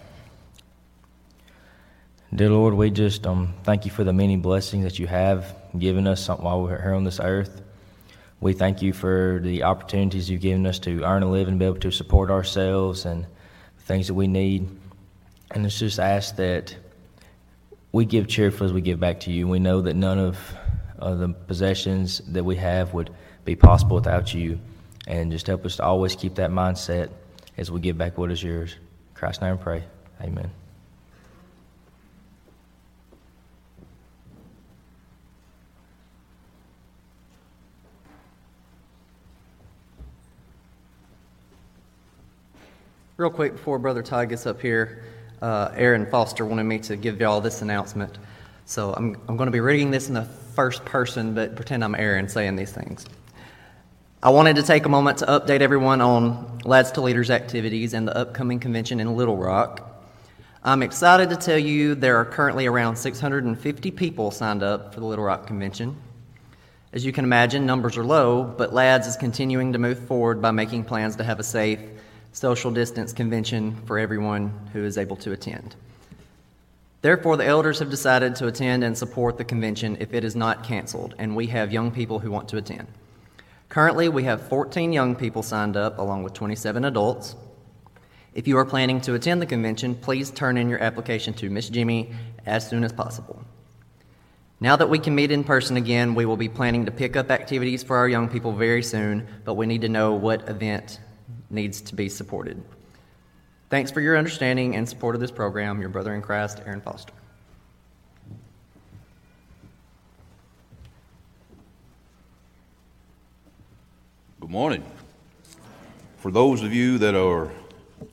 Dear 2.34 2.50
Lord, 2.50 2.74
we 2.74 2.90
just 2.90 3.26
um, 3.26 3.54
thank 3.62 3.86
you 3.86 3.90
for 3.90 4.04
the 4.04 4.12
many 4.12 4.36
blessings 4.36 4.84
that 4.84 4.98
you 4.98 5.06
have 5.06 5.56
given 5.78 6.06
us 6.06 6.28
while 6.28 6.62
we're 6.62 6.80
here 6.80 6.92
on 6.92 7.04
this 7.04 7.20
earth. 7.20 7.62
We 8.40 8.52
thank 8.52 8.82
you 8.82 8.92
for 8.92 9.40
the 9.42 9.62
opportunities 9.62 10.28
you've 10.28 10.42
given 10.42 10.66
us 10.66 10.78
to 10.80 11.02
earn 11.02 11.22
a 11.22 11.30
living, 11.30 11.56
be 11.56 11.64
able 11.64 11.76
to 11.80 11.90
support 11.90 12.30
ourselves 12.30 13.06
and 13.06 13.26
things 13.78 14.08
that 14.08 14.14
we 14.14 14.26
need. 14.26 14.68
And 15.52 15.64
it's 15.64 15.78
just 15.78 15.98
ask 15.98 16.36
that 16.36 16.76
we 17.94 18.04
give 18.04 18.26
cheerfully 18.26 18.66
as 18.66 18.72
we 18.72 18.80
give 18.80 18.98
back 18.98 19.20
to 19.20 19.30
you. 19.30 19.46
We 19.46 19.60
know 19.60 19.80
that 19.82 19.94
none 19.94 20.18
of 20.18 20.36
uh, 20.98 21.14
the 21.14 21.28
possessions 21.28 22.20
that 22.26 22.44
we 22.44 22.56
have 22.56 22.92
would 22.92 23.08
be 23.44 23.54
possible 23.54 23.94
without 23.94 24.34
you. 24.34 24.58
And 25.06 25.30
just 25.30 25.46
help 25.46 25.64
us 25.64 25.76
to 25.76 25.84
always 25.84 26.16
keep 26.16 26.34
that 26.34 26.50
mindset 26.50 27.10
as 27.56 27.70
we 27.70 27.78
give 27.78 27.96
back 27.96 28.18
what 28.18 28.32
is 28.32 28.42
yours. 28.42 28.72
In 28.72 28.80
Christ's 29.14 29.42
name 29.42 29.54
I 29.54 29.62
pray. 29.62 29.84
Amen. 30.20 30.50
Real 43.16 43.30
quick 43.30 43.52
before 43.52 43.78
Brother 43.78 44.02
Ty 44.02 44.24
gets 44.24 44.46
up 44.46 44.60
here, 44.60 45.04
uh, 45.44 45.70
Aaron 45.76 46.06
Foster 46.06 46.46
wanted 46.46 46.64
me 46.64 46.78
to 46.78 46.96
give 46.96 47.20
y'all 47.20 47.42
this 47.42 47.60
announcement. 47.60 48.16
So 48.64 48.94
I'm, 48.94 49.14
I'm 49.28 49.36
going 49.36 49.46
to 49.46 49.52
be 49.52 49.60
reading 49.60 49.90
this 49.90 50.08
in 50.08 50.14
the 50.14 50.24
first 50.24 50.82
person, 50.86 51.34
but 51.34 51.54
pretend 51.54 51.84
I'm 51.84 51.94
Aaron 51.94 52.30
saying 52.30 52.56
these 52.56 52.72
things. 52.72 53.04
I 54.22 54.30
wanted 54.30 54.56
to 54.56 54.62
take 54.62 54.86
a 54.86 54.88
moment 54.88 55.18
to 55.18 55.26
update 55.26 55.60
everyone 55.60 56.00
on 56.00 56.60
Lads 56.64 56.92
to 56.92 57.02
Leaders 57.02 57.30
activities 57.30 57.92
and 57.92 58.08
the 58.08 58.16
upcoming 58.16 58.58
convention 58.58 59.00
in 59.00 59.16
Little 59.18 59.36
Rock. 59.36 59.86
I'm 60.62 60.82
excited 60.82 61.28
to 61.28 61.36
tell 61.36 61.58
you 61.58 61.94
there 61.94 62.16
are 62.16 62.24
currently 62.24 62.64
around 62.64 62.96
650 62.96 63.90
people 63.90 64.30
signed 64.30 64.62
up 64.62 64.94
for 64.94 65.00
the 65.00 65.06
Little 65.06 65.26
Rock 65.26 65.46
Convention. 65.46 65.94
As 66.94 67.04
you 67.04 67.12
can 67.12 67.26
imagine, 67.26 67.66
numbers 67.66 67.98
are 67.98 68.04
low, 68.04 68.44
but 68.44 68.72
Lads 68.72 69.06
is 69.06 69.16
continuing 69.18 69.74
to 69.74 69.78
move 69.78 69.98
forward 69.98 70.40
by 70.40 70.52
making 70.52 70.84
plans 70.84 71.16
to 71.16 71.24
have 71.24 71.38
a 71.38 71.44
safe, 71.44 71.80
social 72.34 72.72
distance 72.72 73.12
convention 73.12 73.76
for 73.86 73.96
everyone 73.96 74.52
who 74.72 74.84
is 74.84 74.98
able 74.98 75.14
to 75.14 75.30
attend. 75.30 75.76
Therefore, 77.00 77.36
the 77.36 77.46
elders 77.46 77.78
have 77.78 77.90
decided 77.90 78.34
to 78.36 78.48
attend 78.48 78.82
and 78.82 78.98
support 78.98 79.38
the 79.38 79.44
convention 79.44 79.96
if 80.00 80.12
it 80.12 80.24
is 80.24 80.34
not 80.34 80.64
canceled, 80.64 81.14
and 81.16 81.36
we 81.36 81.46
have 81.46 81.72
young 81.72 81.92
people 81.92 82.18
who 82.18 82.32
want 82.32 82.48
to 82.48 82.56
attend. 82.56 82.88
Currently, 83.68 84.08
we 84.08 84.24
have 84.24 84.48
14 84.48 84.92
young 84.92 85.14
people 85.14 85.44
signed 85.44 85.76
up, 85.76 85.98
along 85.98 86.24
with 86.24 86.32
27 86.32 86.84
adults. 86.84 87.36
If 88.34 88.48
you 88.48 88.58
are 88.58 88.64
planning 88.64 89.00
to 89.02 89.14
attend 89.14 89.40
the 89.40 89.46
convention, 89.46 89.94
please 89.94 90.32
turn 90.32 90.56
in 90.56 90.68
your 90.68 90.82
application 90.82 91.34
to 91.34 91.50
Miss 91.50 91.68
Jimmy 91.68 92.12
as 92.46 92.68
soon 92.68 92.82
as 92.82 92.92
possible. 92.92 93.44
Now 94.58 94.74
that 94.74 94.90
we 94.90 94.98
can 94.98 95.14
meet 95.14 95.30
in 95.30 95.44
person 95.44 95.76
again, 95.76 96.16
we 96.16 96.26
will 96.26 96.36
be 96.36 96.48
planning 96.48 96.86
to 96.86 96.90
pick 96.90 97.14
up 97.14 97.30
activities 97.30 97.84
for 97.84 97.96
our 97.96 98.08
young 98.08 98.28
people 98.28 98.52
very 98.52 98.82
soon, 98.82 99.28
but 99.44 99.54
we 99.54 99.66
need 99.66 99.82
to 99.82 99.88
know 99.88 100.14
what 100.14 100.48
event 100.48 100.98
needs 101.54 101.80
to 101.82 101.94
be 101.94 102.08
supported. 102.08 102.62
Thanks 103.70 103.90
for 103.90 104.00
your 104.00 104.16
understanding 104.16 104.76
and 104.76 104.88
support 104.88 105.14
of 105.14 105.20
this 105.20 105.30
program. 105.30 105.80
Your 105.80 105.88
brother 105.88 106.14
in 106.14 106.22
Christ, 106.22 106.60
Aaron 106.66 106.80
Foster. 106.80 107.12
Good 114.40 114.50
morning. 114.50 114.84
For 116.18 116.30
those 116.30 116.62
of 116.62 116.72
you 116.72 116.98
that 116.98 117.14
are 117.14 117.50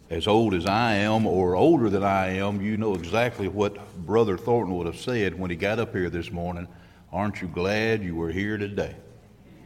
as 0.09 0.27
old 0.27 0.53
as 0.53 0.65
I 0.65 0.95
am 0.95 1.25
or 1.25 1.55
older 1.55 1.89
than 1.89 2.03
I 2.03 2.37
am, 2.37 2.61
you 2.61 2.77
know 2.77 2.95
exactly 2.95 3.47
what 3.47 3.95
Brother 4.05 4.37
Thornton 4.37 4.75
would 4.77 4.87
have 4.87 4.99
said 4.99 5.37
when 5.37 5.49
he 5.49 5.55
got 5.55 5.79
up 5.79 5.93
here 5.93 6.09
this 6.09 6.31
morning. 6.31 6.67
Aren't 7.11 7.41
you 7.41 7.47
glad 7.47 8.03
you 8.03 8.15
were 8.15 8.31
here 8.31 8.57
today? 8.57 8.95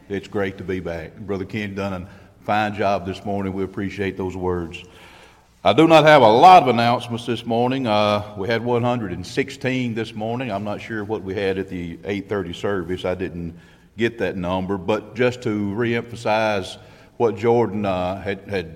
It's 0.09 0.27
great 0.27 0.57
to 0.57 0.63
be 0.63 0.79
back. 0.79 1.15
Brother 1.17 1.45
Ken 1.45 1.73
done 1.73 1.93
an 1.93 2.07
fine 2.45 2.75
job 2.75 3.07
this 3.07 3.25
morning. 3.25 3.53
We 3.53 3.63
appreciate 3.63 4.17
those 4.17 4.37
words. 4.37 4.83
I 5.63 5.73
do 5.73 5.87
not 5.87 6.05
have 6.05 6.21
a 6.21 6.29
lot 6.29 6.61
of 6.61 6.69
announcements 6.69 7.25
this 7.25 7.43
morning. 7.43 7.87
Uh, 7.87 8.35
we 8.37 8.47
had 8.47 8.63
116 8.63 9.95
this 9.95 10.13
morning. 10.13 10.51
I'm 10.51 10.63
not 10.63 10.79
sure 10.79 11.03
what 11.03 11.23
we 11.23 11.33
had 11.33 11.57
at 11.57 11.69
the 11.69 11.97
8:30 12.03 12.53
service. 12.53 13.03
I 13.03 13.15
didn't 13.15 13.57
get 13.97 14.19
that 14.19 14.37
number, 14.37 14.77
but 14.77 15.15
just 15.15 15.41
to 15.41 15.49
reemphasize 15.49 16.77
what 17.17 17.35
Jordan 17.35 17.83
uh, 17.83 18.21
had, 18.21 18.41
had 18.41 18.75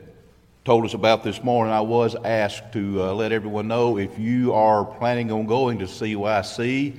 told 0.65 0.83
us 0.83 0.95
about 0.95 1.23
this 1.23 1.43
morning, 1.43 1.71
I 1.71 1.81
was 1.81 2.15
asked 2.15 2.73
to 2.73 3.03
uh, 3.03 3.13
let 3.13 3.31
everyone 3.31 3.67
know 3.67 3.99
if 3.99 4.17
you 4.17 4.53
are 4.53 4.83
planning 4.83 5.31
on 5.31 5.45
going 5.45 5.77
to 5.77 5.85
CYC 5.85 6.97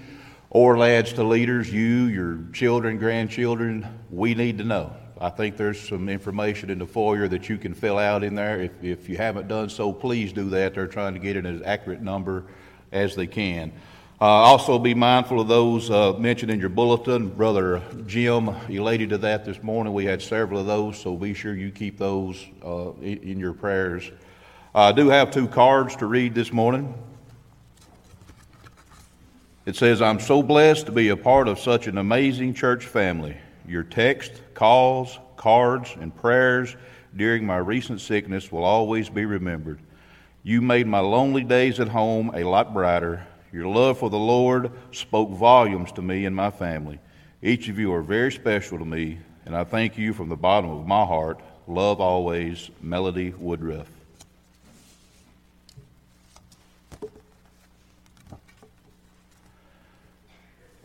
or 0.51 0.79
Lads 0.79 1.15
to 1.15 1.25
Leaders, 1.25 1.69
you, 1.73 2.05
your 2.05 2.39
children, 2.53 2.97
grandchildren, 2.97 3.89
we 4.09 4.37
need 4.37 4.59
to 4.59 4.65
know. 4.65 4.93
I 5.23 5.29
think 5.29 5.59
there's 5.59 5.79
some 5.79 6.09
information 6.09 6.71
in 6.71 6.79
the 6.79 6.87
foyer 6.87 7.29
that 7.29 7.49
you 7.51 7.59
can 7.59 7.75
fill 7.75 7.99
out 7.99 8.25
in 8.25 8.35
there. 8.35 8.63
If, 8.63 8.83
if 8.83 9.09
you 9.09 9.19
haven't 9.19 9.49
done 9.49 9.69
so, 9.69 9.93
please 9.93 10.33
do 10.33 10.49
that. 10.51 10.75
They're 10.75 10.87
trying 10.87 11.13
to 11.13 11.21
get 11.21 11.37
an 11.37 11.45
as 11.45 11.61
accurate 11.63 12.01
number 12.01 12.45
as 12.91 13.15
they 13.15 13.27
can. 13.27 13.71
Uh, 14.19 14.25
also, 14.25 14.79
be 14.79 14.95
mindful 14.95 15.41
of 15.41 15.49
those 15.49 15.91
uh, 15.91 16.13
mentioned 16.15 16.51
in 16.51 16.59
your 16.59 16.69
bulletin. 16.71 17.29
Brother 17.29 17.83
Jim 18.07 18.49
elated 18.69 19.11
to 19.11 19.19
that 19.19 19.45
this 19.45 19.63
morning. 19.63 19.93
We 19.93 20.07
had 20.07 20.23
several 20.23 20.61
of 20.61 20.67
those, 20.67 20.99
so 20.99 21.17
be 21.17 21.35
sure 21.35 21.55
you 21.55 21.71
keep 21.71 21.99
those 21.99 22.43
uh, 22.65 22.93
in, 23.01 23.19
in, 23.19 23.41
your 23.41 23.55
prayers. 23.55 24.11
I 24.75 24.93
do 24.93 25.09
have 25.09 25.31
two 25.31 25.49
cards 25.49 25.97
to 25.97 26.07
read 26.07 26.35
this 26.35 26.53
morning. 26.53 26.95
It 29.65 29.77
says, 29.77 30.03
I'm 30.03 30.21
so 30.21 30.43
blessed 30.43 30.87
to 30.87 30.93
be 30.93 31.09
a 31.09 31.17
part 31.17 31.49
of 31.49 31.59
such 31.59 31.87
an 31.87 31.97
amazing 31.97 32.55
church 32.55 32.87
family. 32.87 33.37
Your 33.67 33.85
text, 33.85 34.33
calls, 34.61 35.19
cards, 35.39 35.97
and 35.99 36.15
prayers 36.15 36.77
during 37.17 37.47
my 37.47 37.57
recent 37.57 37.99
sickness 37.99 38.53
will 38.53 38.63
always 38.63 39.09
be 39.09 39.25
remembered. 39.25 39.79
You 40.43 40.61
made 40.61 40.87
my 40.87 40.99
lonely 40.99 41.45
days 41.45 41.81
at 41.81 41.89
home 41.89 42.31
a 42.35 42.45
lot 42.45 42.75
brighter. 42.75 43.27
Your 43.55 43.69
love 43.69 43.97
for 43.97 44.11
the 44.11 44.19
Lord 44.19 44.71
spoke 44.93 45.31
volumes 45.31 45.93
to 45.93 46.03
me 46.03 46.27
and 46.27 46.37
my 46.37 46.51
family. 46.51 46.99
Each 47.41 47.71
of 47.71 47.79
you 47.79 47.91
are 47.95 48.03
very 48.03 48.31
special 48.31 48.79
to 48.79 48.85
me, 48.85 49.21
and 49.47 49.57
I 49.57 49.65
thank 49.65 49.97
you 49.97 50.13
from 50.13 50.29
the 50.29 50.37
bottom 50.37 50.69
of 50.69 50.87
my 50.87 51.07
heart. 51.07 51.41
Love 51.67 51.99
always, 51.99 52.69
Melody 52.83 53.31
Woodruff. 53.39 53.89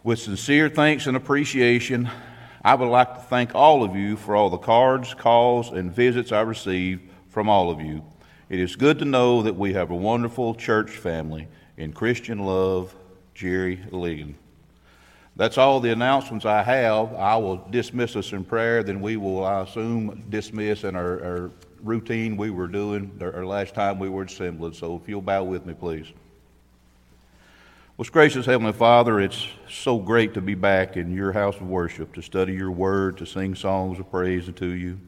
With 0.02 0.20
sincere 0.20 0.70
thanks 0.70 1.08
and 1.08 1.18
appreciation, 1.18 2.10
I 2.66 2.74
would 2.74 2.88
like 2.88 3.14
to 3.14 3.20
thank 3.20 3.54
all 3.54 3.84
of 3.84 3.96
you 3.96 4.18
for 4.18 4.36
all 4.36 4.50
the 4.50 4.58
cards, 4.58 5.14
calls, 5.14 5.70
and 5.70 5.94
visits 5.94 6.32
I 6.32 6.42
received 6.42 7.04
from 7.30 7.48
all 7.48 7.70
of 7.70 7.80
you. 7.80 8.04
It 8.50 8.60
is 8.60 8.76
good 8.76 8.98
to 8.98 9.06
know 9.06 9.44
that 9.44 9.56
we 9.56 9.74
have 9.74 9.92
a 9.92 9.96
wonderful 9.96 10.56
church 10.56 10.90
family 10.90 11.48
in 11.78 11.94
Christian 11.94 12.40
love, 12.40 12.96
Jerry 13.36 13.78
Ligon. 13.92 14.34
That's 15.36 15.60
all 15.60 15.80
the 15.80 15.92
announcements 15.92 16.44
I 16.44 16.64
have. 16.64 17.14
I 17.14 17.36
will 17.38 17.58
dismiss 17.70 18.16
us 18.16 18.34
in 18.34 18.44
prayer, 18.44 18.82
then 18.82 19.00
we 19.00 19.16
will, 19.16 19.46
I 19.46 19.62
assume, 19.62 20.26
dismiss 20.30 20.86
in 20.86 20.96
our, 20.96 21.24
our 21.24 21.52
routine 21.84 22.36
we 22.36 22.50
were 22.50 22.68
doing 22.68 23.16
our 23.22 23.46
last 23.46 23.76
time 23.76 24.00
we 24.00 24.10
were 24.10 24.24
assembled. 24.24 24.76
So 24.76 25.00
if 25.00 25.08
you'll 25.08 25.22
bow 25.22 25.44
with 25.44 25.68
me, 25.68 25.76
please. 25.76 26.08
Most 27.98 28.12
gracious 28.12 28.46
Heavenly 28.46 28.74
Father, 28.74 29.22
it's 29.22 29.48
so 29.70 30.00
great 30.00 30.34
to 30.34 30.42
be 30.42 30.54
back 30.54 30.98
in 30.98 31.16
your 31.16 31.32
house 31.32 31.56
of 31.56 31.70
worship, 31.70 32.14
to 32.16 32.22
study 32.22 32.52
your 32.52 32.70
word, 32.70 33.18
to 33.20 33.26
sing 33.26 33.56
songs 33.56 34.02
of 34.02 34.12
praise 34.12 34.52
to 34.54 34.66
you. 34.66 35.00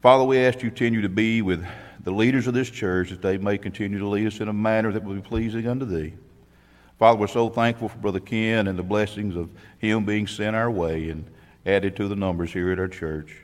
Father, 0.00 0.24
we 0.24 0.38
ask 0.38 0.62
you 0.62 0.70
to 0.70 0.74
continue 0.74 1.02
to 1.02 1.10
be 1.10 1.42
with 1.42 1.62
the 2.02 2.10
leaders 2.10 2.46
of 2.46 2.54
this 2.54 2.70
church 2.70 3.10
that 3.10 3.20
they 3.20 3.36
may 3.36 3.58
continue 3.58 3.98
to 3.98 4.08
lead 4.08 4.26
us 4.26 4.40
in 4.40 4.48
a 4.48 4.54
manner 4.54 4.90
that 4.90 5.04
will 5.04 5.16
be 5.16 5.20
pleasing 5.20 5.68
unto 5.68 5.84
thee. 5.84 6.14
Father, 6.98 7.18
we're 7.18 7.26
so 7.26 7.50
thankful 7.50 7.90
for 7.90 7.98
Brother 7.98 8.20
Ken 8.20 8.68
and 8.68 8.78
the 8.78 8.82
blessings 8.82 9.36
of 9.36 9.50
him 9.78 10.06
being 10.06 10.26
sent 10.26 10.56
our 10.56 10.70
way 10.70 11.10
and 11.10 11.26
added 11.66 11.94
to 11.96 12.08
the 12.08 12.16
numbers 12.16 12.54
here 12.54 12.72
at 12.72 12.78
our 12.78 12.88
church. 12.88 13.36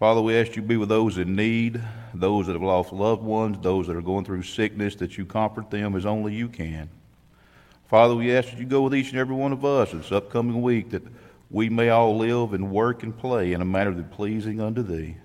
Father, 0.00 0.20
we 0.20 0.36
ask 0.36 0.56
you 0.56 0.62
be 0.62 0.76
with 0.76 0.88
those 0.88 1.16
in 1.16 1.36
need, 1.36 1.80
those 2.12 2.48
that 2.48 2.54
have 2.54 2.62
lost 2.62 2.92
loved 2.92 3.22
ones, 3.22 3.56
those 3.60 3.86
that 3.86 3.94
are 3.94 4.02
going 4.02 4.24
through 4.24 4.42
sickness, 4.42 4.96
that 4.96 5.16
you 5.16 5.24
comfort 5.24 5.70
them 5.70 5.94
as 5.94 6.04
only 6.04 6.34
you 6.34 6.48
can. 6.48 6.90
Father, 7.88 8.14
we 8.16 8.34
ask 8.34 8.50
that 8.50 8.58
you 8.58 8.66
go 8.66 8.82
with 8.82 8.94
each 8.94 9.10
and 9.10 9.18
every 9.18 9.36
one 9.36 9.52
of 9.52 9.64
us 9.64 9.92
this 9.92 10.10
upcoming 10.10 10.60
week 10.60 10.90
that 10.90 11.04
we 11.50 11.68
may 11.68 11.88
all 11.88 12.16
live 12.16 12.52
and 12.52 12.70
work 12.70 13.02
and 13.02 13.16
play 13.16 13.52
in 13.52 13.60
a 13.60 13.64
manner 13.64 13.92
that 13.92 14.10
pleasing 14.10 14.60
unto 14.60 14.82
thee. 14.82 15.16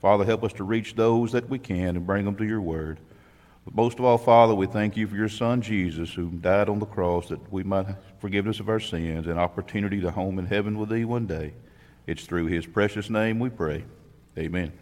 Father, 0.00 0.24
help 0.24 0.44
us 0.44 0.52
to 0.54 0.64
reach 0.64 0.94
those 0.94 1.32
that 1.32 1.48
we 1.48 1.58
can 1.58 1.96
and 1.96 2.06
bring 2.06 2.24
them 2.24 2.36
to 2.36 2.44
your 2.44 2.60
word. 2.60 2.98
But 3.64 3.74
most 3.74 3.98
of 3.98 4.04
all, 4.04 4.18
Father, 4.18 4.54
we 4.54 4.66
thank 4.66 4.96
you 4.96 5.06
for 5.06 5.16
your 5.16 5.28
Son 5.28 5.62
Jesus, 5.62 6.12
who 6.12 6.28
died 6.28 6.68
on 6.68 6.80
the 6.80 6.86
cross 6.86 7.28
that 7.28 7.52
we 7.52 7.62
might 7.62 7.86
have 7.86 8.02
forgiveness 8.18 8.60
of 8.60 8.68
our 8.68 8.80
sins 8.80 9.26
and 9.26 9.38
opportunity 9.38 10.00
to 10.00 10.10
home 10.10 10.38
in 10.38 10.46
heaven 10.46 10.78
with 10.78 10.90
thee 10.90 11.04
one 11.04 11.26
day. 11.26 11.54
It's 12.06 12.24
through 12.24 12.46
his 12.46 12.66
precious 12.66 13.08
name 13.08 13.38
we 13.38 13.48
pray. 13.48 13.84
Amen. 14.36 14.72